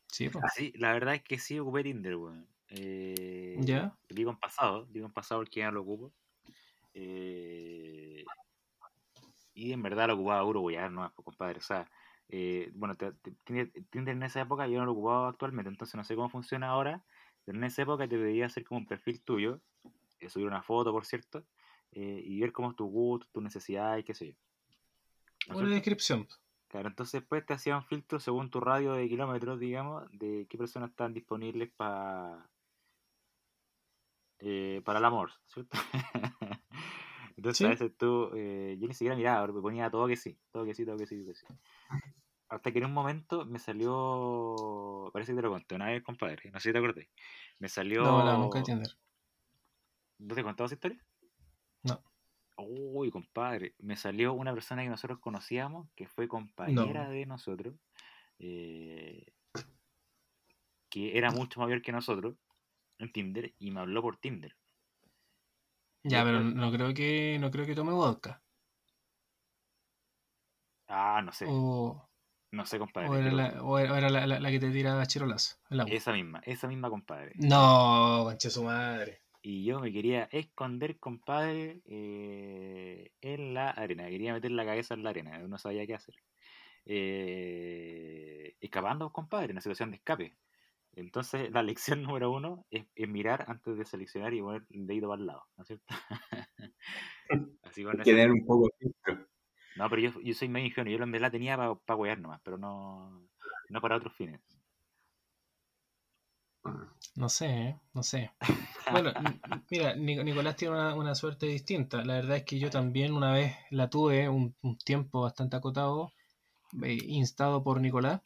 [0.07, 0.43] Sí, pues.
[0.75, 2.47] La verdad es que sí ocupé Tinder, weón.
[2.69, 3.95] Eh, ¿Ya?
[4.09, 6.11] Digo en pasado, digo en pasado porque ya no lo ocupo.
[6.95, 8.25] Eh,
[9.53, 11.59] y en verdad lo ocupaba duro, weón, no, compadre.
[11.59, 11.87] O sea,
[12.29, 16.03] eh, bueno, te- te- Tinder en esa época yo no lo ocupaba actualmente, entonces no
[16.03, 17.05] sé cómo funciona ahora.
[17.45, 19.61] Pero en esa época te pedía hacer como un perfil tuyo,
[20.29, 21.45] subir una foto, por cierto,
[21.91, 24.33] y ver cómo es tu gusto, tu necesidad y qué sé yo.
[25.47, 26.27] ¿No es Una descripción.
[26.73, 30.89] Claro, entonces después te hacían filtros según tu radio de kilómetros, digamos, de qué personas
[30.89, 32.49] están disponibles para
[34.83, 35.77] para el amor, ¿cierto?
[37.37, 37.65] Entonces Sí.
[37.65, 40.73] a veces tú, eh, yo ni siquiera miraba, me ponía todo que sí, todo que
[40.73, 41.45] sí, todo que sí, todo que sí.
[42.49, 46.51] Hasta que en un momento me salió, parece que te lo conté una vez, compadre,
[46.51, 47.05] no sé si te acordás,
[47.59, 48.03] me salió...
[48.03, 48.91] No, no, nunca de Tinder.
[50.17, 51.05] ¿No te he contado esa historia?
[51.83, 52.03] No.
[52.57, 57.09] Uy, compadre, me salió una persona que nosotros conocíamos, que fue compañera No.
[57.11, 57.75] de nosotros,
[58.39, 59.25] eh,
[60.89, 62.35] que era mucho mayor que nosotros
[62.99, 64.55] en Tinder y me habló por Tinder.
[66.03, 68.41] Ya, pero no creo que no creo que tome vodka.
[70.87, 72.07] Ah, no sé, O,
[72.51, 73.09] no sé, compadre.
[73.09, 75.85] o era, la, o era- la, la- la que te tiraba agua.
[75.87, 77.31] Esa misma, esa misma, compadre.
[77.35, 79.21] No, conche su madre.
[79.45, 84.07] Y yo me quería esconder, compadre, eh, en la arena.
[84.07, 86.15] Quería meter la cabeza en la arena, no sabía qué hacer.
[86.85, 90.37] Eh, escapando, compadre, en una situación de escape.
[90.93, 95.09] Entonces, la lección número uno es, es mirar antes de seleccionar y poner el dedito
[95.09, 95.85] para el lado, ¿no es cierto?
[97.63, 98.93] Así con tener un poco de.
[99.75, 102.39] No, pero yo, yo soy medio ingenuo, yo en verdad tenía para pa huear nomás,
[102.43, 103.27] pero no,
[103.69, 104.39] no para otros fines.
[107.15, 107.79] No sé, ¿eh?
[107.93, 108.31] no sé.
[108.91, 109.11] Bueno,
[109.69, 112.03] mira, Nic- Nicolás tiene una, una suerte distinta.
[112.03, 116.11] La verdad es que yo también una vez la tuve un, un tiempo bastante acotado,
[116.83, 118.21] eh, instado por Nicolás.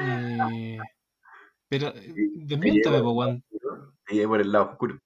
[0.00, 0.78] Eh,
[1.68, 3.42] pero eh, desmiéntame, po, weón.
[4.06, 4.98] Te llevé por el lado oscuro.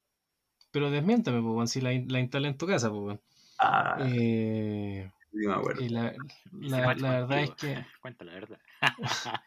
[0.72, 3.20] Pero desmiéntame, po, weón, si la, la instalé en tu casa, po, weón.
[3.58, 5.82] Ah, Eh, sí me acuerdo.
[5.82, 6.12] y la,
[6.52, 8.58] la- la verdad es que Cuenta la verdad.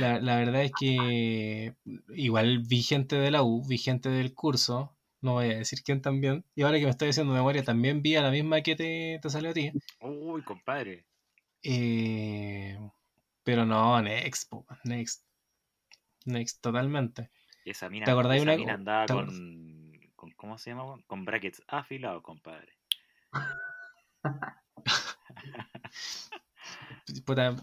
[0.00, 1.74] la, la verdad es que
[2.14, 6.00] igual vi gente de la U, vi gente del curso, no voy a decir quién
[6.02, 9.18] también, y ahora que me estoy haciendo memoria, también vi a la misma que te,
[9.22, 9.72] te salió a ti.
[10.00, 11.06] Uy, compadre.
[11.62, 12.78] Eh,
[13.42, 15.24] pero no, next, po, next.
[16.24, 17.30] Next, totalmente.
[17.64, 20.30] Esa mina, ¿Te acordáis esa una- mina andaba con, con.
[20.32, 20.96] ¿Cómo se llama?
[21.06, 22.74] Con brackets afilados, compadre.
[27.24, 27.56] Puta,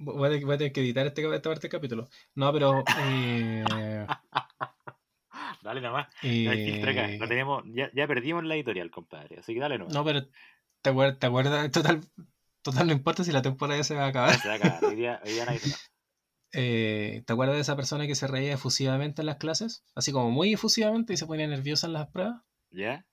[0.00, 2.08] voy a, tener- voy a tener que editar este, esta parte del capítulo.
[2.34, 2.82] No, pero...
[3.00, 3.64] eh,
[5.62, 6.08] Dale nomás.
[6.22, 7.10] No hay filtro acá.
[7.10, 9.38] eh, Lo tenemos, ya, ya perdimos la editorial, compadre.
[9.38, 9.94] Así que dale nomás.
[9.94, 10.26] no, pero
[10.82, 11.18] ¿te acuerdas?
[11.18, 11.70] ¿Te acuerdas?
[11.70, 12.00] Total,
[12.62, 14.38] total, no importa si la temporada ya se va a acabar.
[14.40, 14.84] Se va a acabar.
[14.84, 15.76] Hoy día, hoy día se va.
[16.52, 19.84] Eh, ¿te acuerdas de esa persona que se reía efusivamente en las clases?
[19.94, 22.42] Así como muy efusivamente y se ponía nerviosa en las pruebas.
[22.70, 23.06] ¿Ya?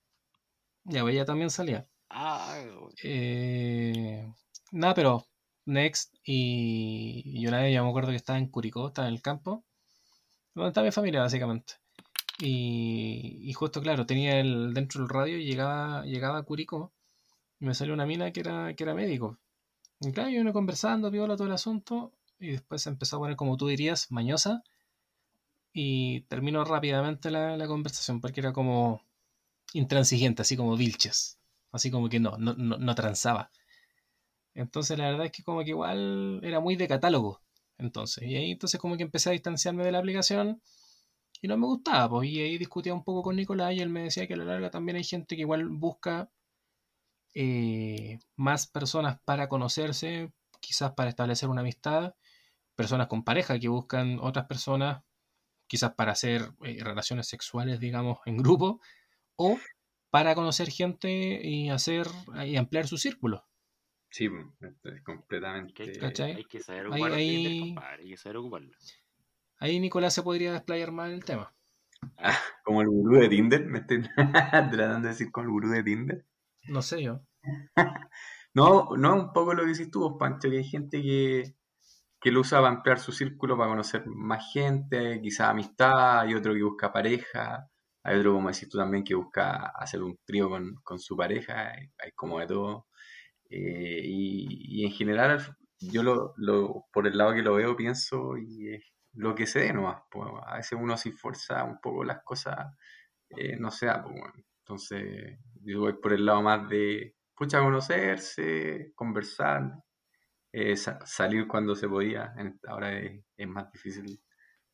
[0.85, 1.85] Ya, pues ella también salía.
[2.09, 2.57] Ah,
[3.03, 4.25] Eh,
[4.71, 5.25] nada, pero
[5.67, 6.13] next.
[6.23, 9.63] Y, y una vez yo me acuerdo que estaba en Curicó, estaba en el campo,
[10.55, 11.75] donde está mi familia básicamente.
[12.39, 16.93] Y, y justo, claro, tenía el dentro del radio y llegaba, llegaba a Curicó
[17.59, 19.39] y me salió una mina que era, que era médico.
[20.01, 22.13] Y claro, yo uno conversando, viola todo el asunto.
[22.39, 24.63] y después se empezó a poner, como tú dirías, mañosa.
[25.73, 29.01] Y terminó rápidamente la, la conversación porque era como
[29.73, 31.39] intransigente, así como Vilches.
[31.71, 33.51] Así como que no, no, no, no transaba.
[34.57, 37.41] Entonces la verdad es que como que igual era muy de catálogo.
[37.77, 40.61] Entonces, y ahí entonces como que empecé a distanciarme de la aplicación
[41.41, 44.03] y no me gustaba, pues, y ahí discutía un poco con Nicolás y él me
[44.03, 46.31] decía que a la larga también hay gente que igual busca
[47.35, 52.15] eh, más personas para conocerse, quizás para establecer una amistad,
[52.75, 55.03] personas con pareja que buscan otras personas,
[55.67, 58.81] quizás para hacer eh, relaciones sexuales, digamos, en grupo,
[59.35, 59.59] o
[60.09, 62.07] para conocer gente y hacer
[62.45, 63.47] y ampliar su círculo.
[64.17, 65.83] Sí, pues, completamente.
[65.83, 67.15] Hay que, saber ocuparlo.
[67.15, 68.71] Ahí, hay que saber ocuparlo.
[69.59, 71.53] Ahí Nicolás se podría desplayar más en el tema.
[72.17, 75.83] Ah, como el gurú de Tinder, me estoy tratando de decir con el gurú de
[75.83, 76.25] Tinder.
[76.67, 77.21] No sé yo.
[78.55, 81.53] no, no, un poco lo que hiciste tú, pues, Pancho, que hay gente que,
[82.19, 86.55] que lo usa para ampliar su círculo, para conocer más gente, quizás amistad, hay otro
[86.55, 87.69] que busca pareja,
[88.01, 92.11] hay otro, como decís tú también, que busca hacer un trío con, su pareja, hay,
[92.15, 92.87] como de todo.
[93.49, 98.73] Eh, y, en general, yo lo, lo, por el lado que lo veo, pienso y
[98.75, 98.83] es
[99.13, 100.03] lo que se dé nomás.
[100.45, 102.73] A veces uno si fuerza un poco las cosas,
[103.29, 104.05] eh, no se da.
[104.59, 109.71] Entonces, yo voy por el lado más de, pucha, conocerse, conversar,
[110.51, 112.33] eh, salir cuando se podía.
[112.67, 114.21] Ahora es, más difícil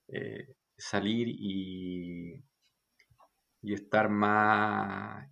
[0.08, 2.44] eh, salir y,
[3.62, 5.30] y estar más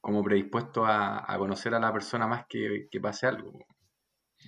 [0.00, 3.58] como predispuesto a, conocer a la persona más que, que pase algo.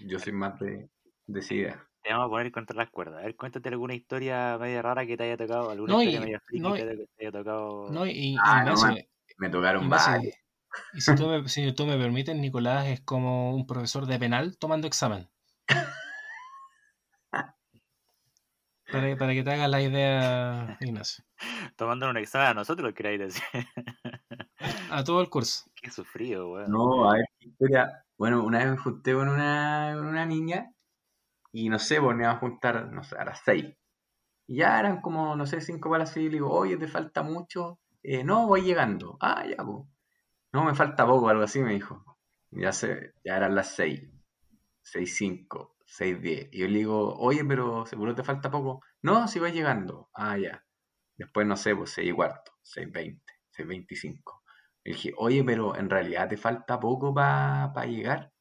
[0.07, 0.89] Yo soy más de,
[1.27, 1.89] de esa idea.
[2.03, 3.21] Te vamos a poner contra las cuerdas.
[3.21, 6.73] A ver, cuéntate alguna historia media rara que te haya tocado, alguna historia media friki
[6.73, 7.91] que te haya tocado.
[7.91, 8.95] No, y, ah,
[9.39, 10.35] me, tocaron varios.
[10.93, 14.59] Y si tú, me, si tú me permites, Nicolás es como un profesor de penal
[14.59, 15.31] tomando examen.
[18.93, 21.25] Para, para, que te hagas la idea, Ignacio.
[21.77, 23.43] Tomando un examen a nosotros, queráis decir.
[24.91, 25.71] A todo el curso.
[25.75, 26.71] Qué sufrido, weón.
[26.71, 28.05] No, a ver, historia.
[28.17, 30.73] Bueno, una vez me junté con una, con una niña
[31.53, 33.75] y no sé, pues a juntar, no sé, a las seis.
[34.47, 36.27] Y ya eran como, no sé, cinco para las seis.
[36.27, 37.81] Y le digo, oye, te falta mucho.
[38.03, 39.17] Eh, no, voy llegando.
[39.21, 39.87] Ah, ya, pues.
[40.53, 42.05] No, me falta poco, algo así me dijo.
[42.51, 44.09] Ya, se, ya eran las seis.
[44.83, 46.49] Seis, cinco, seis, diez.
[46.53, 48.83] Y yo le digo, oye, pero seguro te falta poco.
[49.03, 50.11] No, si voy llegando.
[50.15, 50.65] Ah, ya.
[51.17, 54.44] Después, no sé, pues seis y cuarto, seis veinte, seis veinticinco.
[54.85, 58.33] Le dije, oye, pero en realidad te falta poco para llegar.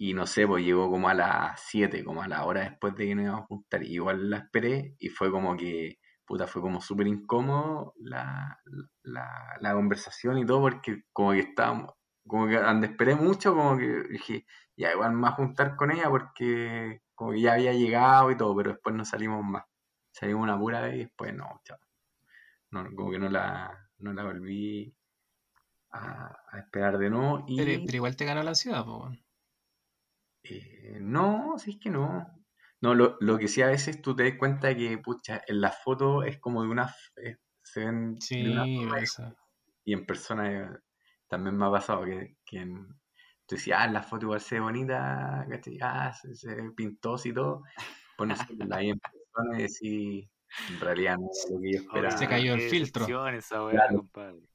[0.00, 3.06] Y no sé, pues llegó como a las 7, como a la hora después de
[3.06, 3.82] que nos íbamos a juntar.
[3.82, 8.58] igual la esperé y fue como que, puta, fue como súper incómodo la,
[9.02, 11.94] la, conversación y todo, porque como que estábamos,
[12.26, 17.02] como que donde esperé mucho, como que dije, ya igual a juntar con ella porque
[17.14, 19.64] como que ya había llegado y todo, pero después no salimos más.
[20.12, 21.78] Salimos una pura vez y después no, chao.
[22.70, 24.94] No, como que no la, no la volví
[25.92, 27.44] a, esperar de nuevo.
[27.46, 27.56] Y...
[27.56, 29.18] Pero, igual te ganó la ciudad, pues.
[30.44, 32.26] Eh, no, sí es que no.
[32.80, 35.70] No, lo, lo, que sí a veces tú te das cuenta que, pucha, en la
[35.70, 36.94] foto es como de una...
[37.16, 39.04] Eh, se ven de una
[39.84, 40.68] y en persona eh,
[41.28, 42.62] también me ha pasado que, que
[43.46, 45.46] tú decías, ah, en la foto igual se ve bonita,
[45.80, 47.62] Ah, se, se pintó y todo.
[48.18, 50.30] Sé, la vi en persona y decís,
[50.70, 52.18] en realidad no es lo que yo esperaba.
[52.18, 53.28] Se cayó el filtro.
[53.28, 53.58] Esa
[53.94, 54.48] compadre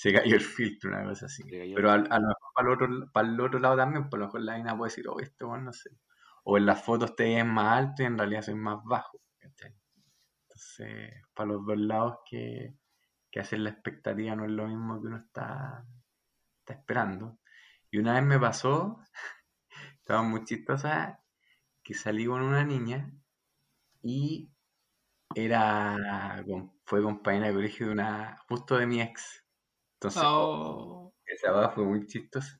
[0.00, 1.42] se cayó el filtro, una cosa así.
[1.46, 4.40] Pero a, lo mejor para el, otro, para el otro lado también, por lo mejor
[4.40, 5.90] la mina puede decir, oh, esto bueno, no sé.
[6.44, 9.20] O en las fotos te ven más alto y en realidad soy más bajo.
[9.42, 12.74] Entonces, para los dos lados que,
[13.30, 15.84] que hacer la expectativa no es lo mismo que uno está,
[16.60, 17.38] está esperando.
[17.90, 19.02] Y una vez me pasó,
[19.98, 21.20] estaba muy chistosa,
[21.82, 23.12] que salí con una niña
[24.02, 24.50] y
[25.34, 26.42] era
[26.84, 29.39] fue compañera de colegio de una, justo de mi ex.
[30.00, 31.12] Entonces, oh.
[31.26, 32.58] esa fue muy chistosa.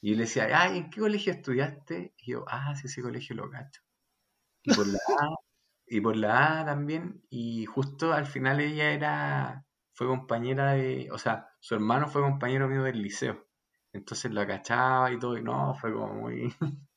[0.00, 2.12] Y yo le decía, ay, ¿en qué colegio estudiaste?
[2.18, 3.82] Y yo, ah, sí, ese colegio lo cacho.
[4.64, 5.28] Y por la A,
[5.86, 11.18] y por la A también, y justo al final ella era, fue compañera de, o
[11.18, 13.46] sea, su hermano fue compañero mío del liceo.
[13.92, 16.52] Entonces la cachaba y todo, y no, fue como muy...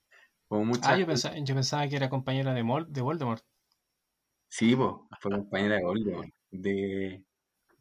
[0.48, 0.94] como mucha...
[0.94, 3.46] Ah, yo pensaba, que era compañera de, de Voldemort.
[4.50, 6.30] Sí, pues, fue compañera de Voldemort.
[6.50, 7.24] De,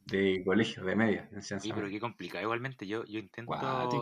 [0.09, 1.29] de colegio, de media.
[1.41, 2.43] Sí, pero qué complicado.
[2.43, 3.55] Igualmente yo, yo intento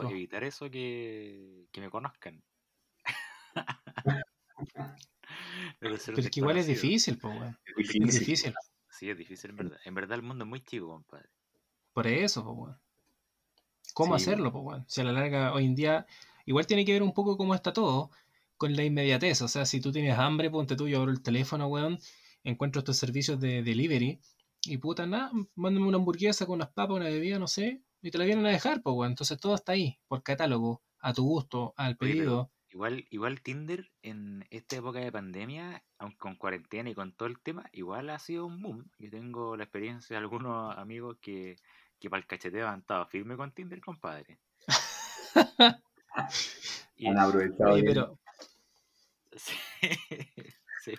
[0.08, 2.42] evitar eso que, que me conozcan.
[5.78, 7.34] pero, es que igual es difícil, pues,
[7.76, 8.54] Es difícil.
[8.88, 9.78] Sí, es difícil en verdad.
[9.84, 11.28] En verdad el mundo es muy chico, compadre.
[11.92, 12.76] Por eso, pues,
[13.94, 16.06] ¿Cómo hacerlo, pues, Si a la larga, hoy en día,
[16.44, 18.10] igual tiene que ver un poco cómo está todo.
[18.58, 19.42] con la inmediatez.
[19.42, 21.98] O sea, si tú tienes hambre, ponte tú, yo abro el teléfono, weón,
[22.42, 24.18] encuentro estos servicios de delivery
[24.68, 28.18] y puta, nada, mándame una hamburguesa con unas papas, una bebida, no sé, y te
[28.18, 29.12] la vienen a dejar, pues, weón.
[29.12, 32.50] Entonces todo está ahí, por catálogo, a tu gusto, al pedido.
[32.70, 37.40] igual, igual Tinder en esta época de pandemia, aunque con cuarentena y con todo el
[37.40, 38.90] tema, igual ha sido un boom.
[38.98, 41.56] Yo tengo la experiencia de algunos amigos que,
[41.98, 44.38] que para el cacheteo han estado firme con Tinder, compadre.
[46.96, 47.76] y, han aprovechado.
[47.84, 48.18] pero...
[49.38, 49.54] Sí,
[50.82, 50.94] sí.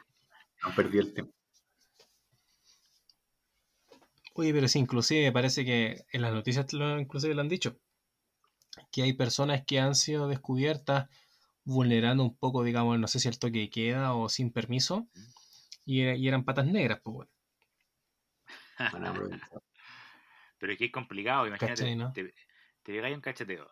[0.61, 1.36] Han perdido el tiempo.
[4.39, 7.79] Oye, pero sí, inclusive parece que en las noticias lo, inclusive lo han dicho,
[8.91, 11.09] que hay personas que han sido descubiertas
[11.63, 15.07] vulnerando un poco, digamos, no sé si el toque de queda o sin permiso,
[15.85, 17.31] y, eran patas negras, pues bueno.
[20.59, 22.33] pero es que es complicado, imagínate, te,
[22.83, 23.67] te llegáis un cacheteo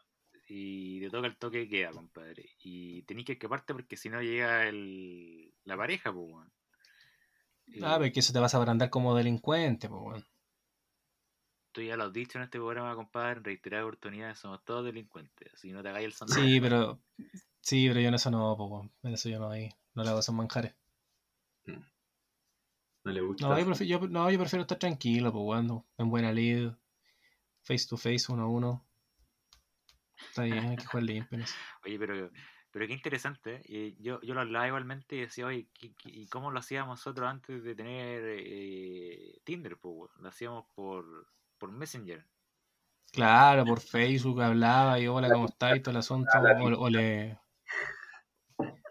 [0.47, 4.19] y te toca el toque de queda, compadre, y tenéis que escaparte porque si no
[4.19, 6.51] llega el, la pareja, pues bueno.
[7.83, 10.25] Ah, pero que eso te vas a abrandar como delincuente, pues bueno
[11.75, 15.53] tú ya lo has dicho en este programa, compadre, en reiteradas oportunidades somos todos delincuentes,
[15.53, 16.33] así no te hagáis el santo.
[16.33, 17.01] Sí, pero
[17.59, 20.19] sí, pero yo en eso no, pues, en eso yo no ahí, no le hago
[20.19, 20.73] esos manjares.
[21.65, 21.83] Mm.
[23.03, 23.49] No le gusta.
[23.49, 26.73] No, yo prefiero, yo, no, yo prefiero estar tranquilo, pues bueno, en buena lead,
[27.61, 28.87] face to face, uno a uno.
[30.29, 31.39] Está bien, hay que jugar limpio.
[31.85, 32.31] Oye, pero,
[32.71, 33.61] pero qué interesante.
[33.65, 33.97] ¿eh?
[33.99, 35.67] yo, yo lo hablaba igualmente y decía, oye,
[36.05, 39.77] ¿y cómo lo hacíamos nosotros antes de tener eh, Tinder?
[39.77, 41.27] Pues, lo hacíamos por,
[41.57, 42.25] por Messenger.
[43.11, 45.75] Claro, por Facebook hablaba y hola, ¿cómo está?
[45.75, 46.29] Y todo el asunto.
[46.79, 47.37] O, le,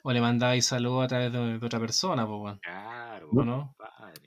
[0.02, 3.74] o le mandabais saludos a través de, otra persona, pues, Claro, ¿no?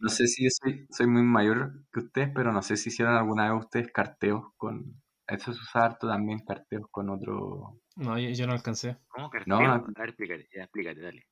[0.01, 3.15] No sé si yo soy, soy muy mayor que ustedes, pero no sé si hicieron
[3.15, 5.01] alguna vez ustedes carteos con.
[5.27, 7.81] Eso es usar harto también carteos con otro.
[7.95, 8.97] No, yo, no alcancé.
[9.07, 9.59] ¿Cómo carteo?
[9.59, 11.27] No, A ver, explícate, explícate, dale.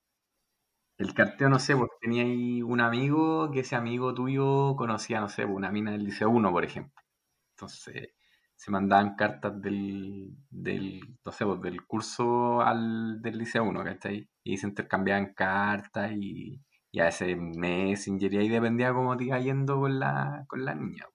[0.98, 5.30] El carteo, no sé, pues tenía ahí un amigo que ese amigo tuyo conocía, no
[5.30, 7.02] sé, pues, una mina del Liceo 1, por ejemplo.
[7.52, 8.10] Entonces
[8.56, 14.30] se mandaban cartas del, del, no sé, pues, del curso al del Liceo 1, ¿cachai?
[14.44, 16.62] Y se intercambiaban cartas y,
[16.96, 20.76] y a ese Messenger y ahí dependía cómo te iba yendo con la, con la
[20.76, 21.06] niña.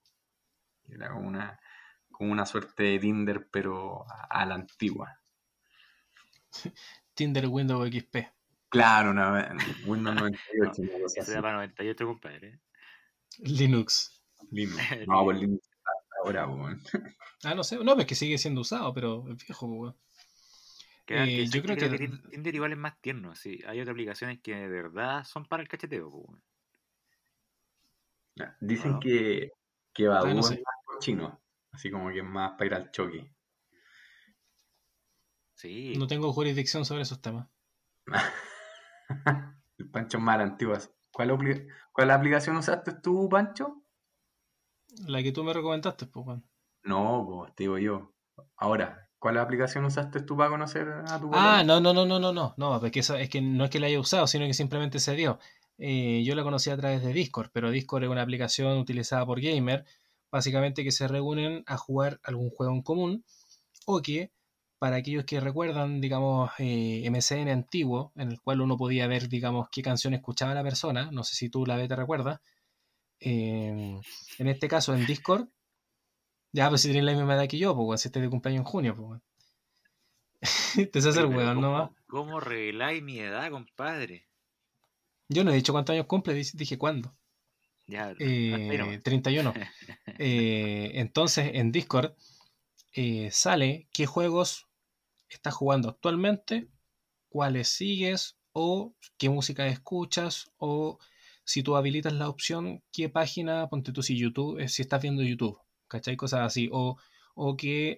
[0.87, 1.59] Era como una,
[2.11, 5.19] como una suerte de Tinder, pero a, la antigua.
[7.15, 8.40] Tinder Windows XP.
[8.71, 9.33] Claro, no,
[9.85, 10.83] Windows 98.
[11.17, 12.59] Eso era para 98, compadre.
[13.39, 14.23] Linux.
[14.49, 14.77] Linux.
[15.07, 15.71] No, pues Linux
[16.23, 16.47] ahora,
[17.43, 19.97] Ah, no sé, no, es que sigue siendo usado, pero es viejo, weón.
[21.07, 23.61] Eh, yo creo que, Tinder igual es más tierno, sí.
[23.67, 26.41] Hay otras aplicaciones que de verdad son para el cacheteo, weón.
[28.61, 29.51] Dicen que,
[29.93, 31.41] que va ah, no es más cochino,
[31.73, 33.35] así como que es más para ir al choque.
[35.55, 35.93] Sí.
[35.97, 37.49] No tengo jurisdicción sobre esos temas.
[39.77, 40.75] el Pancho más antiguo.
[41.11, 41.37] ¿Cuál,
[41.91, 43.83] ¿Cuál aplicación usaste tú, Pancho?
[45.07, 46.43] La que tú me recomendaste, pues, bueno.
[46.83, 48.13] No, pues, te digo yo.
[48.57, 52.33] Ahora, ¿cuál aplicación usaste tú para conocer a tu Ah, no, no, no, no, no,
[52.33, 54.99] no, no, porque eso es que no es que la haya usado, sino que simplemente
[54.99, 55.39] se dio.
[55.77, 59.41] Eh, yo la conocí a través de Discord, pero Discord es una aplicación utilizada por
[59.41, 59.85] gamer,
[60.31, 63.25] básicamente que se reúnen a jugar algún juego en común,
[63.85, 64.31] o que
[64.81, 69.69] para aquellos que recuerdan, digamos, eh, MCN antiguo, en el cual uno podía ver, digamos,
[69.71, 72.39] qué canción escuchaba la persona, no sé si tú la vez te recuerdas,
[73.19, 74.01] en
[74.39, 75.47] este caso en Discord,
[76.51, 78.65] ya, pues si tienes la misma edad que yo, pues si estás de cumpleaños en
[78.65, 79.21] junio, pues
[80.91, 81.91] Te haces el weón nomás.
[82.07, 84.25] ¿Cómo reveláis mi edad, compadre?
[85.29, 87.15] Yo no he dicho cuántos años cumple, dije cuándo.
[87.85, 89.53] Ya, eh, 31.
[90.17, 92.13] eh, entonces, en Discord
[92.93, 94.70] eh, sale qué juegos
[95.35, 96.69] estás jugando actualmente,
[97.29, 100.99] cuáles sigues, o qué música escuchas, o
[101.43, 105.23] si tú habilitas la opción, qué página, ponte tú si YouTube, eh, si estás viendo
[105.23, 106.15] YouTube, ¿cachai?
[106.15, 106.97] Cosas así, o,
[107.35, 107.97] o qué,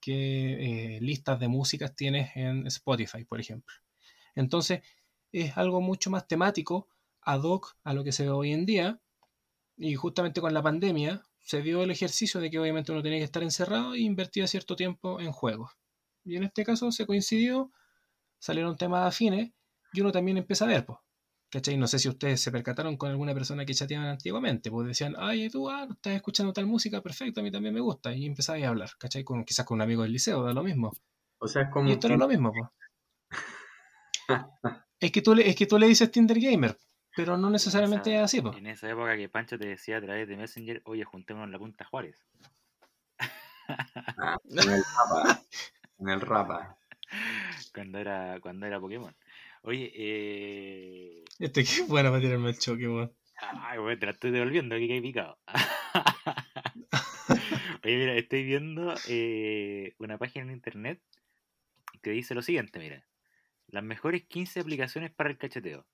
[0.00, 3.74] qué eh, listas de músicas tienes en Spotify, por ejemplo.
[4.34, 4.82] Entonces,
[5.32, 6.88] es algo mucho más temático,
[7.22, 9.00] ad hoc a lo que se ve hoy en día,
[9.76, 13.24] y justamente con la pandemia se dio el ejercicio de que obviamente uno tenía que
[13.24, 15.70] estar encerrado e invertir cierto tiempo en juegos.
[16.28, 17.72] Y en este caso se coincidió,
[18.38, 19.52] salieron temas afines,
[19.92, 20.98] y uno también empieza a ver, pues,
[21.50, 21.78] ¿Cachai?
[21.78, 25.48] No sé si ustedes se percataron con alguna persona que chateaban antiguamente, pues decían, ay,
[25.48, 28.68] tú, ah, estás escuchando tal música, perfecto, a mí también me gusta, y empezabas a
[28.68, 29.24] hablar, ¿cachai?
[29.24, 30.92] Con, quizás con un amigo del liceo, da lo mismo.
[31.38, 31.88] O sea, es como...
[31.88, 32.68] Y esto era lo mismo, pues.
[35.00, 36.76] es, que tú le, es que tú le dices Tinder Gamer,
[37.16, 38.54] pero no necesariamente es así, pues.
[38.58, 41.58] En esa época que Pancho te decía a través de Messenger, oye, juntémonos en la
[41.58, 42.16] punta Juárez.
[44.18, 44.36] Ah,
[45.98, 46.78] en el rapa.
[47.74, 49.14] Cuando era, cuando era Pokémon.
[49.62, 51.24] Oye, eh...
[51.38, 53.12] Este que es bueno para tirarme el choque, weón.
[53.40, 55.38] Ay, weón, te la estoy devolviendo, aquí que hay picado.
[57.84, 61.00] Oye, mira, estoy viendo eh, una página en internet
[62.02, 63.06] que dice lo siguiente, mira.
[63.68, 65.86] Las mejores 15 aplicaciones para el cacheteo.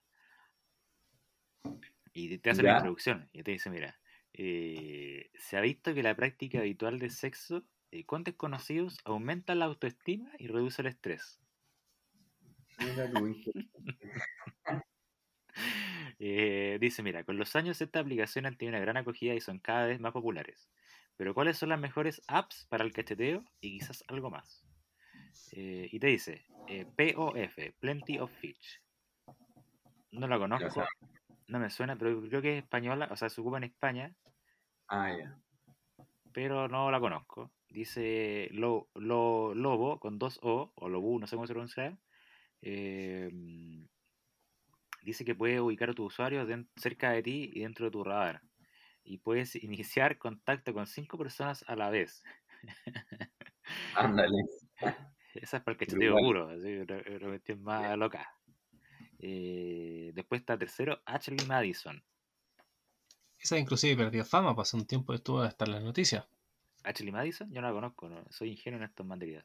[2.13, 3.29] Y te hace la introducción.
[3.33, 3.99] Y te dice, mira,
[4.33, 7.65] eh, se ha visto que la práctica habitual de sexo
[7.95, 11.41] eh, con desconocidos aumenta la autoestima y reduce el estrés.
[16.21, 19.59] Eh, dice, mira, con los años estas aplicaciones han tenido una gran acogida y son
[19.59, 20.71] cada vez más populares.
[21.16, 24.65] Pero ¿cuáles son las mejores apps para el cacheteo y quizás algo más?
[25.53, 28.81] Eh, y te dice, eh, POF, Plenty of Fish.
[30.12, 30.85] No la conozco,
[31.49, 34.15] no me suena, pero creo que es española, o sea, se ocupa en España.
[34.89, 35.39] Ah, ya.
[36.33, 37.51] Pero no la conozco.
[37.75, 41.99] Dice lo, Lobo con dos O, o Lobu, no sé cómo se pronuncia.
[42.63, 43.29] Eh,
[45.03, 46.47] dice que puede ubicar a tu usuario
[46.77, 48.43] cerca de ti y dentro de tu radar.
[49.03, 52.23] Y puedes iniciar contacto con cinco personas a la vez.
[53.97, 54.45] Ándale.
[55.35, 56.79] Esa es para el cacheteo puro, así,
[57.19, 58.33] cuestión más loca.
[59.19, 62.01] Eh, después está tercero, Ashley Madison.
[63.37, 66.25] Esa inclusive perdió fama, pasó un tiempo estuvo hasta en las noticias.
[66.85, 69.44] Ashley Madison, yo no la conozco, no, soy ingenuo en estas materias.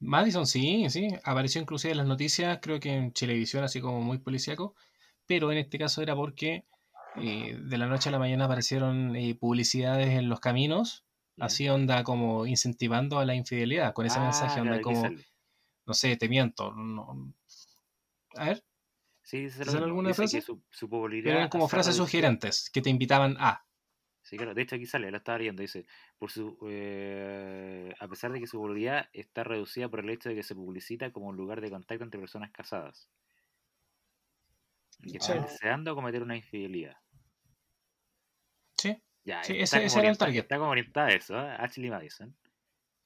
[0.00, 4.18] Madison sí, sí, apareció inclusive en las noticias, creo que en televisión, así como muy
[4.18, 4.74] policíaco,
[5.26, 6.64] pero en este caso era porque
[7.16, 11.04] eh, de la noche a la mañana aparecieron eh, publicidades en los caminos,
[11.38, 15.10] así onda como incentivando a la infidelidad, con ese ah, mensaje onda como,
[15.86, 16.74] no sé, te miento.
[18.34, 18.64] A ver.
[19.22, 20.40] Sí, alguna frase?
[20.40, 20.60] Su,
[21.24, 23.64] Eran como frases sugerentes que te invitaban a.
[24.32, 25.84] Sí, claro, de hecho aquí sale, lo estaba leyendo, dice,
[26.16, 30.34] por su, eh, a pesar de que su voluntad está reducida por el hecho de
[30.34, 33.10] que se publicita como un lugar de contacto entre personas casadas.
[35.02, 36.96] Y deseando cometer una infidelidad.
[38.78, 38.96] Sí.
[39.22, 40.44] Ya, sí, ese, era el target.
[40.44, 41.54] Está como orientada a eso, ¿eh?
[41.58, 42.34] Ashley Madison.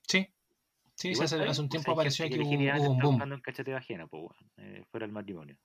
[0.07, 0.33] Sí.
[0.95, 3.33] Sí, hace, hace, un tiempo apareció aquí un, hubo un boom.
[3.33, 5.59] un cacheteo ajeno, pues, eh, fuera del matrimonio.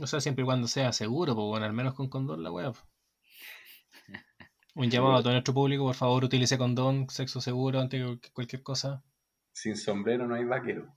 [0.00, 2.74] O sea, siempre y cuando sea seguro, pues bueno, al menos con condón la web.
[4.74, 9.04] Un llamado a todo nuestro público, por favor, utilice condón, sexo seguro, ante cualquier cosa.
[9.52, 10.92] Sin sombrero no hay vaquero.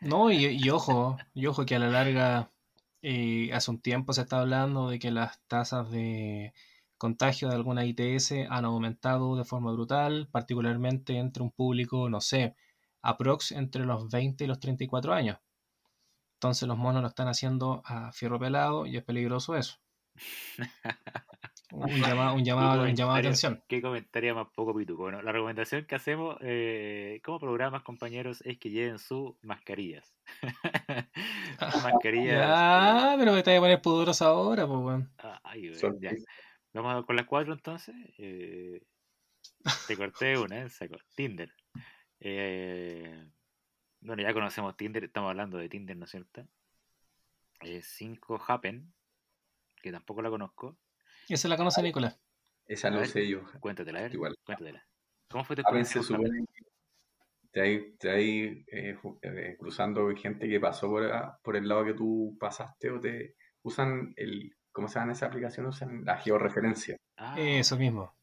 [0.00, 2.52] No, y, ojo, y ojo que a la larga,
[3.00, 6.52] eh, hace un tiempo se está hablando de que las tasas de
[6.98, 12.54] contagio de alguna ITS han aumentado de forma brutal, particularmente entre un público, no sé,
[13.00, 15.38] aprox entre los 20 y los 34 años.
[16.38, 19.80] Entonces los monos lo están haciendo a fierro pelado y es peligroso eso.
[21.72, 23.60] un llamado, un llamado, un llamado de atención.
[23.66, 25.02] Qué comentario más poco pituco.
[25.02, 30.14] Bueno, la recomendación que hacemos eh, como programas, compañeros, es que lleven sus mascarillas.
[31.82, 32.46] mascarillas.
[32.46, 35.08] Ah, pero me estás a poner puduros ahora, pues, bueno.
[35.42, 36.12] Ay, ya.
[36.72, 37.96] Vamos con las cuatro entonces.
[38.16, 38.80] Eh,
[39.88, 40.68] te corté una, ¿eh?
[40.68, 40.98] Saco.
[41.16, 41.52] Tinder.
[42.20, 43.26] Eh,
[44.00, 46.46] bueno, ya conocemos Tinder, estamos hablando de Tinder, ¿no es cierto?
[47.60, 48.92] 5 eh, Happen,
[49.82, 50.78] que tampoco la conozco.
[51.28, 52.20] ¿Esa la conoce Nicolás?
[52.66, 53.42] Esa no sé yo.
[53.60, 54.14] Cuéntatela, a ver.
[54.14, 54.36] Igual.
[54.44, 54.86] Cuéntatela.
[55.28, 56.00] ¿Cómo fue tu experiencia?
[57.50, 61.10] Te hay, te hay eh, eh, cruzando gente que pasó por,
[61.42, 65.66] por el lado que tú pasaste o te usan el, ¿cómo se llama esa aplicación?
[65.66, 66.96] Usan la georreferencia.
[67.16, 67.34] Ah.
[67.38, 68.17] Eso mismo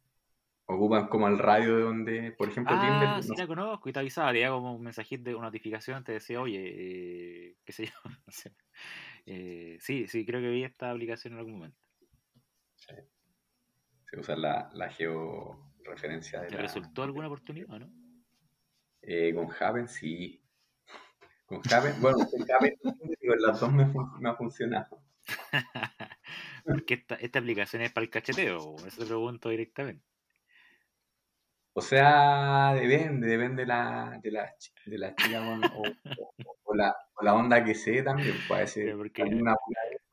[0.68, 4.34] ocupan como el radio de donde, por ejemplo, ah, sí la conozco y te avisaba,
[4.34, 7.94] te como un mensajito una notificación, te decía, oye, eh, qué sé yo,
[8.26, 8.56] no sé.
[9.26, 11.78] Eh, sí, sí, creo que vi esta aplicación en algún momento.
[12.76, 12.96] Sí.
[14.10, 17.92] Se usa la, la georreferencia de ¿Te resultó alguna oportunidad o no?
[19.02, 20.42] Eh, con Javen sí.
[21.46, 22.76] Con Javen, bueno, con Javen,
[23.40, 23.86] las dos me,
[24.20, 25.00] me ha funcionado.
[26.66, 30.15] Porque esta, esta aplicación es para el cacheteo, eso te pregunto directamente.
[31.78, 35.42] O sea, depende, depende de la, de la, de la chica
[36.64, 38.34] o, la, la, onda que sea también.
[38.48, 39.54] Puede ser porque, una,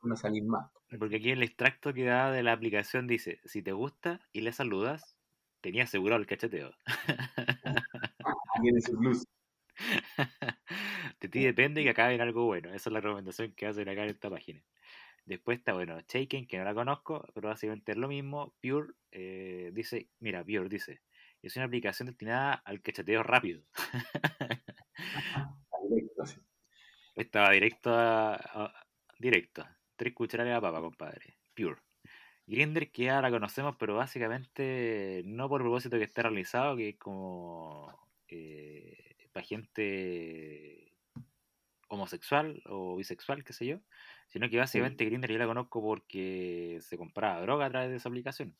[0.01, 0.69] una salir más.
[0.99, 4.51] Porque aquí el extracto que da de la aplicación dice, si te gusta y le
[4.51, 5.15] saludas,
[5.61, 6.73] tenía asegurado el cacheteo.
[8.61, 9.25] Tiene su plus.
[11.21, 12.73] De ti depende que acabe en algo bueno.
[12.73, 14.61] Esa es la recomendación que hacen acá en esta página.
[15.25, 18.53] Después está, bueno, Shaken, que no la conozco, pero básicamente es lo mismo.
[18.61, 21.01] Pure eh, dice, mira, Pure dice,
[21.43, 23.61] es una aplicación destinada al cacheteo rápido.
[27.15, 28.73] Estaba directo a,
[29.19, 29.67] directo.
[29.95, 31.37] Tres cucharadas de papa, compadre.
[31.53, 31.81] Pure.
[32.47, 37.93] Grinder que la conocemos, pero básicamente no por propósito que esté realizado, que es como
[38.29, 40.93] eh, para gente
[41.89, 43.79] homosexual o bisexual, qué sé yo,
[44.29, 48.09] sino que básicamente Grindr yo la conozco porque se compraba droga a través de esa
[48.09, 48.55] aplicación.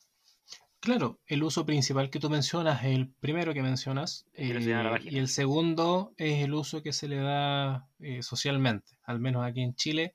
[0.84, 5.28] Claro, el uso principal que tú mencionas es el primero que mencionas eh, y el
[5.28, 10.14] segundo es el uso que se le da eh, socialmente, al menos aquí en Chile.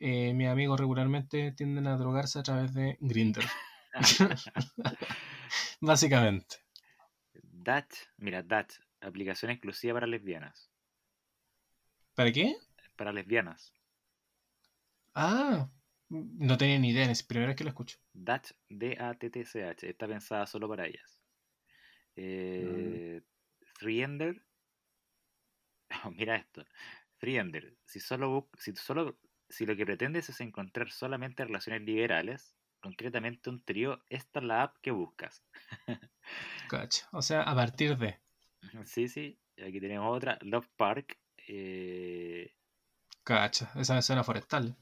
[0.00, 3.44] Eh, mis amigos regularmente tienden a drogarse a través de Grindr.
[5.82, 6.56] Básicamente.
[7.42, 10.70] Dutch, mira, Dutch, aplicación exclusiva para lesbianas.
[12.14, 12.56] ¿Para qué?
[12.96, 13.74] Para lesbianas.
[15.14, 15.68] Ah,
[16.12, 17.98] no tenía ni idea, es la primera vez que lo escucho.
[18.12, 21.20] Dutch, D-A-T-T-C-H, está pensada solo para ellas.
[22.16, 23.22] Eh.
[26.04, 26.64] Oh, mira esto.
[27.18, 29.18] Freender, si solo, si solo
[29.52, 34.62] si lo que pretendes es encontrar solamente relaciones liberales, concretamente un trío, esta es la
[34.62, 35.44] app que buscas.
[36.68, 37.08] Cacha.
[37.12, 38.18] O sea, a partir de.
[38.86, 39.38] Sí, sí.
[39.62, 41.18] Aquí tenemos otra, Love Park.
[41.46, 42.54] Eh...
[43.22, 44.74] Cacha, esa me suena forestal.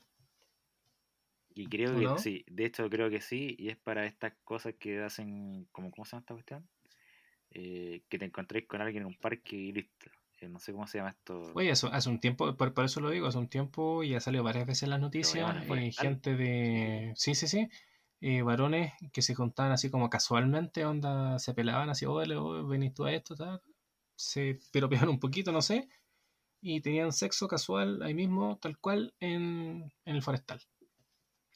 [1.54, 5.02] Y creo que sí, de hecho creo que sí, y es para estas cosas que
[5.02, 6.68] hacen, como, ¿cómo se llama esta cuestión?
[7.50, 10.10] Eh, que te encontréis con alguien en un parque y listo.
[10.40, 11.52] Eh, no sé cómo se llama esto.
[11.54, 14.44] Oye, eso, hace un tiempo, por, eso lo digo, hace un tiempo y ha salido
[14.44, 17.12] varias veces en las noticias, eh, gente de...
[17.16, 17.68] Sí, sí, sí.
[18.42, 22.36] varones que se juntaban así como casualmente, onda, se pelaban así, oye,
[22.68, 23.60] venís tú a esto, tal.
[24.14, 25.88] Se pegan un poquito, no sé.
[26.62, 30.62] Y tenían sexo casual ahí mismo, tal cual, en, en el forestal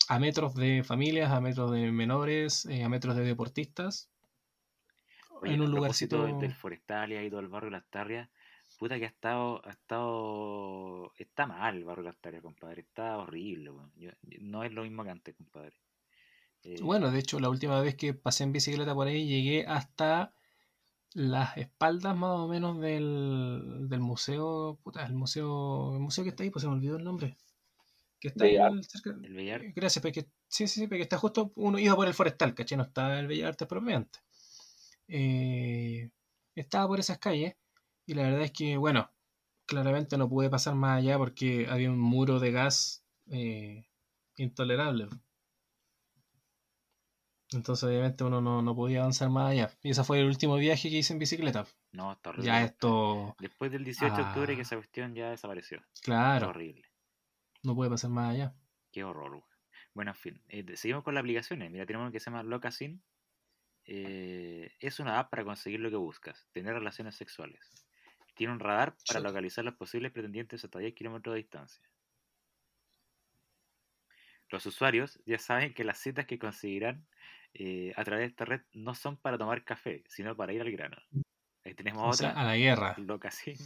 [0.09, 4.11] a metros de familias, a metros de menores, eh, a metros de deportistas.
[5.43, 8.29] en un lugarcito del forestal y ha ido al barrio Las Tarrias.
[8.79, 13.71] Puta que ha estado, ha estado, está mal el barrio Las Tarrias, compadre, está horrible,
[14.41, 15.77] no es lo mismo que antes, compadre.
[16.63, 20.33] Eh, bueno, de hecho, la última vez que pasé en bicicleta por ahí llegué hasta
[21.13, 26.43] las espaldas más o menos del, del museo, puta, el museo, el museo que está
[26.43, 27.37] ahí, pues se me olvidó el nombre
[28.25, 29.11] que está cerca.
[29.23, 29.63] El Bellar.
[29.75, 32.77] Gracias, porque sí, sí, sí, porque está justo uno iba por el forestal, ¿caché?
[32.77, 34.21] No está el Bellar Artes propiamente.
[35.09, 36.11] Eh,
[36.55, 37.55] estaba por esas calles
[38.07, 39.11] y la verdad es que, bueno,
[39.67, 43.85] claramente no pude pasar más allá porque había un muro de gas eh,
[44.37, 45.09] intolerable.
[47.53, 49.71] Entonces, obviamente, uno no, podía avanzar más allá.
[49.83, 51.67] Y ese fue el último viaje que hice en bicicleta.
[51.93, 52.47] No, está horrible.
[52.47, 53.37] Ya esto.
[53.39, 54.63] Después del 18 de octubre, que ah.
[54.63, 55.83] esa cuestión ya desapareció.
[56.03, 56.49] Claro.
[56.49, 56.94] horrible.
[57.65, 58.55] No puede pasar más allá.
[58.93, 59.43] Qué horror,
[59.95, 61.71] Bueno, en fin, eh, seguimos con las aplicaciones.
[61.71, 63.03] Mira, tenemos una que se llama Locasin.
[63.87, 67.87] Eh, es una app para conseguir lo que buscas, tener relaciones sexuales.
[68.35, 71.85] Tiene un radar para localizar los posibles pretendientes hasta 10 kilómetros de distancia.
[74.51, 77.07] Los usuarios ya saben que las citas que conseguirán
[77.55, 80.71] eh, a través de esta red no son para tomar café, sino para ir al
[80.71, 80.97] grano.
[81.65, 82.31] Ahí tenemos otra.
[82.33, 82.95] a la guerra.
[82.99, 83.57] Locasin.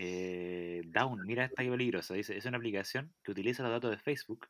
[0.00, 2.14] Eh, Down, mira esta que peligrosa.
[2.14, 4.48] Dice, es una aplicación que utiliza los datos de Facebook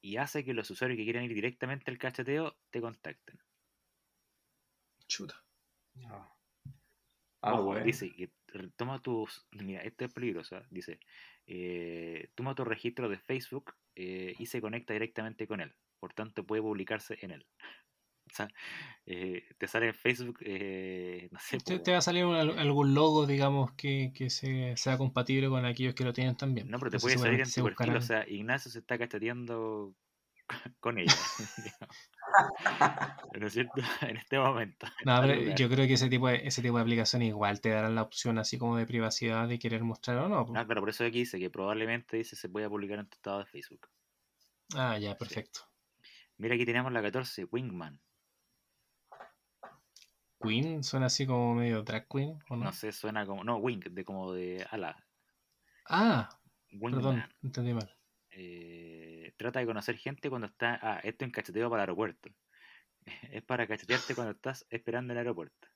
[0.00, 3.38] y hace que los usuarios que quieran ir directamente al cacheteo te contacten.
[5.06, 5.44] Chuta.
[7.40, 7.84] Ah, bueno.
[7.84, 8.32] Dice que
[8.74, 9.46] toma tus.
[9.52, 10.60] Mira, esto es peligroso.
[10.68, 10.98] Dice:
[11.46, 15.72] eh, toma tu registro de Facebook eh, y se conecta directamente con él.
[16.00, 17.46] Por tanto, puede publicarse en él.
[19.06, 21.58] Eh, te sale en Facebook, eh, no sé.
[21.58, 24.12] Te, va a salir algún logo, digamos, que,
[24.76, 26.68] sea compatible con aquellos que lo tienen también.
[26.68, 29.94] No, pero te puede salir en tu perfil, o sea, Ignacio se está cachateando
[30.80, 31.12] con ella.
[33.38, 33.80] ¿No es cierto?
[34.02, 34.86] En este momento.
[35.04, 37.94] No, pero yo creo que ese tipo, de, ese tipo de aplicaciones igual te darán
[37.94, 40.46] la opción así como de privacidad de querer mostrar o no.
[40.54, 43.38] Ah, pero por eso aquí dice que probablemente dice se puede publicar en tu estado
[43.38, 43.88] de Facebook.
[44.74, 45.60] Ah, ya, perfecto.
[46.36, 48.00] Mira, aquí tenemos la 14, Wingman.
[50.40, 52.66] Queen suena así como medio drag queen, ¿o no?
[52.66, 53.44] No sé, suena como.
[53.44, 55.04] No, Wing, de como de ala.
[55.86, 56.28] Ah,
[56.70, 57.94] perdón, entendí mal.
[58.30, 60.78] Eh, trata de conocer gente cuando está.
[60.80, 62.30] Ah, esto es cacheteo para el aeropuerto.
[63.32, 65.68] es para cachetearte cuando estás esperando en el aeropuerto.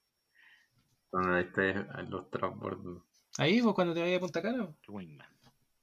[1.10, 3.02] Cuando estés en los transbordos.
[3.38, 4.68] Ahí, vos cuando te vayas a Punta Cana.
[4.88, 5.28] Wingman.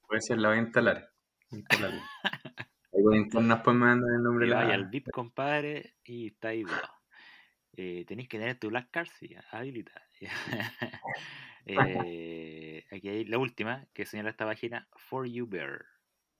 [0.06, 1.12] Puede ser, la voy a instalar.
[2.92, 4.46] Ahí con internas pues me mandan el nombre.
[4.46, 6.64] Y vaya al VIP, compadre, y está ahí.
[7.82, 10.06] Eh, tenéis que tener tu Black Card, sí, habilita.
[11.64, 15.86] eh, aquí hay la última que señala esta página, For You Bear.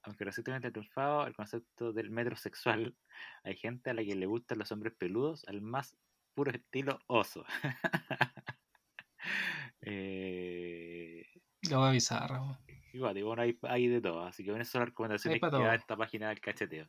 [0.03, 2.95] Aunque recientemente ha triunfado el concepto del metrosexual,
[3.43, 5.97] hay gente a la que le gustan los hombres peludos al más
[6.35, 7.47] puro estilo oso.
[9.81, 11.25] eh,
[11.71, 12.39] Lo voy a avisar,
[12.93, 15.97] Igual, bueno, hay, hay, de todo, así que bueno, son las recomendaciones que da esta
[15.97, 16.87] página del cacheteo.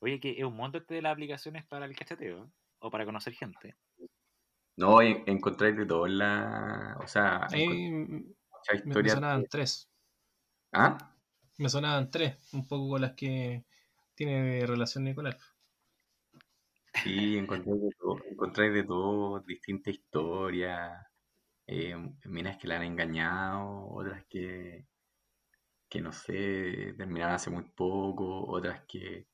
[0.00, 3.34] Oye, que es un montón este de las aplicaciones para el cacheteo o para conocer
[3.34, 3.76] gente.
[4.76, 6.98] No, encontráis de todo la.
[7.02, 7.46] O sea,
[8.84, 9.90] me sonaban tres.
[10.72, 11.16] ¿Ah?
[11.58, 13.64] Me sonaban tres, un poco con las que
[14.14, 15.36] tiene relación Nicolás.
[17.02, 21.06] Sí, encontráis de todo, encontráis de todo, distintas historias,
[21.66, 21.94] eh,
[22.24, 24.86] minas que la han engañado, otras que,
[25.88, 29.29] que no sé, terminaron hace muy poco, otras que,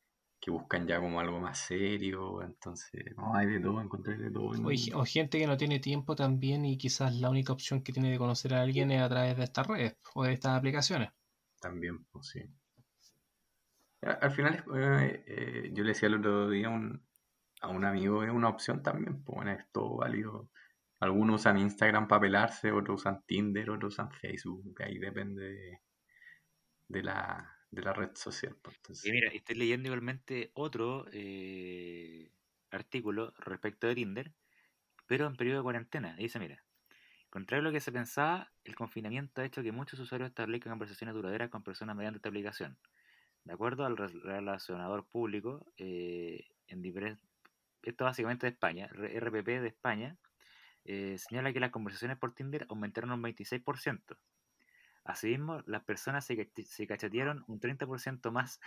[0.47, 4.53] que buscan ya como algo más serio, entonces, no, hay de todo, encontráis de todo.
[4.95, 8.19] O, gente que no tiene tiempo también y quizás la única opción que tiene de
[8.19, 11.11] conocer a alguien es a través de estas redes o de estas aplicaciones.
[11.61, 12.43] También, pues sí.
[14.03, 18.49] Al final, eh, eh, yo le decía el otro día a un amigo, es una
[18.49, 20.49] opción también, pues bueno, es todo válido.
[21.01, 25.81] Algunos usan Instagram para pelarse, otros usan Tinder, otros usan Facebook, ahí depende
[26.87, 28.57] de, la, red social.
[28.63, 32.31] Pues, y mira, estoy leyendo igualmente otro eh,
[32.71, 34.33] artículo respecto de Tinder,
[35.07, 36.17] pero en periodo de cuarentena.
[36.17, 36.65] Dice, mira,
[37.31, 41.15] contrario a lo que se pensaba, el confinamiento ha hecho que muchos usuarios establezcan conversaciones
[41.15, 42.79] duraderas con personas mediante esta aplicación.
[43.45, 46.83] De acuerdo al relacionador público, eh, en
[47.83, 50.17] esto básicamente de España, RPP de España,
[50.85, 54.17] eh, señala que las conversaciones por Tinder aumentaron un 26%.
[55.07, 58.61] Asimismo, las personas se, se cachatearon un 30% más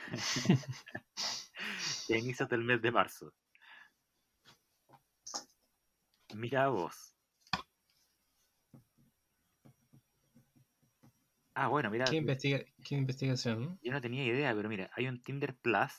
[2.07, 3.33] que a inicios del mes de marzo.
[6.33, 7.15] Mira vos.
[11.55, 12.05] Ah, bueno, mira.
[12.05, 12.15] ¿Qué,
[12.95, 13.77] investigación?
[13.83, 15.91] Yo no tenía idea, pero mira, hay un Tinder Plus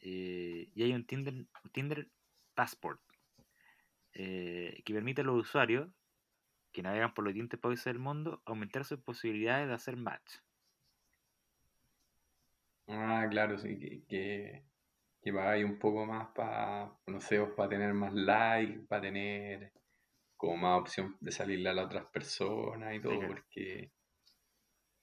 [0.00, 2.10] eh, y hay un Tinder, Tinder
[2.54, 3.00] Passport
[4.12, 5.88] eh, que permite a los usuarios
[6.72, 10.36] que navegan por los distintos países del mundo aumentar sus posibilidades de hacer match.
[12.88, 14.64] Ah, claro, sí, que, que,
[15.22, 19.72] que pagáis un poco más para, no sé, para tener más likes, para tener
[20.36, 23.92] como más opción de salirle a las otras personas y todo, porque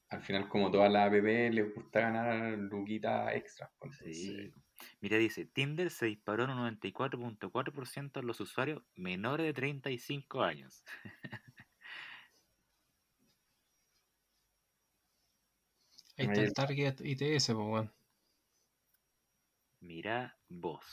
[0.10, 3.72] al final como todas las app les gusta ganar luquitas extras.
[3.80, 4.54] Pues, sí.
[5.02, 10.84] Mira, dice, Tinder se disparó en un 94.4% en los usuarios menores de 35 años.
[16.20, 17.91] Ahí está el target ITS, pues bueno.
[19.80, 20.86] Mira vos.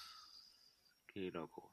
[1.07, 1.73] Qué loco.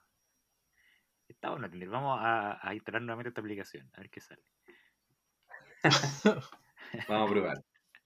[1.28, 1.90] Está bueno Tinder.
[1.90, 3.90] Vamos a, a instalar nuevamente esta aplicación.
[3.94, 4.44] A ver qué sale.
[7.08, 7.58] Vamos a probar.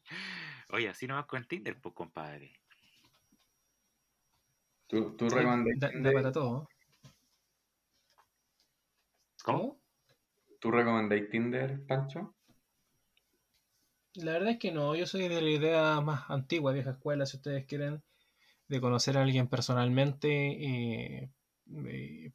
[0.70, 2.54] Oye, así nomás con Tinder, pues compadre.
[4.88, 6.14] ¿Tú, tú recomendáis Tinder?
[6.14, 6.68] para todo.
[9.44, 9.80] ¿Cómo?
[10.60, 12.37] ¿Tú recomendáis Tinder, Pancho?
[14.18, 17.38] La verdad es que no, yo soy de la idea más antigua, vieja escuela, si
[17.38, 18.04] ustedes quieren,
[18.68, 21.32] de conocer a alguien personalmente, eh,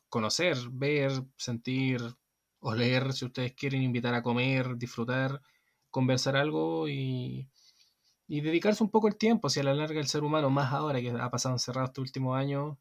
[0.09, 2.01] conocer, ver, sentir,
[2.61, 5.43] o leer, si ustedes quieren, invitar a comer, disfrutar,
[5.91, 7.49] conversar algo y,
[8.29, 11.01] y dedicarse un poco el tiempo, si a la larga el ser humano, más ahora
[11.01, 12.79] que ha pasado encerrado este último año,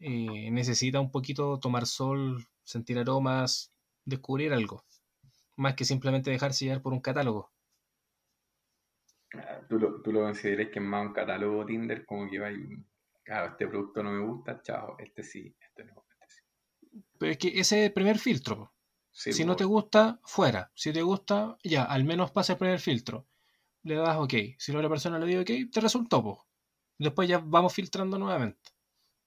[0.00, 3.72] eh, necesita un poquito tomar sol, sentir aromas,
[4.04, 4.84] descubrir algo,
[5.56, 7.52] más que simplemente dejarse llevar por un catálogo.
[9.34, 12.50] Ah, ¿Tú lo, tú lo consideras que es más un catálogo Tinder como que va
[12.50, 12.66] y,
[13.22, 17.02] claro, este producto no me gusta, chao, este sí, este no, este sí.
[17.18, 18.72] Pero es que ese es el primer filtro.
[19.10, 20.70] si no te gusta, fuera.
[20.74, 23.26] Si te gusta, ya, al menos pasa el primer filtro
[23.82, 24.34] le das OK.
[24.58, 26.38] Si la otra persona le dio OK, te resultó, pues.
[26.98, 28.70] Después ya vamos filtrando nuevamente.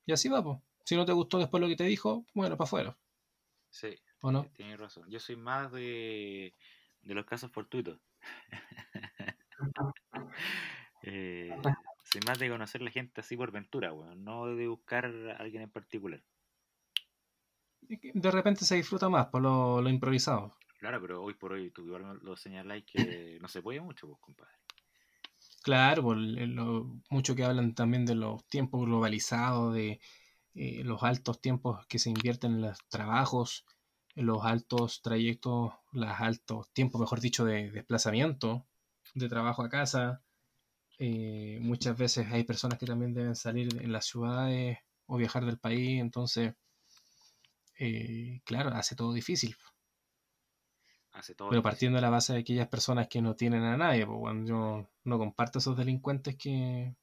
[0.06, 0.60] Y así va, pues.
[0.86, 2.98] Si no te gustó después lo que te dijo, bueno, para afuera.
[3.69, 3.98] Sí.
[4.22, 4.45] ¿O no?
[4.53, 5.10] Tienes razón.
[5.10, 6.53] Yo soy más de,
[7.02, 7.99] de los casos fortuitos.
[11.03, 11.55] eh,
[12.03, 15.63] soy más de conocer la gente así por ventura, bueno, no de buscar a alguien
[15.63, 16.21] en particular.
[17.81, 20.55] De repente se disfruta más por lo, lo improvisado.
[20.79, 24.19] Claro, pero hoy por hoy tú igual lo señaláis que no se puede mucho, pues,
[24.19, 24.53] compadre.
[25.61, 29.99] Claro, por lo, mucho que hablan también de los tiempos globalizados, de
[30.55, 33.65] eh, los altos tiempos que se invierten en los trabajos,
[34.15, 38.65] en los altos trayectos, los altos tiempos, mejor dicho, de desplazamiento,
[39.13, 40.21] de trabajo a casa.
[40.99, 45.59] Eh, muchas veces hay personas que también deben salir en las ciudades o viajar del
[45.59, 46.55] país, entonces,
[47.79, 49.55] eh, claro, hace todo difícil.
[51.49, 54.45] Pero partiendo de la base de aquellas personas que no tienen a nadie, pues bueno,
[54.45, 56.95] yo no comparto esos delincuentes que,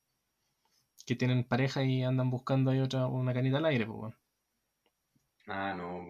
[1.04, 4.16] que tienen pareja y andan buscando ahí otra, una canita al aire, pues bueno.
[5.48, 6.04] Ah, no,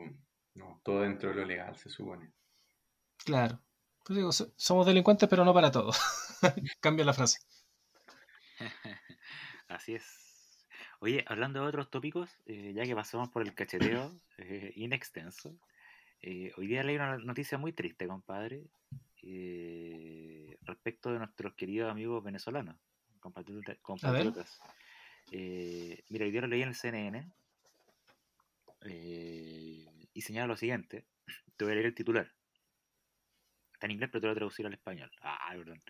[0.54, 2.30] no, todo dentro de lo legal se supone.
[3.24, 3.60] Claro.
[4.08, 6.00] Pues digo, somos delincuentes, pero no para todos.
[6.80, 7.40] Cambia la frase.
[9.68, 10.66] Así es.
[11.00, 15.54] Oye, hablando de otros tópicos, eh, ya que pasamos por el cacheteo eh, inextenso,
[16.22, 18.64] eh, hoy día leí una noticia muy triste, compadre,
[20.62, 22.76] respecto de nuestros queridos amigos venezolanos,
[23.20, 24.58] compatriotas.
[25.30, 27.30] mira, hoy día lo leí en el CNN
[30.14, 31.04] y señala lo siguiente,
[31.58, 32.37] te voy a leer el titular.
[33.78, 35.08] Está en inglés, pero te lo voy a traducir al español.
[35.20, 35.80] Ah, perdón.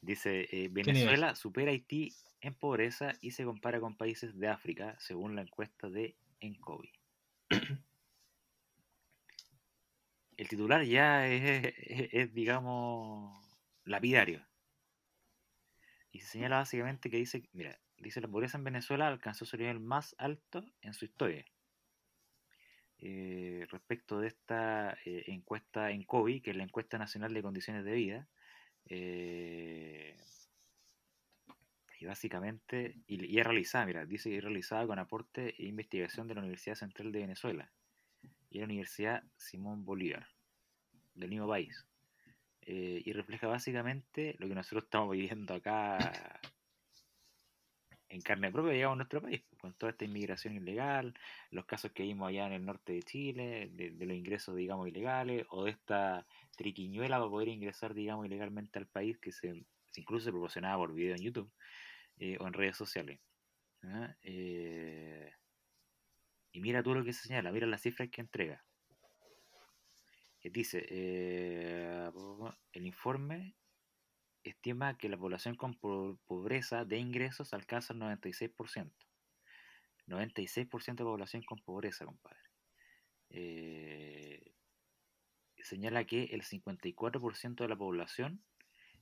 [0.00, 5.34] Dice, Venezuela supera a Haití en pobreza y se compara con países de África, según
[5.34, 6.92] la encuesta de Encovi.
[10.36, 13.36] El titular ya es, digamos,
[13.84, 14.46] lapidario.
[16.12, 19.80] Y se señala básicamente que dice, mira, dice la pobreza en Venezuela alcanzó su nivel
[19.80, 21.44] más alto en su historia.
[22.98, 27.84] Eh, respecto de esta eh, encuesta en COVID, que es la encuesta nacional de condiciones
[27.84, 28.28] de vida,
[28.88, 30.16] eh,
[31.98, 36.34] y básicamente, y, es realizada, mira, dice que es realizada con aporte e investigación de
[36.34, 37.70] la Universidad Central de Venezuela
[38.50, 40.28] y la Universidad Simón Bolívar,
[41.14, 41.86] del mismo país.
[42.62, 46.40] Eh, y refleja básicamente lo que nosotros estamos viviendo acá
[48.16, 51.14] en carne propia, digamos, en nuestro país, con toda esta inmigración ilegal,
[51.50, 55.46] los casos que vimos allá en el norte de Chile, de, los ingresos, digamos, ilegales,
[55.50, 56.26] o de esta
[56.56, 59.64] triquiñuela para poder ingresar, digamos, ilegalmente al país, que se,
[59.96, 61.52] incluso se proporcionaba por video en YouTube,
[62.18, 63.20] eh, o en redes sociales.
[64.22, 65.30] Eh,
[66.52, 68.64] y mira tú lo que se señala, mira las cifras que entrega.
[70.40, 72.10] Que dice, eh,
[72.72, 73.54] el informe
[74.50, 75.74] estima que la población con
[76.26, 78.92] pobreza de ingresos alcanza el 96%.
[80.06, 82.38] 96% de población con pobreza, compadre.
[85.58, 88.44] señala que el 54% de la población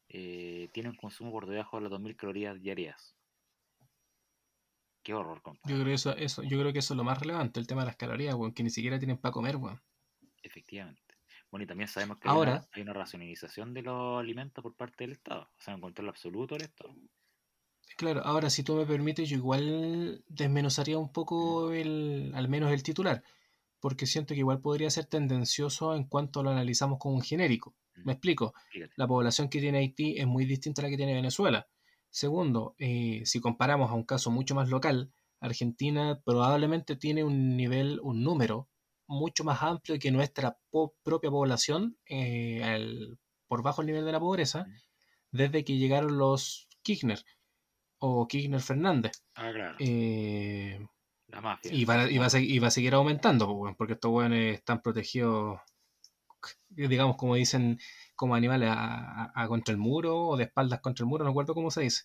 [0.08, 3.14] eh, tiene un consumo por debajo de las 2.000 calorías diarias.
[5.02, 5.70] Qué horror, compadre.
[5.70, 7.82] Yo creo, que eso, eso, yo creo que eso es lo más relevante, el tema
[7.82, 9.80] de las calorías, weón, que ni siquiera tienen para comer, weón.
[10.42, 11.03] Efectivamente.
[11.54, 15.12] Bueno, y también sabemos que Ahora, hay, una, racionalización de los alimentos por parte del
[15.12, 16.92] Estado, o sea, un control absoluto del Estado.
[17.96, 22.82] Claro, ahora si tú me permites, yo igual desmenuzaría un poco el, al menos el
[22.82, 23.22] titular,
[23.78, 27.76] porque siento que igual podría ser tendencioso en cuanto lo analizamos como un genérico.
[28.02, 28.52] Me explico.
[28.96, 31.68] La población que tiene Haití es muy distinta a la que tiene Venezuela.
[32.10, 38.00] Segundo, eh, si comparamos a un caso mucho más local, Argentina probablemente tiene un nivel,
[38.02, 38.68] un número
[39.14, 40.58] mucho más amplio que nuestra
[41.02, 42.88] propia población eh,
[43.48, 44.66] por bajo el nivel de la pobreza
[45.30, 47.24] desde que llegaron los Kirchner
[47.98, 49.22] o Kirchner Fernández.
[49.34, 49.76] Ah, claro.
[49.78, 50.86] Eh,
[51.28, 51.72] la mafia.
[51.72, 55.58] Y va, a, a, seguir aumentando, porque estos buenos están protegidos
[56.68, 57.78] digamos, como dicen,
[58.16, 61.70] como animales a, contra el muro o de espaldas contra el muro, no recuerdo cómo
[61.70, 62.04] se dice.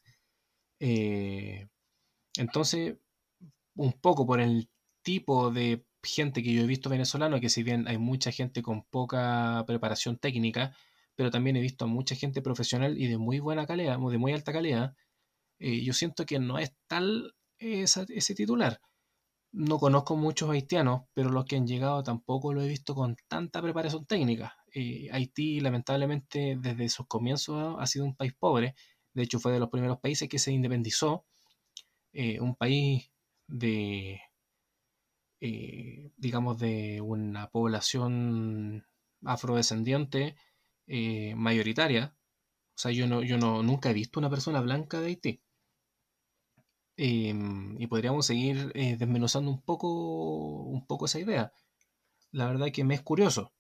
[0.80, 1.68] Eh,
[2.38, 2.98] entonces,
[3.76, 4.70] un poco por el
[5.02, 8.84] tipo de gente que yo he visto venezolano, que si bien hay mucha gente con
[8.84, 10.76] poca preparación técnica,
[11.16, 14.34] pero también he visto a mucha gente profesional y de muy buena calidad, de muy
[14.34, 14.96] alta calidad,
[15.60, 18.82] eh, yo siento que no es tal ese titular.
[19.52, 23.62] No conozco muchos haitianos, pero los que han llegado tampoco lo he visto con tanta
[23.62, 24.56] preparación técnica.
[24.74, 28.76] Eh, Haití, lamentablemente, desde sus comienzos ha sido un país pobre.
[29.14, 31.26] De hecho, fue de los primeros países que se independizó.
[32.14, 33.12] Eh, un país
[33.48, 34.22] de,
[35.42, 38.86] eh, digamos, de una población
[39.26, 40.36] afrodescendiente
[41.36, 42.16] mayoritaria.
[42.76, 45.42] O sea, yo, no, yo no, nunca he visto una persona blanca de Haití.
[47.02, 49.88] Em, y podríamos seguir eh, desmenuzando un poco,
[50.64, 51.54] un poco esa idea.
[52.32, 53.54] La verdad que me es curioso.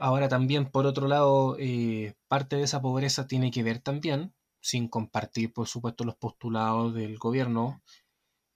[0.00, 4.88] Ahora también, por otro lado, eh, parte de esa pobreza tiene que ver también, sin
[4.88, 7.82] compartir, por supuesto, los postulados del gobierno,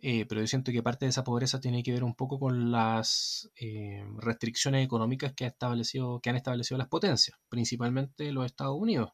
[0.02, 2.70] eh, pero yo siento que parte de esa pobreza tiene que ver un poco con
[2.70, 3.51] las
[4.18, 9.12] restricciones económicas que, ha establecido, que han establecido las potencias, principalmente los Estados Unidos.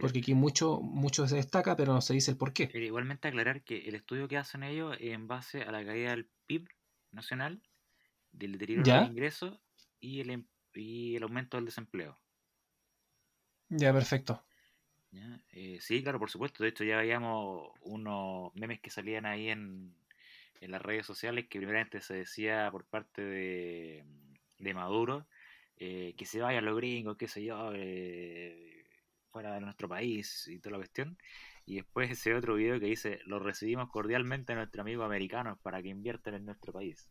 [0.00, 2.70] Porque aquí mucho, mucho se destaca, pero no se dice el por qué.
[2.72, 6.30] igualmente aclarar que el estudio que hacen ellos es en base a la caída del
[6.46, 6.68] PIB
[7.12, 7.62] nacional,
[8.32, 9.60] del deterioro de los ingresos
[10.00, 12.18] y el, em, y el aumento del desempleo.
[13.68, 14.45] Ya, perfecto.
[15.52, 16.62] Eh, sí, claro, por supuesto.
[16.62, 19.94] De hecho, ya veíamos unos memes que salían ahí en,
[20.60, 24.04] en las redes sociales que primeramente se decía por parte de,
[24.58, 25.26] de Maduro
[25.78, 28.84] eh, que se vayan los gringos, qué sé yo, eh,
[29.30, 31.18] fuera de nuestro país y toda la cuestión.
[31.66, 35.82] Y después ese otro video que dice, lo recibimos cordialmente a nuestro amigo americano para
[35.82, 37.08] que inviertan en nuestro país.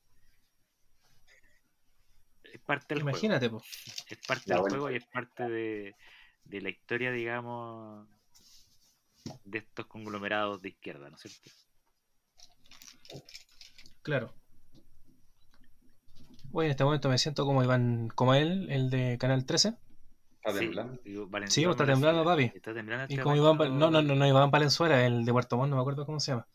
[2.43, 3.63] Es parte del Imagínate, juego.
[4.09, 5.95] Es parte del juego y es parte de,
[6.49, 8.07] la historia, digamos,
[9.43, 11.51] de estos conglomerados de izquierda, ¿no es cierto?
[14.01, 14.33] Claro.
[16.51, 19.75] Hoy en este momento me siento como Iván, como él, el de Canal 13.
[20.43, 21.01] ¿Está temblando?
[21.47, 22.51] Sí, está temblando, papi.
[22.53, 23.13] Está temblando.
[23.13, 25.81] Y como Iván, no, no, no, no, Iván Valenzuela, el de Puerto Montt, no me
[25.81, 26.47] acuerdo cómo se llama.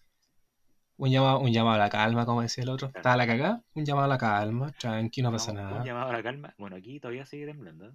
[0.96, 2.88] Un llamado, un llamado a la calma, como decía el otro.
[2.94, 5.80] Estaba la cagada, un llamado a la calma, tranqui, no pasa nada.
[5.80, 6.54] Un llamado a la calma.
[6.56, 7.92] Bueno, aquí todavía sigue temblando.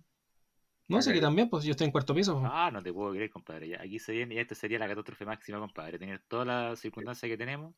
[0.88, 2.42] No, sé que también, pues yo estoy en cuarto piso.
[2.46, 3.70] Ah, no te puedo creer, compadre.
[3.70, 5.98] Ya, aquí se viene, y esta sería la catástrofe máxima, compadre.
[5.98, 7.74] Tener todas las circunstancias que tenemos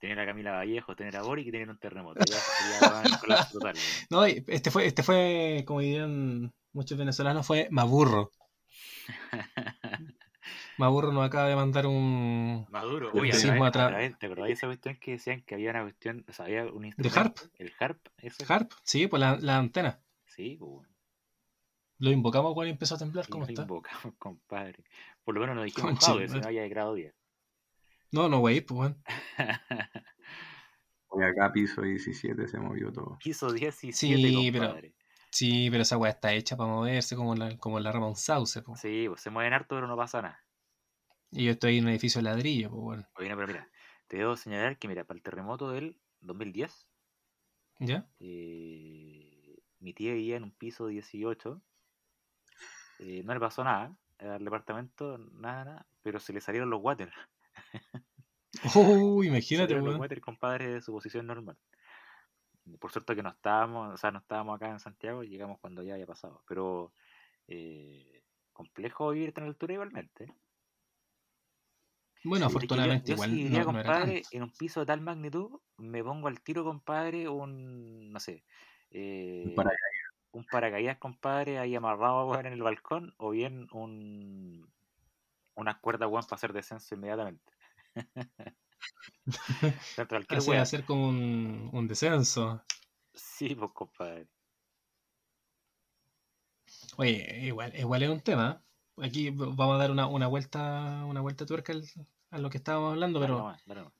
[0.00, 2.24] tener a Camila Vallejo, tener a Boric y tener un terremoto.
[2.24, 3.74] Ya sería total.
[4.08, 8.32] No, este fue, este fue, como dirían muchos venezolanos, fue Maburro.
[10.78, 12.66] Maburro nos acaba de mandar un.
[12.70, 16.24] Maduro, uy, a través, ¿te acordás de esa cuestión que decían que había una cuestión,
[16.26, 17.14] o sea, había un instrumento?
[17.14, 17.36] ¿De Harp?
[17.58, 18.44] El Harp, eso.
[18.48, 20.00] Harp, sí, pues la, la antena.
[20.24, 20.89] Sí, pues
[22.00, 23.60] Lo invocamos cuando empezó a temblar, ¿cómo lo está?
[23.60, 24.84] Lo invocamos, compadre.
[25.22, 27.14] Por lo menos nos dijimos que si no haya de grado 10.
[28.12, 28.96] No, no, güey, pues, bueno.
[31.08, 33.18] Hoy acá piso 17 se movió todo.
[33.22, 34.76] Piso 17, sí, pero,
[35.30, 38.62] sí, pero esa weá está hecha para moverse como la, como la rama un sauce,
[38.62, 38.80] pues.
[38.80, 40.42] Sí, pues se mueven harto, pero no pasa nada.
[41.30, 43.08] Y yo estoy en un edificio de ladrillo, pues bueno.
[43.16, 43.68] Oye, no, pero mira,
[44.08, 46.88] te debo señalar que, mira, para el terremoto del 2010,
[47.80, 48.08] ¿ya?
[48.20, 51.62] Eh, mi tía vivía en un piso 18,
[53.00, 57.14] eh, no le pasó nada al departamento, nada, nada, pero se le salieron los waters.
[58.74, 61.56] Oh, imagínate, el compadre de su posición normal.
[62.78, 65.94] Por suerte que no estábamos, o sea, no estábamos acá en Santiago, llegamos cuando ya
[65.94, 66.42] había pasado.
[66.46, 66.92] Pero
[67.48, 68.22] eh,
[68.52, 70.32] complejo vivir tan altura igualmente.
[72.22, 73.30] Bueno, afortunadamente igual.
[73.30, 78.20] Si compadre, en un piso de tal magnitud, me pongo al tiro, compadre, un, no
[78.20, 78.44] sé,
[78.90, 79.54] eh,
[80.32, 80.98] un, paracaídas.
[80.98, 84.70] compadre, ahí amarrado en el balcón, o bien un,
[85.54, 87.52] unas cuerdas, weón, para hacer descenso inmediatamente.
[90.28, 92.62] Así hacer como un, descenso.
[93.14, 94.28] Sí, pues compadre.
[96.96, 98.62] Oye, igual, igual es un tema.
[98.96, 101.72] Aquí vamos a dar una, vuelta, una vuelta tuerca
[102.30, 103.54] a lo que estábamos hablando, pero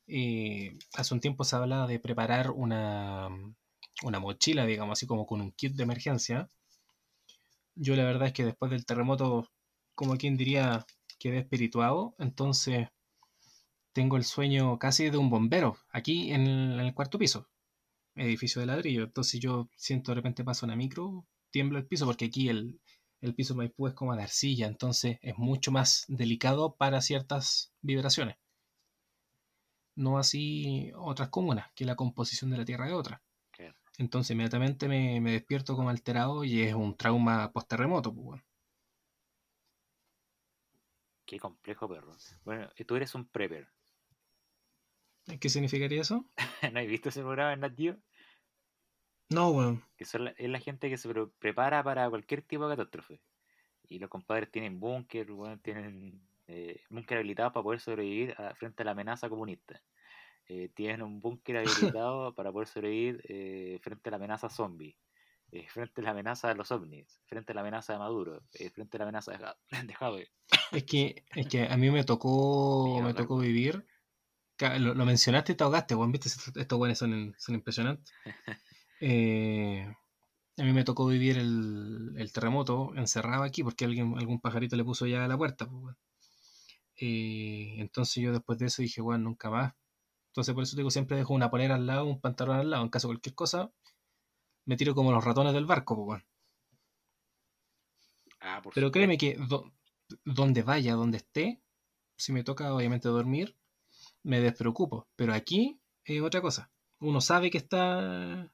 [0.07, 3.28] Y hace un tiempo se hablaba de preparar una,
[4.03, 6.49] una mochila, digamos así como con un kit de emergencia.
[7.75, 9.49] Yo la verdad es que después del terremoto,
[9.95, 10.87] como quien diría,
[11.19, 12.89] quedé espirituado, entonces
[13.93, 17.49] tengo el sueño casi de un bombero, aquí en el, cuarto piso,
[18.15, 19.05] edificio de ladrillo.
[19.05, 22.81] Entonces yo siento de repente pasa una micro, tiemblo el piso, porque aquí el,
[23.21, 28.37] el piso Maipú es como de arcilla, entonces es mucho más delicado para ciertas vibraciones.
[29.95, 33.23] No así otras comunas, que la composición de la tierra es otra.
[34.01, 38.15] Entonces inmediatamente me, despierto como alterado y es un trauma post-terremoto.
[38.15, 38.41] Pues,
[41.27, 42.17] Qué complejo, perro.
[42.47, 43.69] Bueno, tú eres un prepper.
[45.39, 46.25] ¿Qué significaría eso?
[46.73, 47.79] ¿No has visto ese programa en Nat
[49.29, 49.85] No, weón.
[49.99, 53.21] Que es la gente que se prepara para cualquier tipo de catástrofe.
[53.87, 55.27] Y los compadres tienen búnker,
[55.63, 59.83] tienen eh, búnker habilitado para poder sobrevivir frente a la amenaza comunista.
[60.53, 61.59] Eh, tienen un búnker
[61.95, 64.97] habilitado para poder sobrevivir eh, frente a la amenaza zombie.
[65.53, 68.97] Eh, frente a la amenaza de los ovnis, frente a la amenaza de Maduro, frente
[68.97, 69.39] a la amenaza de,
[69.87, 70.29] de
[70.73, 73.87] Es que, es que a mí me tocó, me tocó vivir.
[74.79, 78.13] Lo, mencionaste y te ahogaste, Juan, viste, estos buenos son, son impresionantes.
[79.01, 85.07] A mí me tocó vivir el, terremoto encerrado aquí porque alguien, algún pajarito le puso
[85.07, 85.67] ya a la puerta.
[85.67, 85.97] Pues,
[87.01, 89.73] entonces yo después de eso dije, bueno, nunca más.
[90.31, 92.89] Entonces por eso digo, siempre dejo una polera al lado, un pantalón al lado, en
[92.89, 93.73] caso de cualquier cosa,
[94.65, 96.23] me tiro como los ratones del barco, pues,
[98.40, 99.36] ah, Pero créeme que
[100.24, 101.61] donde vaya, donde esté,
[102.16, 103.57] si me toca obviamente dormir,
[104.23, 105.09] me despreocupo.
[105.16, 106.70] Pero aquí es otra cosa.
[107.01, 108.52] Uno sabe que está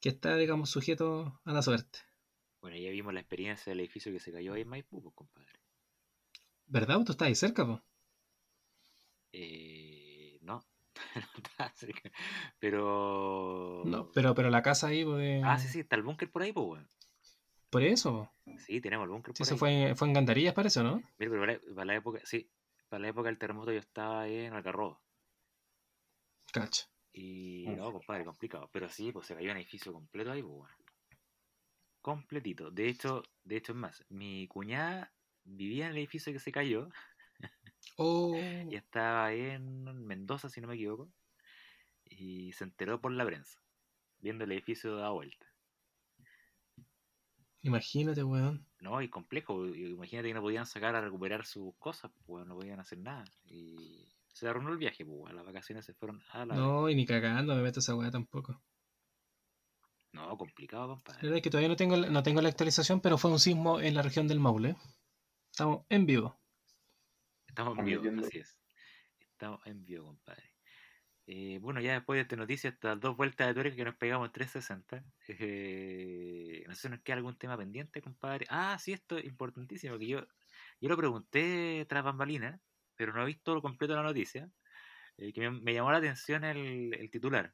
[0.00, 2.00] que está, digamos, sujeto a la suerte.
[2.60, 5.60] Bueno, ya vimos la experiencia del edificio que se cayó ahí en Maipú, pues, compadre.
[6.66, 7.04] ¿Verdad?
[7.04, 7.80] ¿Tú estás ahí cerca, pues?
[9.32, 10.01] Eh,
[12.58, 13.82] pero.
[13.84, 15.42] No, pero, pero la casa ahí, pues.
[15.44, 16.82] Ah, sí, sí, está el búnker por ahí, pues,
[17.70, 18.30] Por eso.
[18.58, 21.02] Sí, tenemos el búnker por Eso fue, fue en Gandarillas, parece, ¿no?
[21.18, 22.50] Mira, pero para la, época, sí,
[22.88, 25.00] para la época del terremoto yo estaba ahí en Algarrobo.
[26.52, 26.86] Cacha.
[27.12, 28.68] Y no, compadre, complicado.
[28.72, 30.70] Pero sí, pues se cayó un edificio completo ahí, pues,
[32.00, 32.70] Completito.
[32.70, 35.12] De hecho, de hecho es más, mi cuñada
[35.44, 36.88] vivía en el edificio que se cayó.
[37.96, 38.34] Oh.
[38.36, 41.10] Y estaba en Mendoza, si no me equivoco.
[42.04, 43.60] Y se enteró por la prensa,
[44.18, 45.46] viendo el edificio de la vuelta.
[47.62, 48.66] Imagínate, weón.
[48.80, 49.66] No, y complejo.
[49.66, 53.24] Imagínate que no podían sacar a recuperar sus cosas, pues no podían hacer nada.
[53.44, 56.54] Y se arruinó el viaje, pues las vacaciones se fueron a la.
[56.56, 58.60] No, y ni cagando me meto esa weá tampoco.
[60.12, 61.18] No, complicado, compadre.
[61.18, 63.80] La verdad es que todavía no tengo, no tengo la actualización, pero fue un sismo
[63.80, 64.76] en la región del Maule.
[65.50, 66.41] Estamos en vivo.
[67.52, 68.58] Estamos en vivo, así es.
[69.20, 70.54] Estamos en vivo, compadre.
[71.26, 74.26] Eh, bueno, ya después de esta noticia, estas dos vueltas de tuerca que nos pegamos
[74.28, 75.04] en 360.
[75.28, 78.46] Eh, no sé si nos queda algún tema pendiente, compadre.
[78.48, 79.98] Ah, sí, esto es importantísimo.
[79.98, 80.26] que Yo,
[80.80, 82.58] yo lo pregunté tras bambalina,
[82.96, 84.50] pero no he visto lo completo de la noticia.
[85.18, 87.52] Eh, que me, llamó la atención el, titular.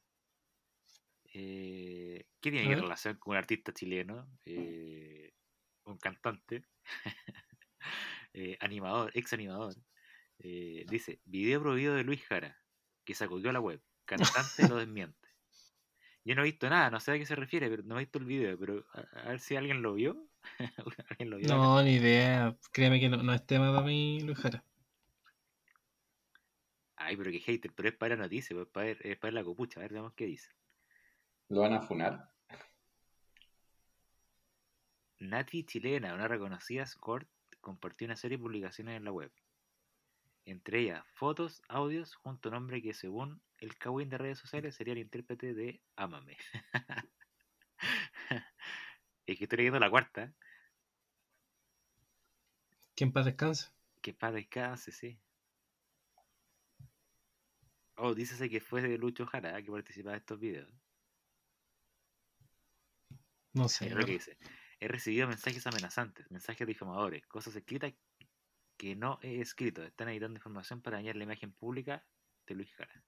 [1.25, 4.31] ¿Qué tiene que relación con un artista chileno?
[5.85, 6.63] un cantante,
[8.61, 9.75] animador, ex animador.
[10.39, 12.59] dice: Video prohibido de Luis Jara
[13.09, 13.81] que sacudió la web.
[14.05, 15.29] Cantante lo desmiente.
[16.27, 18.19] Yo no he visto nada, no sé a qué se refiere, pero no he visto
[18.19, 20.29] el video, pero a, ver si alguien lo vio.
[21.49, 22.55] no, ni idea.
[22.71, 24.63] Créeme que no, es tema para mí, Luis Jara.
[26.97, 29.45] Ay, pero qué hater, pero es para la noticia, pues, es para, es para la
[29.45, 30.51] copucha, a ver, veamos qué dice.
[31.49, 32.31] ¿Lo van a funar?
[35.21, 37.27] Nati Chilena, una reconocida escort,
[37.69, 39.31] compartió una serie de publicaciones en la web
[40.51, 44.75] entre ellas fotos, audios, junto a un hombre que según el Kawin de redes sociales
[44.75, 46.39] sería el intérprete de Amame.
[49.27, 50.33] es que estoy leyendo la cuarta.
[52.95, 53.71] Que en paz descanse.
[54.01, 55.21] Que en paz descanse, sí.
[57.97, 60.73] Oh, dícese que fue de Lucho Jara que participaba en estos videos.
[63.53, 63.89] No sé.
[63.89, 64.39] Es lo que dice.
[64.81, 67.93] He recibido mensajes amenazantes, mensajes difamadores, cosas escritas
[68.77, 69.83] que no he escrito.
[69.83, 72.05] Están editando información para dañar la imagen pública
[72.47, 73.05] de Luis Jara.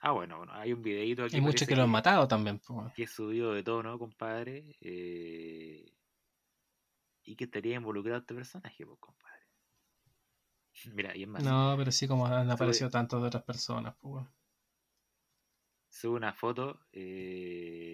[0.00, 1.36] Ah, bueno, hay un videito aquí.
[1.36, 2.60] Hay muchos que, lo han matado también.
[2.94, 4.76] Que es subido de tono, compadre.
[4.80, 5.92] Eh,
[7.24, 9.42] y que estaría involucrado este personaje, pues, compadre.
[10.94, 11.42] Mira, y es más.
[11.42, 14.24] No, pero sí, como han aparecido tantos de otras personas, pues.
[15.90, 17.87] Sube una foto eh,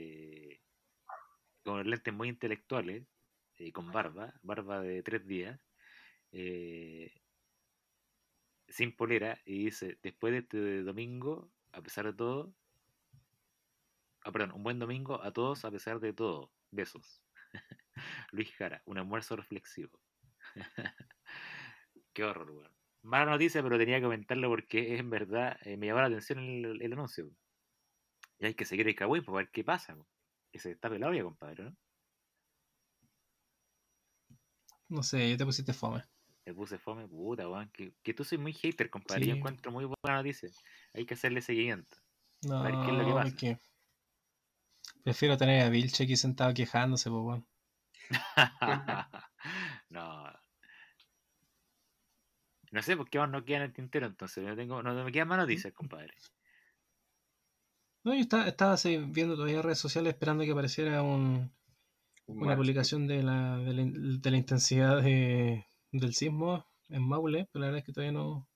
[1.65, 3.05] con lentes muy intelectuales
[3.59, 5.61] eh, con barba, barba de tres días,
[6.33, 7.13] eh,
[8.69, 12.53] sin polera, y dice, después de este domingo, a pesar de todo,
[14.25, 17.23] ah, perdón, un buen domingo a todos a pesar de todo, besos.
[18.33, 20.01] Luis Jara, un almuerzo reflexivo.
[22.13, 22.73] Qué horror, weón.
[23.03, 26.93] Mala noticia, pero tenía que comentarlo porque en verdad eh, me llamó la atención el,
[26.93, 27.31] anuncio.
[28.39, 29.97] Y hay que seguir el cagüey para ver qué pasa.
[30.59, 31.77] Se está pelado ya, compadre, ¿no?
[34.89, 36.05] No sé, yo te pusiste fome.
[36.45, 37.71] Te puse fome, puta, weón.
[37.71, 39.27] Que, que tú soy muy hater, compadre.
[39.27, 40.51] Yo encuentro muy buena noticia.
[40.93, 41.97] Hay que hacerle seguimiento.
[42.43, 43.61] No, a ver qué es lo que pasa.
[45.03, 47.47] Prefiero tener a Vilche aquí sentado quejándose, pues, weón.
[49.89, 50.33] no.
[52.71, 54.45] No sé por qué no queda en el tintero, entonces.
[54.45, 56.15] No, tengo, no me quedan más noticias, compadre.
[58.05, 58.77] No, yo estaba, estaba
[59.09, 61.51] viendo todavía redes sociales esperando que apareciera un,
[62.27, 63.73] una publicación de la, de
[64.31, 68.47] la, intensidad del sismo en Maule, pero la verdad es que todavía no,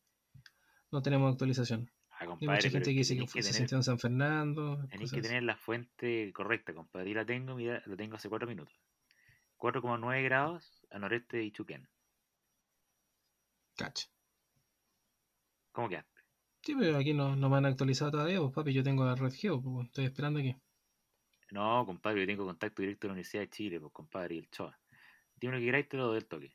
[0.91, 1.91] no tenemos actualización.
[2.11, 4.87] Ah, Hay mucha gente que dice que, se sintió en San Fernando.
[4.91, 7.11] Tenéis que tener la fuente correcta, compadre.
[7.11, 8.75] Y la tengo, mira, la tengo hace 4 minutos.
[9.57, 11.89] 4,9 grados a noreste de Ichuquén.
[13.77, 14.09] Cacha.
[15.73, 16.18] ¿Cómo quedaste?
[16.69, 19.33] Sí, pero aquí no, no me han actualizado todavía, pues papi, yo tengo la red
[19.33, 20.55] Geo, pues estoy esperando aquí.
[21.51, 24.51] No, compadre, yo tengo contacto directo con la Universidad de Chile, pues, compadre, y el
[24.51, 24.79] Choa.
[25.37, 26.53] Dime lo que queráis, te lo doy el toque.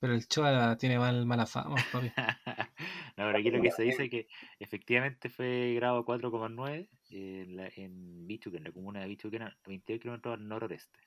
[0.00, 2.10] Pero el Choa tiene mal, mala fama, papi.
[3.18, 4.26] no, pero aquí lo que se dice es que
[4.58, 10.00] efectivamente fue grado 4,9 en, la, en Bichuque, en la comuna de Bichuque, a 22
[10.00, 10.98] kilómetros al noroeste.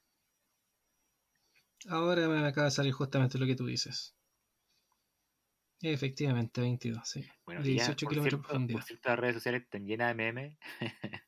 [1.87, 4.18] Ahora me acaba de salir justamente lo que tú dices.
[5.81, 7.25] Efectivamente, 22, sí.
[7.45, 10.57] Bueno, 18 kilómetros por, por cierto, las redes sociales están llenas de memes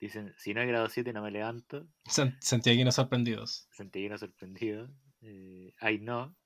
[0.00, 1.88] Dicen, si no hay grado 7 no me levanto.
[2.04, 3.66] Santiaguinos sorprendidos.
[3.70, 4.90] Santiaguinos sorprendidos.
[5.22, 6.36] Eh, ay, no.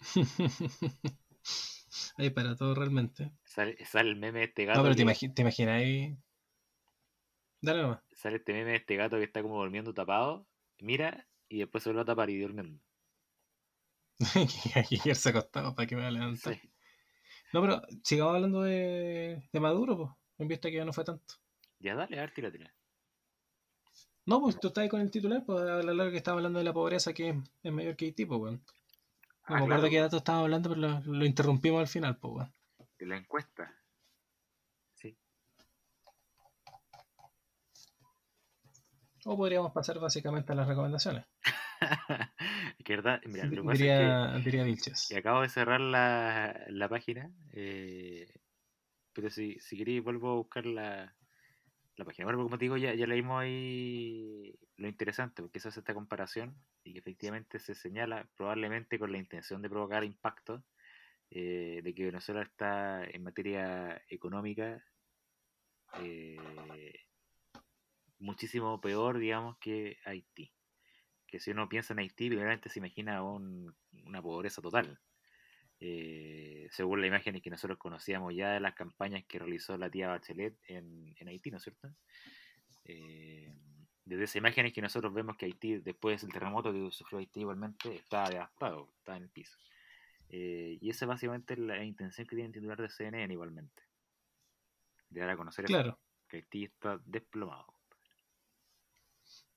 [2.18, 3.32] Hay para todo realmente.
[3.44, 4.78] Sale, sale, el meme de este gato.
[4.78, 5.02] No, pero te,
[5.42, 6.16] imaginas ahí.
[7.60, 8.00] Dale nomás.
[8.14, 10.46] Sale este meme de este gato que está como durmiendo tapado.
[10.78, 12.80] Mira y después se vuelve a tapar y durmiendo.
[14.90, 16.54] Ayer se acostado para que me levante.
[16.54, 16.70] Sí.
[17.52, 21.34] No, pero sigamos hablando de, de Maduro, pues en vista que ya no fue tanto.
[21.78, 22.72] Ya dale, a ver, tira, tira.
[24.26, 26.58] No, pues tú estás ahí con el titular, pues a la larga que estaba hablando
[26.58, 28.64] de la pobreza que es mayor que Haití, pues, weón.
[29.48, 32.54] No me acuerdo de qué dato estaba hablando, pero lo, interrumpimos al final, pues, weón.
[32.98, 33.72] De la encuesta.
[34.94, 35.16] Sí.
[39.24, 41.24] O podríamos pasar básicamente a las recomendaciones.
[42.88, 45.10] verdad, mira, lo diría, Vilches.
[45.10, 48.28] Y acabo de cerrar la, la página, eh,
[49.12, 51.14] pero si, si queréis vuelvo a buscar la,
[51.96, 52.26] la página.
[52.26, 56.56] Bueno, como te digo, ya, ya leímos ahí lo interesante, porque se hace esta comparación
[56.84, 60.62] y que efectivamente se señala probablemente con la intención de provocar impacto
[61.30, 64.82] eh, de que Venezuela está en materia económica
[66.00, 66.92] eh,
[68.18, 70.52] muchísimo peor, digamos, que Haití.
[71.26, 75.00] Que si uno piensa en Haití, primeramente se imagina una pobreza total.
[75.78, 80.08] Eh, según la imagen que nosotros conocíamos ya de las campañas que realizó la tía
[80.08, 81.88] Bachelet en, Haití, ¿no es cierto?
[82.84, 83.54] Eh,
[84.04, 87.40] desde esa imagen es que nosotros vemos que Haití, después del terremoto que sufrió Haití
[87.40, 89.58] igualmente, está devastado, está en el piso.
[90.28, 93.82] Eh, y esa es básicamente la intención que tiene el titular de CNN igualmente.
[95.10, 95.98] De dar a conocer claro.
[96.28, 97.75] que Haití está desplomado.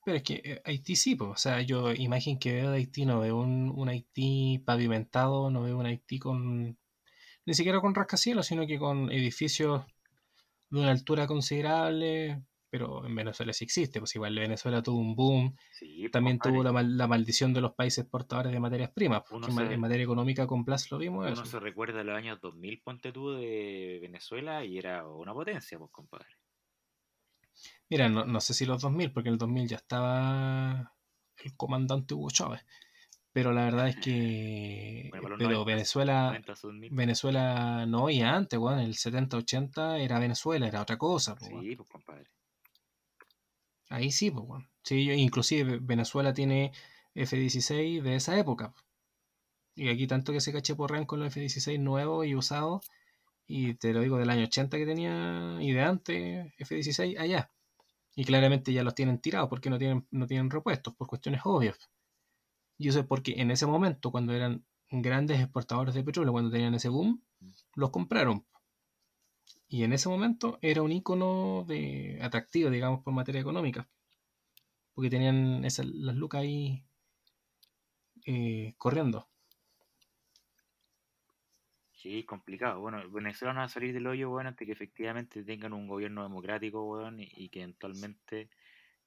[0.10, 3.06] Pero es que eh, Haití sí, pues, o sea, yo imagen que veo de Haití,
[3.06, 6.80] no veo un, Haití pavimentado, no veo un Haití con,
[7.46, 9.86] ni siquiera con rascacielos, sino que con edificios
[10.72, 12.42] de una altura considerable,
[12.72, 16.82] pero en Venezuela sí existe, pues igual Venezuela tuvo un boom, pues, también tuvo la,
[16.82, 20.90] la, maldición de los países portadores de materias primas, porque en materia económica con Plus
[20.90, 21.32] lo vimos.
[21.32, 25.92] Uno se recuerda los años 2000, ponte tú, de Venezuela y era una potencia, pues
[25.92, 26.36] compadre.
[27.90, 30.94] Mira, no, sé si los 2000, porque en el 2000 ya estaba
[31.44, 32.64] el comandante Hugo Chávez.
[33.32, 35.10] Pero la verdad es que.
[35.12, 36.40] pero Venezuela.
[36.92, 41.36] Venezuela no, y antes, bueno, en el 70-80 era Venezuela, era otra cosa.
[41.40, 42.28] sí, pues compadre.
[43.90, 44.68] Ahí sí, pues, bueno.
[44.84, 46.72] Sí, inclusive Venezuela tiene
[47.16, 48.74] F-16 de esa época.
[49.76, 52.86] Y aquí tanto que se caché por con los F-16 nuevos y usados.
[53.48, 57.52] Y te lo digo del año 80 que tenía y de antes F-16 allá.
[58.20, 61.90] Y claramente ya los tienen tirados porque no tienen, no tienen repuestos, por cuestiones obvias.
[62.78, 66.74] Y eso es porque en ese momento, cuando eran grandes exportadores de petróleo, cuando tenían
[66.74, 67.24] ese boom,
[67.76, 68.46] los compraron.
[69.70, 73.88] Y en ese momento era un icono de atractivo, digamos, por materia económica.
[74.94, 76.84] Porque tenían esas, las lucas ahí
[78.26, 79.30] eh, corriendo.
[82.02, 82.80] Sí, complicado.
[82.80, 86.24] Bueno, Venezuela no va a salir del hoyo, bueno, hasta que efectivamente tengan un gobierno
[86.24, 88.50] democrático, bueno, y, que eventualmente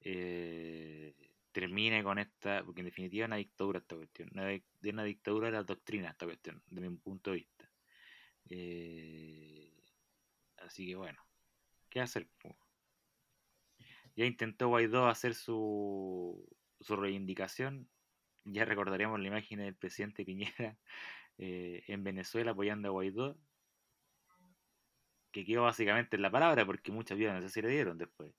[0.02, 1.14] eh,
[1.52, 5.52] termine con esta, porque en definitiva es una dictadura esta cuestión, de una dictadura de
[5.52, 7.70] la doctrina esta cuestión, de mi punto de vista.
[8.50, 9.72] Eh,
[10.58, 11.24] así que bueno,
[11.88, 12.28] ¿qué hacer?
[14.16, 16.46] Ya intentó Guaidó hacer su,
[16.78, 17.88] su reivindicación,
[18.44, 20.76] ya recordaríamos la imagen del presidente Piñera
[21.44, 23.36] eh, en Venezuela apoyando a Guaidó,
[25.32, 28.32] que quedó básicamente en la palabra porque muchas vidas no sé si le dieron después.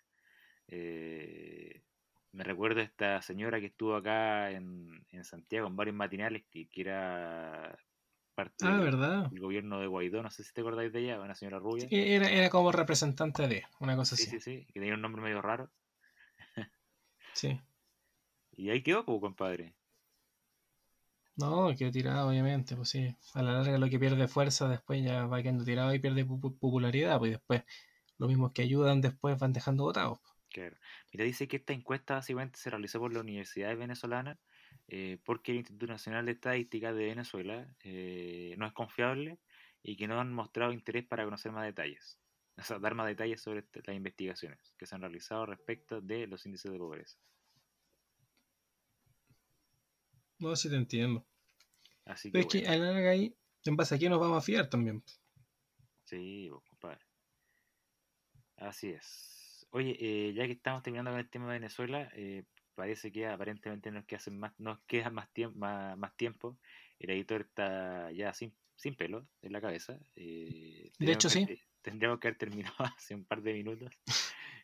[0.69, 1.83] Eh,
[2.31, 7.77] me recuerdo esta señora que estuvo acá en, Santiago en varios matinales que, era
[8.35, 11.59] parte ah, del, gobierno de Guaidó, no sé si te acordáis de ella, una señora
[11.59, 11.85] rubia.
[11.91, 14.27] era, era como representante de, una cosa así.
[14.27, 15.69] Sí, sí, que tenía un nombre medio raro.
[17.33, 17.59] sí.
[18.55, 19.73] Y ahí quedó, pues, compadre.
[21.35, 23.15] No, quedó tirado, obviamente, pues sí.
[23.33, 27.17] A la larga lo que pierde fuerza después ya va quedando tirado y pierde popularidad,
[27.19, 27.63] pues después
[28.17, 30.19] los mismos que ayudan después van dejando votados.
[30.19, 30.33] Pues.
[30.49, 30.77] Claro.
[31.11, 34.39] Mira, dice que esta encuesta básicamente se realizó por la Universidad Venezolana
[34.87, 39.39] eh, porque el Instituto Nacional de Estadística de Venezuela eh, no es confiable
[39.81, 42.19] y que no han mostrado interés para conocer más detalles.
[42.55, 46.27] O sea, dar más detalles sobre este, las investigaciones que se han realizado respecto de
[46.27, 47.17] los índices de pobreza.
[50.43, 51.25] No, sí te entiendo.
[52.03, 53.33] Así Pero es que a la larga ahí,
[53.63, 55.01] en base a qué nos vamos a fiar también.
[56.03, 56.99] Sí, compadre.
[58.57, 59.65] Así es.
[59.69, 62.43] Oye, eh, ya que estamos terminando con el tema de Venezuela, eh,
[62.75, 66.59] parece que aparentemente nos queda más, nos queda más, tiempo, más, tiempo.
[66.99, 69.97] El editor está ya sin, sin pelo en la cabeza.
[70.17, 71.47] Eh, de hecho, sí.
[71.81, 73.93] Tendríamos que haber terminado hace un par de minutos.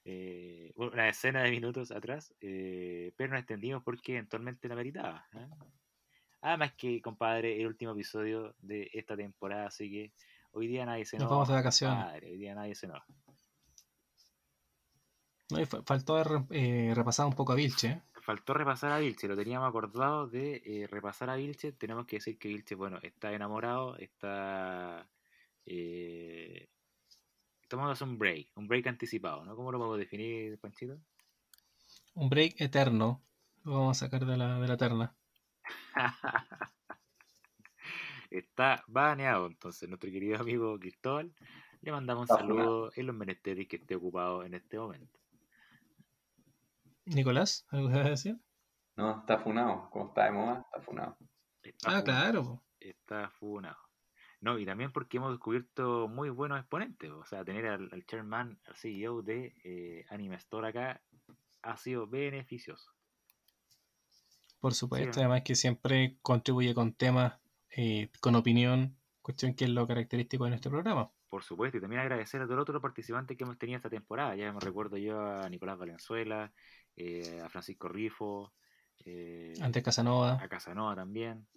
[0.06, 5.26] Eh, una decena de minutos atrás, eh, pero nos extendimos porque eventualmente la meritaba.
[5.34, 5.48] ¿eh?
[6.42, 10.14] Además que, compadre, el último episodio de esta temporada, así que
[10.52, 12.24] hoy día nadie se nos vamos de vacaciones.
[12.24, 13.02] hoy día nadie se nos
[15.50, 18.02] no, faltó eh, repasar un poco a Vilche.
[18.22, 21.72] Faltó repasar a Vilche, lo teníamos acordado de eh, repasar a Vilche.
[21.72, 25.08] Tenemos que decir que Vilche, bueno, está enamorado, está
[25.66, 26.70] eh,
[27.70, 29.56] tomamos un break, un break anticipado, ¿no?
[29.56, 31.00] ¿Cómo lo podemos definir, Panchito?
[32.16, 33.24] Un break eterno.
[33.64, 35.16] Lo vamos a sacar de la, de la terna.
[38.30, 41.34] Está baneado entonces nuestro querido amigo Cristóbal.
[41.82, 45.18] Le mandamos un saludo en los menesteres que esté ocupado en este momento.
[47.06, 48.38] Nicolás, ¿algo que vas a decir?
[48.98, 49.90] No, está funado.
[49.90, 51.18] Como está de moda, está funado.
[51.86, 52.64] ah, claro.
[52.80, 53.89] Está funado.
[54.42, 57.12] No, y también porque hemos descubierto muy buenos exponentes.
[57.12, 61.02] O sea, tener al, chairman, al CEO de eh, Anime Store acá
[61.62, 62.92] ha sido beneficioso.
[64.60, 67.40] Por supuesto, además que siempre contribuye con temas,
[67.76, 71.12] eh, con opinión, cuestión que es lo característico de nuestro programa.
[71.30, 74.36] Por supuesto, y también agradecer a todos los otros participantes que hemos tenido esta temporada.
[74.36, 76.52] Ya me recuerdo yo a Nicolás Valenzuela,
[76.96, 78.52] eh, a Francisco Rifo,
[79.06, 79.54] eh,
[79.84, 80.42] Casanova.
[80.42, 81.48] A Casanova también.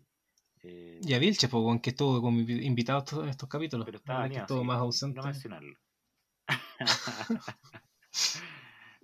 [0.62, 3.84] Eh, y a Vilche, pues, que estuvo como invitado en estos capítulos.
[3.84, 5.20] Pero estaba que estuvo más ausente.
[5.20, 5.76] No mencionarlo.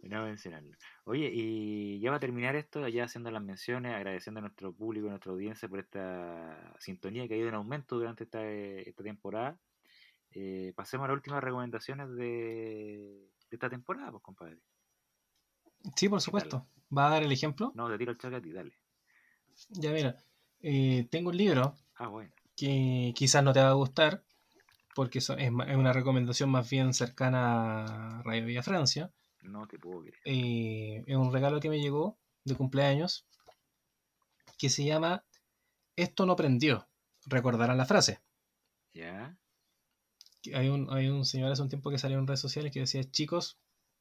[0.03, 0.77] no mencionarlo.
[1.05, 5.07] Oye, y ya va a terminar esto, ya haciendo las menciones, agradeciendo a nuestro público
[5.09, 9.59] a nuestra audiencia por esta sintonía que ha ido en aumento durante esta, esta temporada.
[10.31, 14.59] Eh, pasemos a las últimas recomendaciones de, esta temporada, pues, compadre.
[15.97, 16.69] Sí, por supuesto.
[16.97, 17.73] ¿Va a dar el ejemplo?
[17.75, 18.79] No, te tiro el chaca a ti, dale.
[19.71, 20.17] Ya, mira.
[20.61, 22.33] Eh, tengo un libro ah, bueno.
[22.57, 24.25] que quizás no te va a gustar,
[24.95, 29.13] porque es, una recomendación más bien cercana a Radio Villa Francia.
[29.43, 30.19] No te puedo creer.
[30.25, 33.27] Eh, es un regalo que me llegó de cumpleaños
[34.59, 35.25] que se llama
[35.97, 36.89] Esto no prendió.
[37.27, 38.21] Recordarán la frase.
[38.93, 39.37] Ya.
[40.55, 43.05] Hay un, hay un señor hace un tiempo que salió en redes sociales que decía,
[43.05, 43.59] chicos,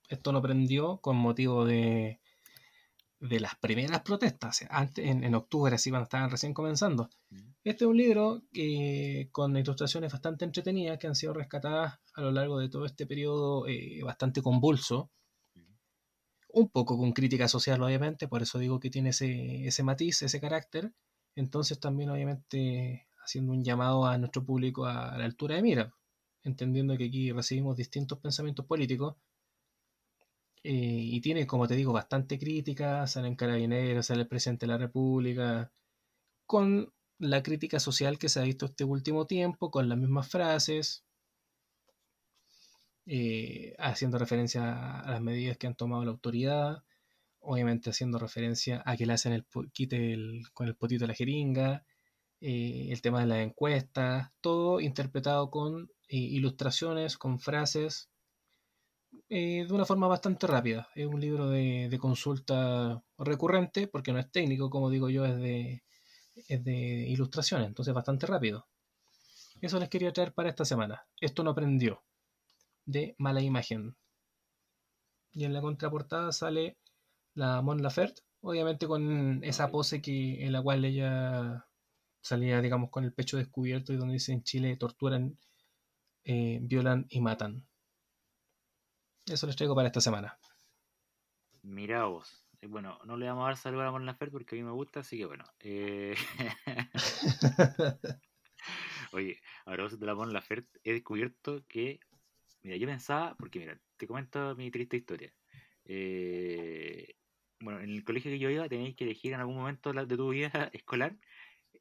[0.08, 2.20] esto no prendió con motivo de,
[3.20, 7.10] de las primeras protestas, antes, en, en, octubre, así cuando estaban recién comenzando.
[7.64, 12.32] Este es un libro que, con ilustraciones bastante entretenidas que han sido rescatadas a lo
[12.32, 15.10] largo de todo este periodo eh, bastante convulso.
[16.50, 20.40] Un poco con crítica social, obviamente, por eso digo que tiene ese, ese matiz, ese
[20.40, 20.94] carácter.
[21.36, 25.94] Entonces también, obviamente, haciendo un llamado a nuestro público a la altura de mira,
[26.44, 29.16] entendiendo que aquí recibimos distintos pensamientos políticos
[30.64, 34.78] eh, y tiene, como te digo, bastante crítica, salen carabineros, sale el presidente de la
[34.78, 35.72] República,
[36.46, 41.06] con la crítica social que se ha visto este último tiempo, con las mismas frases,
[43.06, 46.84] eh, haciendo referencia a las medidas que han tomado la autoridad,
[47.40, 50.18] obviamente haciendo referencia a que le hacen el quite
[50.54, 51.86] con el potito de la jeringa,
[52.42, 58.10] eh, el tema de las encuestas, todo interpretado con ilustraciones, con frases
[59.30, 60.90] eh, de una forma bastante rápida.
[60.96, 65.84] Es un libro de, consulta recurrente, porque no es técnico, como digo yo, es de,
[66.48, 66.76] es de
[67.10, 68.68] ilustraciones, entonces bastante rápido.
[69.62, 71.06] Eso les quería traer para esta semana.
[71.20, 72.04] Esto no aprendió,
[72.86, 73.96] de mala imagen.
[75.32, 76.78] Y en la contraportada sale
[77.34, 81.68] la Mon Laferte, obviamente con esa pose que, en la cual ella
[82.22, 85.38] salía, digamos, con el pecho descubierto y donde dice en Chile torturan,
[86.24, 87.68] eh, violan y matan.
[89.28, 90.38] Eso les traigo para esta semana.
[91.64, 92.46] Mira vos.
[92.62, 94.72] Eh, bueno, no le vamos a dar salud a Mon Laferte porque a mí me
[94.72, 95.46] gusta, así que bueno.
[95.60, 96.16] Eh...
[99.12, 102.00] Oye, ahora vos de la Mon Laferte he descubierto que.
[102.64, 105.34] Mira, yo pensaba, porque mira, te comento mi triste historia.
[105.86, 107.16] Eh,
[107.60, 110.30] bueno, en el colegio que yo iba tenéis que elegir en algún momento de tu
[110.30, 111.16] vida escolar,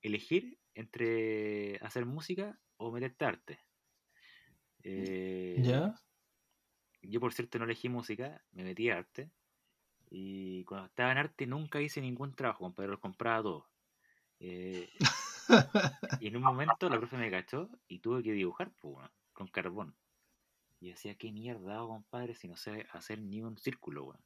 [0.03, 3.59] elegir entre hacer música o meterte arte.
[4.83, 5.95] Eh, ¿Ya?
[7.09, 9.31] Yo, por cierto, no elegí música, me metí a arte.
[10.11, 13.65] Y cuando estaba en arte nunca hice ningún trabajo, compadre, los compraba todos.
[14.41, 14.89] Eh,
[16.21, 18.73] y en un momento la profe me cachó y tuve que dibujar
[19.33, 19.97] con carbón.
[20.81, 24.19] Y decía, ¿qué mierda hago, compadre, si no sé hacer ni un círculo?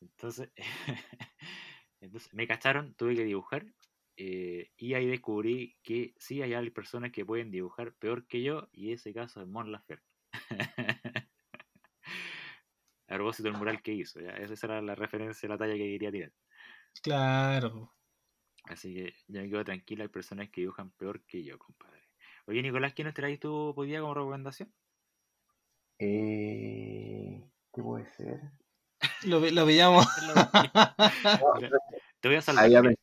[0.00, 0.50] Entonces,
[2.00, 3.66] entonces me cacharon, tuve que dibujar.
[4.16, 8.92] Eh, y ahí descubrí que sí hay personas que pueden dibujar peor que yo, y
[8.92, 10.06] ese caso es Mon Laferte.
[13.14, 14.20] a propósito del mural que hizo.
[14.20, 14.30] ¿ya?
[14.30, 16.32] Esa era la referencia, la talla que quería tirar.
[17.02, 17.92] Claro.
[18.64, 22.08] Así que ya me quedo tranquila, hay personas que dibujan peor que yo, compadre.
[22.46, 24.72] Oye, Nicolás, ¿qué nos traes tú hoy día como recomendación?
[25.98, 28.40] Eh, ¿Qué puede ser?
[29.24, 30.06] Lo, lo veíamos.
[32.20, 32.96] Te voy a salvar.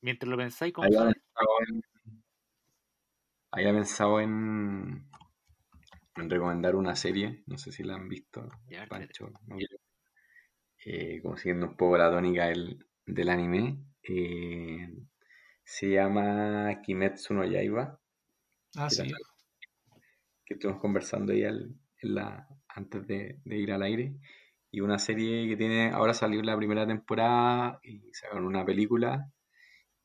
[0.00, 1.20] Mientras lo pensáis, compadre.
[3.50, 5.15] Había pensado en en
[6.16, 8.48] recomendar una serie, no sé si la han visto,
[8.88, 9.30] Pancho,
[10.84, 14.88] eh, como siguiendo un poco la tónica del, anime, eh,
[15.64, 18.00] se llama Kimetsu no Yaiba.
[18.76, 19.04] Ah, sí.
[20.44, 21.44] que estuvimos conversando ahí
[22.02, 24.14] la, antes de, ir al aire.
[24.70, 29.30] Y una serie que tiene, ahora salió la primera temporada y sacaron una película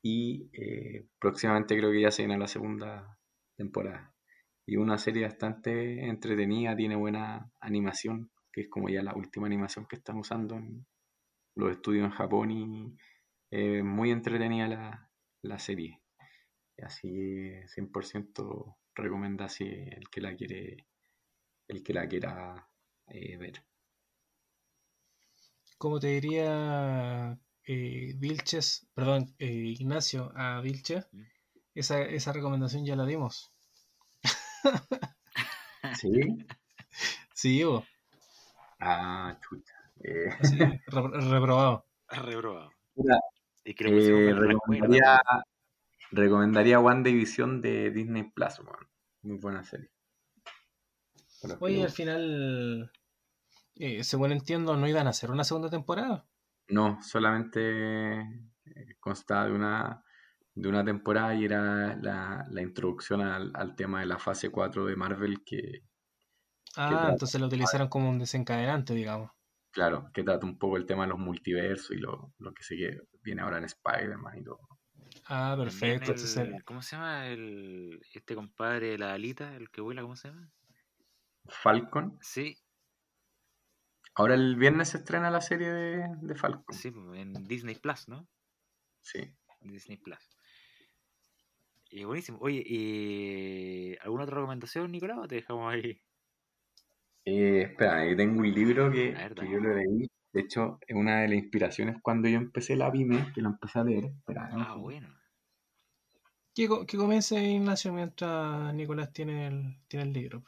[0.01, 3.19] y eh, próximamente creo que ya se viene la segunda
[3.55, 4.13] temporada
[4.65, 9.85] y una serie bastante entretenida, tiene buena animación, que es como ya la última animación
[9.88, 10.85] que están usando en,
[11.55, 12.95] los estudios en Japón y
[13.51, 15.09] eh, muy entretenida la,
[15.41, 16.01] la serie.
[16.77, 20.88] Así 100% recomienda si el que la quiere,
[21.67, 22.67] el que la quiera
[23.07, 23.63] eh, ver.
[25.77, 31.21] Como te diría eh, Vilches, perdón, eh, Ignacio a Vilches, mm.
[31.75, 33.51] esa, esa recomendación ya la dimos.
[35.95, 36.45] ¿Sí?
[37.33, 37.85] Sí, vos.
[38.79, 39.73] Ah, chucha.
[40.03, 40.29] Eh.
[40.88, 41.85] reprobado.
[42.07, 42.71] Reprobado.
[43.63, 45.21] Y que eh, recomendaría,
[46.11, 48.61] recomendaría One Division de Disney Plus,
[49.21, 49.91] Muy buena serie.
[51.59, 52.91] Oye, al final,
[53.75, 56.27] eh, según entiendo, no iban a hacer una segunda temporada.
[56.67, 58.23] No, solamente
[58.99, 60.03] constaba de una,
[60.53, 65.44] de una temporada y era la, introducción al, tema de la fase 4 de Marvel
[65.45, 65.84] que...
[66.76, 69.32] Ah, entonces lo utilizaron como un desencadenante, digamos.
[69.72, 72.76] Claro, que trata un poco el tema de los multiversos y lo, que se
[73.23, 74.60] viene ahora en Spider-Man y todo.
[75.28, 76.14] Ah, perfecto.
[76.65, 80.49] ¿Cómo se llama el, este compadre de la alita, el que vuela, cómo se llama?
[81.48, 82.18] Falcon.
[82.22, 82.57] Sí.
[84.15, 86.76] Ahora el viernes se estrena la serie de, Falcon.
[86.76, 88.28] Sí, pues, en Disney Plus, ¿no?
[89.02, 89.34] Sí.
[89.61, 90.38] Disney Plus.
[91.91, 92.38] Y buenísimo.
[92.39, 95.18] Oye, ¿y ¿alguna otra recomendación, Nicolás?
[95.19, 96.01] ¿O te dejamos ahí?
[97.26, 100.09] Eh, espera, yo tengo un libro que, yo lo leí.
[100.31, 103.80] De hecho, es una de las inspiraciones cuando yo empecé la Vime, que lo empecé
[103.80, 104.13] a leer.
[104.35, 105.13] ah, bueno.
[106.55, 110.45] Que, que comience Ignacio mientras Nicolás tiene el, tiene el libro.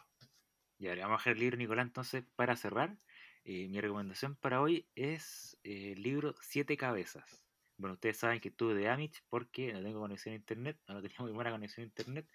[0.79, 2.97] Ya, le vamos a dejar el libro, Nicolás, entonces, para cerrar.
[3.43, 7.42] Eh, mi recomendación para hoy es eh, el libro Siete Cabezas.
[7.77, 11.17] Bueno, ustedes saben que estuve de Amish porque no tengo conexión a internet, no tenía
[11.19, 12.27] muy buena conexión a internet.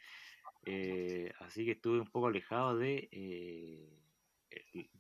[1.40, 3.89] así que estuve un poco alejado de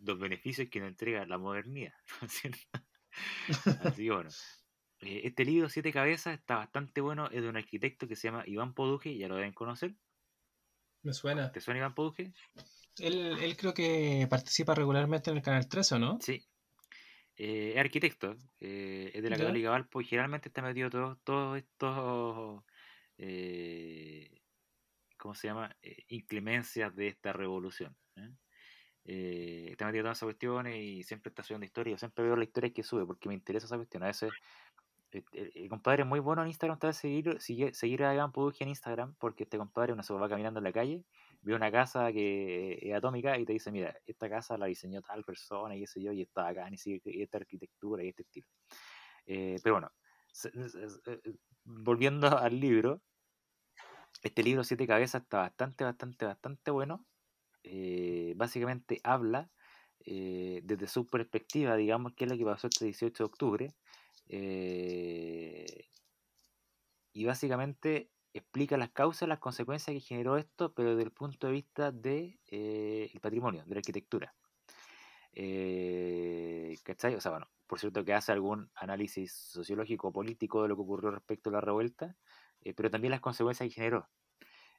[0.00, 1.94] los beneficios que nos entrega la modernidad.
[3.82, 4.30] Así que bueno.
[5.00, 7.28] Eh, este libro, Siete Cabezas, está bastante bueno.
[7.30, 9.94] Es de un arquitecto que se llama Iván Poduje, ya lo deben conocer.
[11.02, 11.52] Me suena.
[11.52, 12.32] ¿Te suena Iván Poduje?
[12.98, 16.18] Él, él creo que participa regularmente en el Canal 13, ¿o no?
[16.20, 16.44] Sí.
[17.38, 21.56] Eh, es arquitecto, eh, es de la Católica Valpo y generalmente está metido todos todo
[21.56, 22.64] estos,
[25.16, 25.74] ¿cómo se llama?
[26.08, 27.96] inclemencias de esta revolución.
[29.10, 31.98] Eh, está metido todas esas cuestiones y siempre está subiendo historias.
[31.98, 34.02] siempre veo las historias que sube porque me interesa esa cuestión.
[34.02, 34.30] A veces,
[35.12, 35.22] eh,
[35.54, 39.14] el, compadre es muy bueno en Instagram, está seguir, seguir, seguir a Iván en Instagram
[39.18, 41.04] porque este compadre uno se va caminando en la calle,
[41.40, 45.24] ve una casa que es atómica y te dice: Mira, esta casa la diseñó tal
[45.24, 48.46] persona y ese yo, y está acá, y esta arquitectura y este estilo.
[49.26, 49.92] Eh, pero bueno,
[51.64, 53.02] volviendo al libro,
[54.22, 57.06] este libro Siete Cabezas está bastante, bastante, bastante bueno.
[57.62, 59.50] Eh, básicamente habla
[60.00, 63.74] eh, desde su perspectiva, digamos, que es lo que pasó este 18 de octubre,
[64.28, 65.86] eh,
[67.12, 71.52] y básicamente explica las causas, las consecuencias que generó esto, pero desde el punto de
[71.52, 74.34] vista del de, el patrimonio, de la arquitectura.
[76.84, 77.14] ¿Cachai?
[77.14, 81.10] O sea, bueno, por cierto que hace algún análisis sociológico político de lo que ocurrió
[81.10, 82.16] respecto a la revuelta,
[82.76, 84.08] pero también las consecuencias que generó.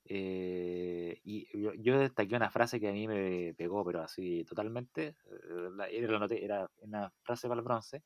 [0.05, 1.47] Eh, y
[1.83, 5.15] yo, destaqué una frase que a mí me pegó, pero así totalmente.
[5.27, 8.03] Eh, era, era una frase para el bronce,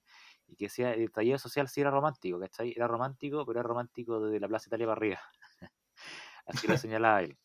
[0.48, 2.74] y que decía: el taller social sí era romántico, ¿cachai?
[2.76, 5.20] Era romántico, pero era romántico desde la Plaza Italia para arriba.
[6.46, 7.38] Así lo señalaba él.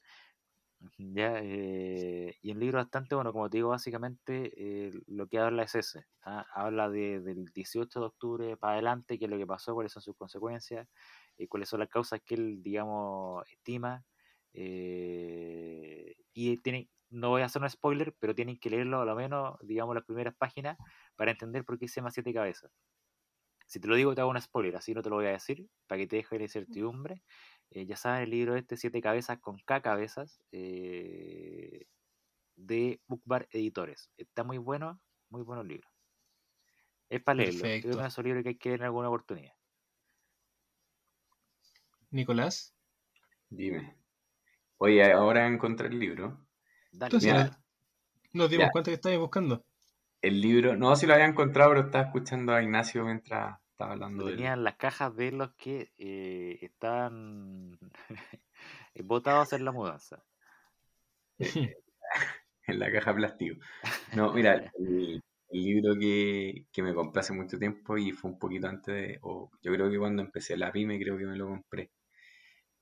[0.97, 5.75] Ya, eh, y el libro bastante bueno, como te digo, básicamente lo que habla es
[5.75, 6.05] ese.
[6.23, 6.47] ¿ah?
[6.55, 10.03] Habla de, del 18 de octubre para adelante, qué es lo que pasó, cuáles son
[10.03, 10.89] sus consecuencias,
[11.37, 14.05] y cuáles son las causas que él, digamos, estima
[14.53, 19.15] eh, y tienen, no voy a hacer un spoiler, pero tienen que leerlo a lo
[19.15, 20.77] menos, digamos, las primeras páginas
[21.17, 22.71] para entender por qué se llama Siete Cabezas.
[23.67, 25.69] Si te lo digo, te hago un spoiler, así no te lo voy a decir,
[25.87, 27.23] para que te deje la incertidumbre.
[27.71, 31.87] Eh, ya saben, el libro este, Siete Cabezas con K cabezas, eh,
[32.57, 34.11] de Bookbar Editores.
[34.17, 35.89] Está muy bueno, muy bueno el libro.
[37.09, 37.65] Es para leerlo.
[37.65, 39.53] Es uno de esos libros que hay que leer en alguna oportunidad.
[42.11, 42.75] Nicolás.
[43.51, 43.97] Dime.
[44.79, 46.47] Oye, ahora encontré el libro.
[46.93, 47.19] Dale,
[48.33, 49.65] nos dimos cuenta que estabas buscando.
[50.21, 54.27] El libro, no, si lo había encontrado, pero estaba escuchando a Ignacio mientras estaba hablando
[54.27, 57.79] de Tenían las cajas de los que eh, están
[59.05, 60.25] votados en la mudanza.
[61.39, 63.61] en la caja plástico.
[64.17, 65.23] No, mira, el,
[65.53, 69.49] libro que, que, me compré hace mucho tiempo y fue un poquito antes de, o
[69.63, 71.93] yo creo que cuando empecé la pyme creo que me lo compré.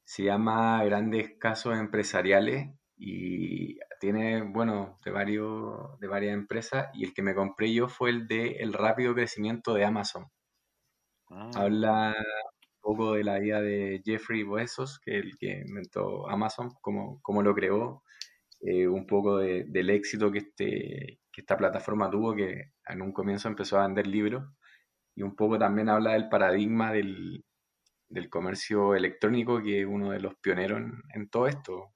[0.03, 7.13] Se llama Grandes Casos Empresariales y tiene, bueno, de, varios, de varias empresas y el
[7.13, 10.31] que me compré yo fue el de El rápido crecimiento de Amazon.
[11.31, 11.51] Ah.
[11.55, 17.21] Habla un poco de la vida de Jeffrey Bezos, que el que inventó Amazon, cómo,
[17.23, 18.03] cómo lo creó,
[18.61, 23.49] eh, un poco del éxito que, este, que esta plataforma tuvo, que en un comienzo
[23.49, 24.45] empezó a vender libros,
[25.15, 27.45] y un poco también habla del paradigma del,
[28.09, 30.81] del comercio electrónico, que es uno de los pioneros
[31.15, 31.95] en, todo esto.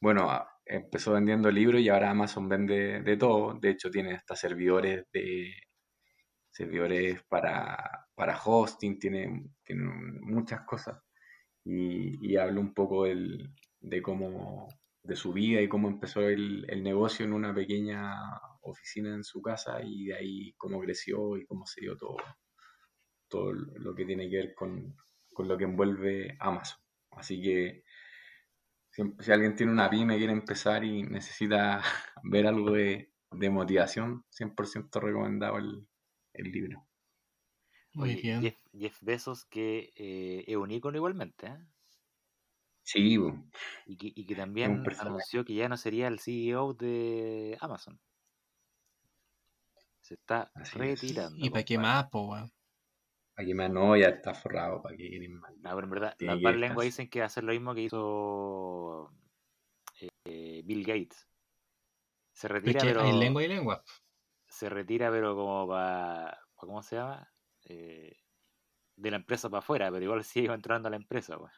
[0.00, 0.28] bueno,
[0.64, 3.54] empezó vendiendo libros y ahora Amazon vende de todo.
[3.54, 5.52] De hecho, tiene hasta servidores de
[6.52, 9.84] servidores para, para hosting, tiene, tiene
[10.20, 11.00] muchas cosas.
[11.64, 14.68] Y, y habla un poco de cómo
[15.02, 18.14] de su vida y cómo empezó el, el, negocio en una pequeña
[18.62, 22.16] oficina en su casa y de ahí cómo creció y cómo se dio todo,
[23.28, 24.96] todo lo que tiene que ver con,
[25.32, 26.78] con lo que envuelve Amazon.
[27.10, 27.82] Así que
[28.90, 31.82] si alguien tiene una pyme, quiere empezar y necesita
[32.22, 35.88] ver algo de, de motivación, 100% recomendado el,
[36.34, 36.86] el, libro.
[37.94, 38.42] Muy bien.
[38.42, 41.46] Jeff, Jeff, Bezos, que eh, es un ícono igualmente.
[41.46, 41.58] ¿eh?
[42.82, 43.18] Sí.
[43.86, 48.00] Y que, y que también anunció que ya no sería el CEO de Amazon.
[50.00, 51.36] Se está retirando.
[51.38, 52.30] ¿Y para qué más, po,
[53.34, 53.70] ¿Para qué más?
[53.70, 54.82] No, ya está forrado.
[54.82, 55.52] ¿Para qué más?
[55.56, 57.82] No, pero en verdad, las más lenguas dicen que va a hacer lo mismo que
[57.82, 59.10] hizo
[60.24, 61.28] eh, Bill Gates.
[62.32, 63.02] Se retira, pero.
[63.02, 63.84] Hay lengua y lengua.
[64.62, 66.40] Se retira, pero como para.
[66.54, 67.28] ¿Cómo se llama?
[67.64, 68.16] Eh,
[68.94, 71.36] de la empresa para afuera, pero igual sigue entrando a la empresa.
[71.36, 71.52] Pues.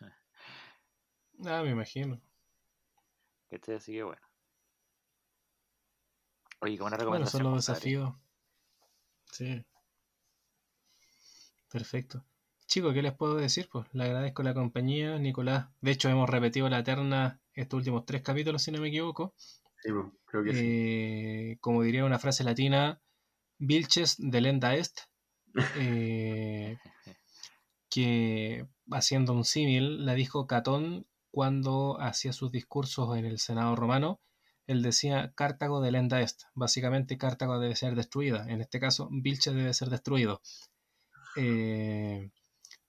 [1.45, 2.19] Ah, me imagino.
[3.51, 4.23] Este así que bueno.
[6.61, 7.43] Oye, como una recomendación.
[7.43, 8.15] Bueno, son los desafíos.
[9.33, 9.67] Sí.
[11.71, 12.25] Perfecto.
[12.65, 13.69] Chicos, ¿qué les puedo decir?
[13.71, 15.69] Pues le agradezco la compañía, Nicolás.
[15.83, 19.35] De hecho, hemos repetido la terna estos últimos tres capítulos, si no me equivoco.
[19.85, 19.91] Sí,
[20.25, 20.61] creo que sí.
[20.65, 23.01] Eh, como diría una frase latina,
[23.59, 25.01] Vilches de Lenda Est.
[25.77, 26.79] Eh,
[27.91, 34.21] que haciendo un símil, la dijo Catón cuando hacía sus discursos en el Senado romano,
[34.67, 36.45] él decía Cartago de lenda est.
[36.55, 38.47] Básicamente Cartago debe ser destruida.
[38.49, 40.41] En este caso, Vilche debe ser destruido.
[41.37, 42.31] Eh,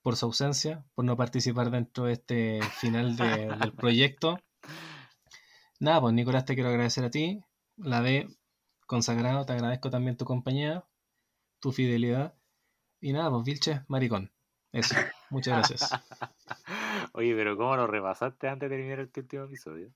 [0.00, 4.38] por su ausencia, por no participar dentro de este final del proyecto.
[5.80, 7.42] Nada, pues Nicolás, te quiero agradecer a ti.
[7.76, 8.28] La de
[8.86, 10.84] consagrado, te agradezco también tu compañía,
[11.60, 12.34] tu fidelidad.
[13.00, 14.32] Y nada, pues Vilche, maricón.
[14.72, 14.94] Eso,
[15.30, 15.90] muchas gracias.
[17.12, 19.92] Oye, pero ¿cómo lo repasaste antes de terminar este último episodio?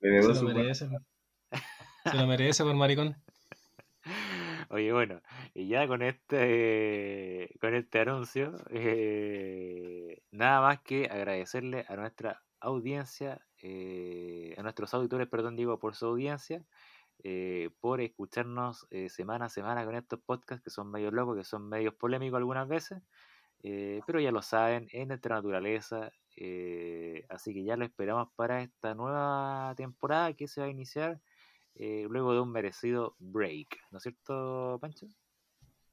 [0.00, 0.88] Se lo merece.
[2.04, 3.16] Se lo merece por maricón.
[4.70, 5.20] Oye, bueno,
[5.54, 13.40] y ya con este con este anuncio, eh, nada más que agradecerle a nuestra audiencia,
[13.68, 16.64] eh, a nuestros auditores, perdón, digo, por su audiencia,
[17.24, 21.68] eh, por escucharnos semana a semana con estos podcasts que son medio locos, que son
[21.68, 23.02] medios polémicos algunas veces,
[23.62, 26.12] pero ya lo saben, es nuestra naturaleza,
[27.28, 31.20] así que ya lo esperamos para esta nueva temporada que se va a iniciar
[31.78, 35.06] eh, luego de un merecido break, ¿no es cierto, Pancho?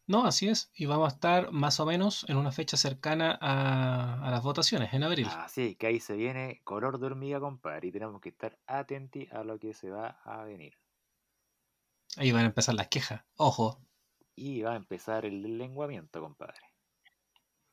[0.05, 4.29] No, así es, y vamos a estar más o menos en una fecha cercana a,
[4.31, 5.27] las votaciones, en abril.
[5.29, 9.43] Así que ahí se viene color de hormiga, compadre, y tenemos que estar atentos a
[9.43, 10.77] lo que se va a venir.
[12.17, 13.79] Ahí van a empezar las quejas, ojo.
[14.35, 16.59] Y va a empezar el lenguamiento, compadre.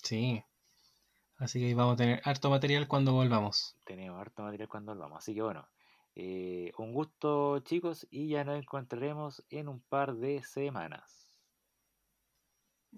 [0.03, 0.43] Sí.
[1.37, 3.77] Así que ahí vamos a tener harto material cuando volvamos.
[3.85, 5.19] Tenemos harto material cuando volvamos.
[5.19, 5.67] Así que bueno,
[6.15, 11.20] eh, un gusto chicos y ya nos encontraremos en un par de semanas.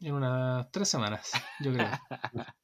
[0.01, 1.89] En unas tres semanas, yo creo.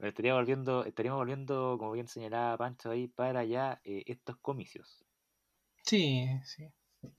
[0.00, 5.04] estaría volviendo, estaríamos volviendo, como bien señalaba Pancho ahí, para ya eh, estos comicios.
[5.82, 6.68] Sí, sí.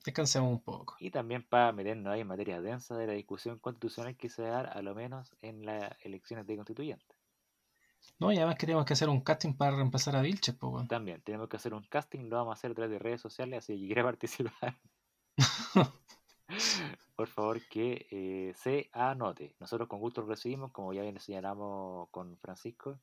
[0.04, 0.96] Descansemos un poco.
[1.00, 4.48] Y también para meternos ahí en materia densa de la discusión constitucional que se va
[4.48, 7.16] a dar a lo menos en las elecciones de constituyentes.
[8.18, 11.48] No, y además queríamos que hacer un casting para reemplazar a Vilches, pues, También, tenemos
[11.48, 13.86] que hacer un casting, lo vamos a hacer a través de redes sociales, así que
[13.86, 14.78] quiere participar.
[17.18, 19.56] Por favor, que eh, se anote.
[19.58, 23.00] Nosotros con gusto lo recibimos, como ya bien señalamos con Francisco.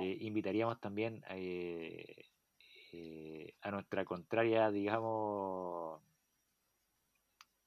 [0.00, 2.26] Eh, invitaríamos también eh,
[3.60, 6.02] a nuestra contraria, digamos,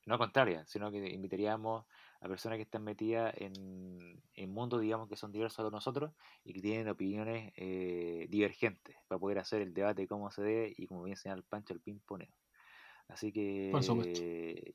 [0.05, 1.85] no contraria, sino que invitaríamos
[2.19, 6.11] a personas que están metidas en, mundos, digamos, que son diversos los nosotros
[6.43, 10.87] y que tienen opiniones eh, divergentes para poder hacer el debate como se debe y
[10.87, 12.35] como bien señala el Pancho, el ping-poneo.
[13.07, 13.71] Así que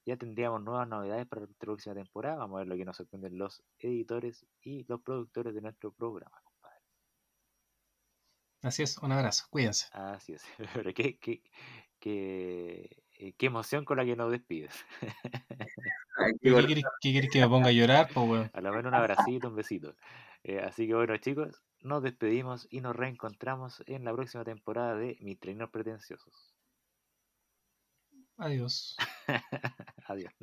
[0.07, 2.37] ya tendríamos nuevas novedades para la próxima temporada.
[2.37, 6.41] Vamos a ver lo que nos sorprenden los editores y los productores de nuestro programa,
[6.45, 6.81] compadre.
[8.63, 9.89] Así es, un abrazo, cuídense.
[9.93, 10.45] Así es,
[10.75, 11.43] pero qué, qué,
[11.99, 14.75] qué, eh, qué emoción con la que nos despides.
[16.41, 18.09] ¿Qué quieres que me ponga a llorar?
[18.53, 19.95] A lo menos un abracito, un besito.
[20.43, 25.17] Eh, así que bueno, chicos, nos despedimos y nos reencontramos en la próxima temporada de
[25.21, 26.55] Mis Treinos Pretenciosos.
[28.41, 28.97] Adiós.
[30.09, 30.35] Adiós.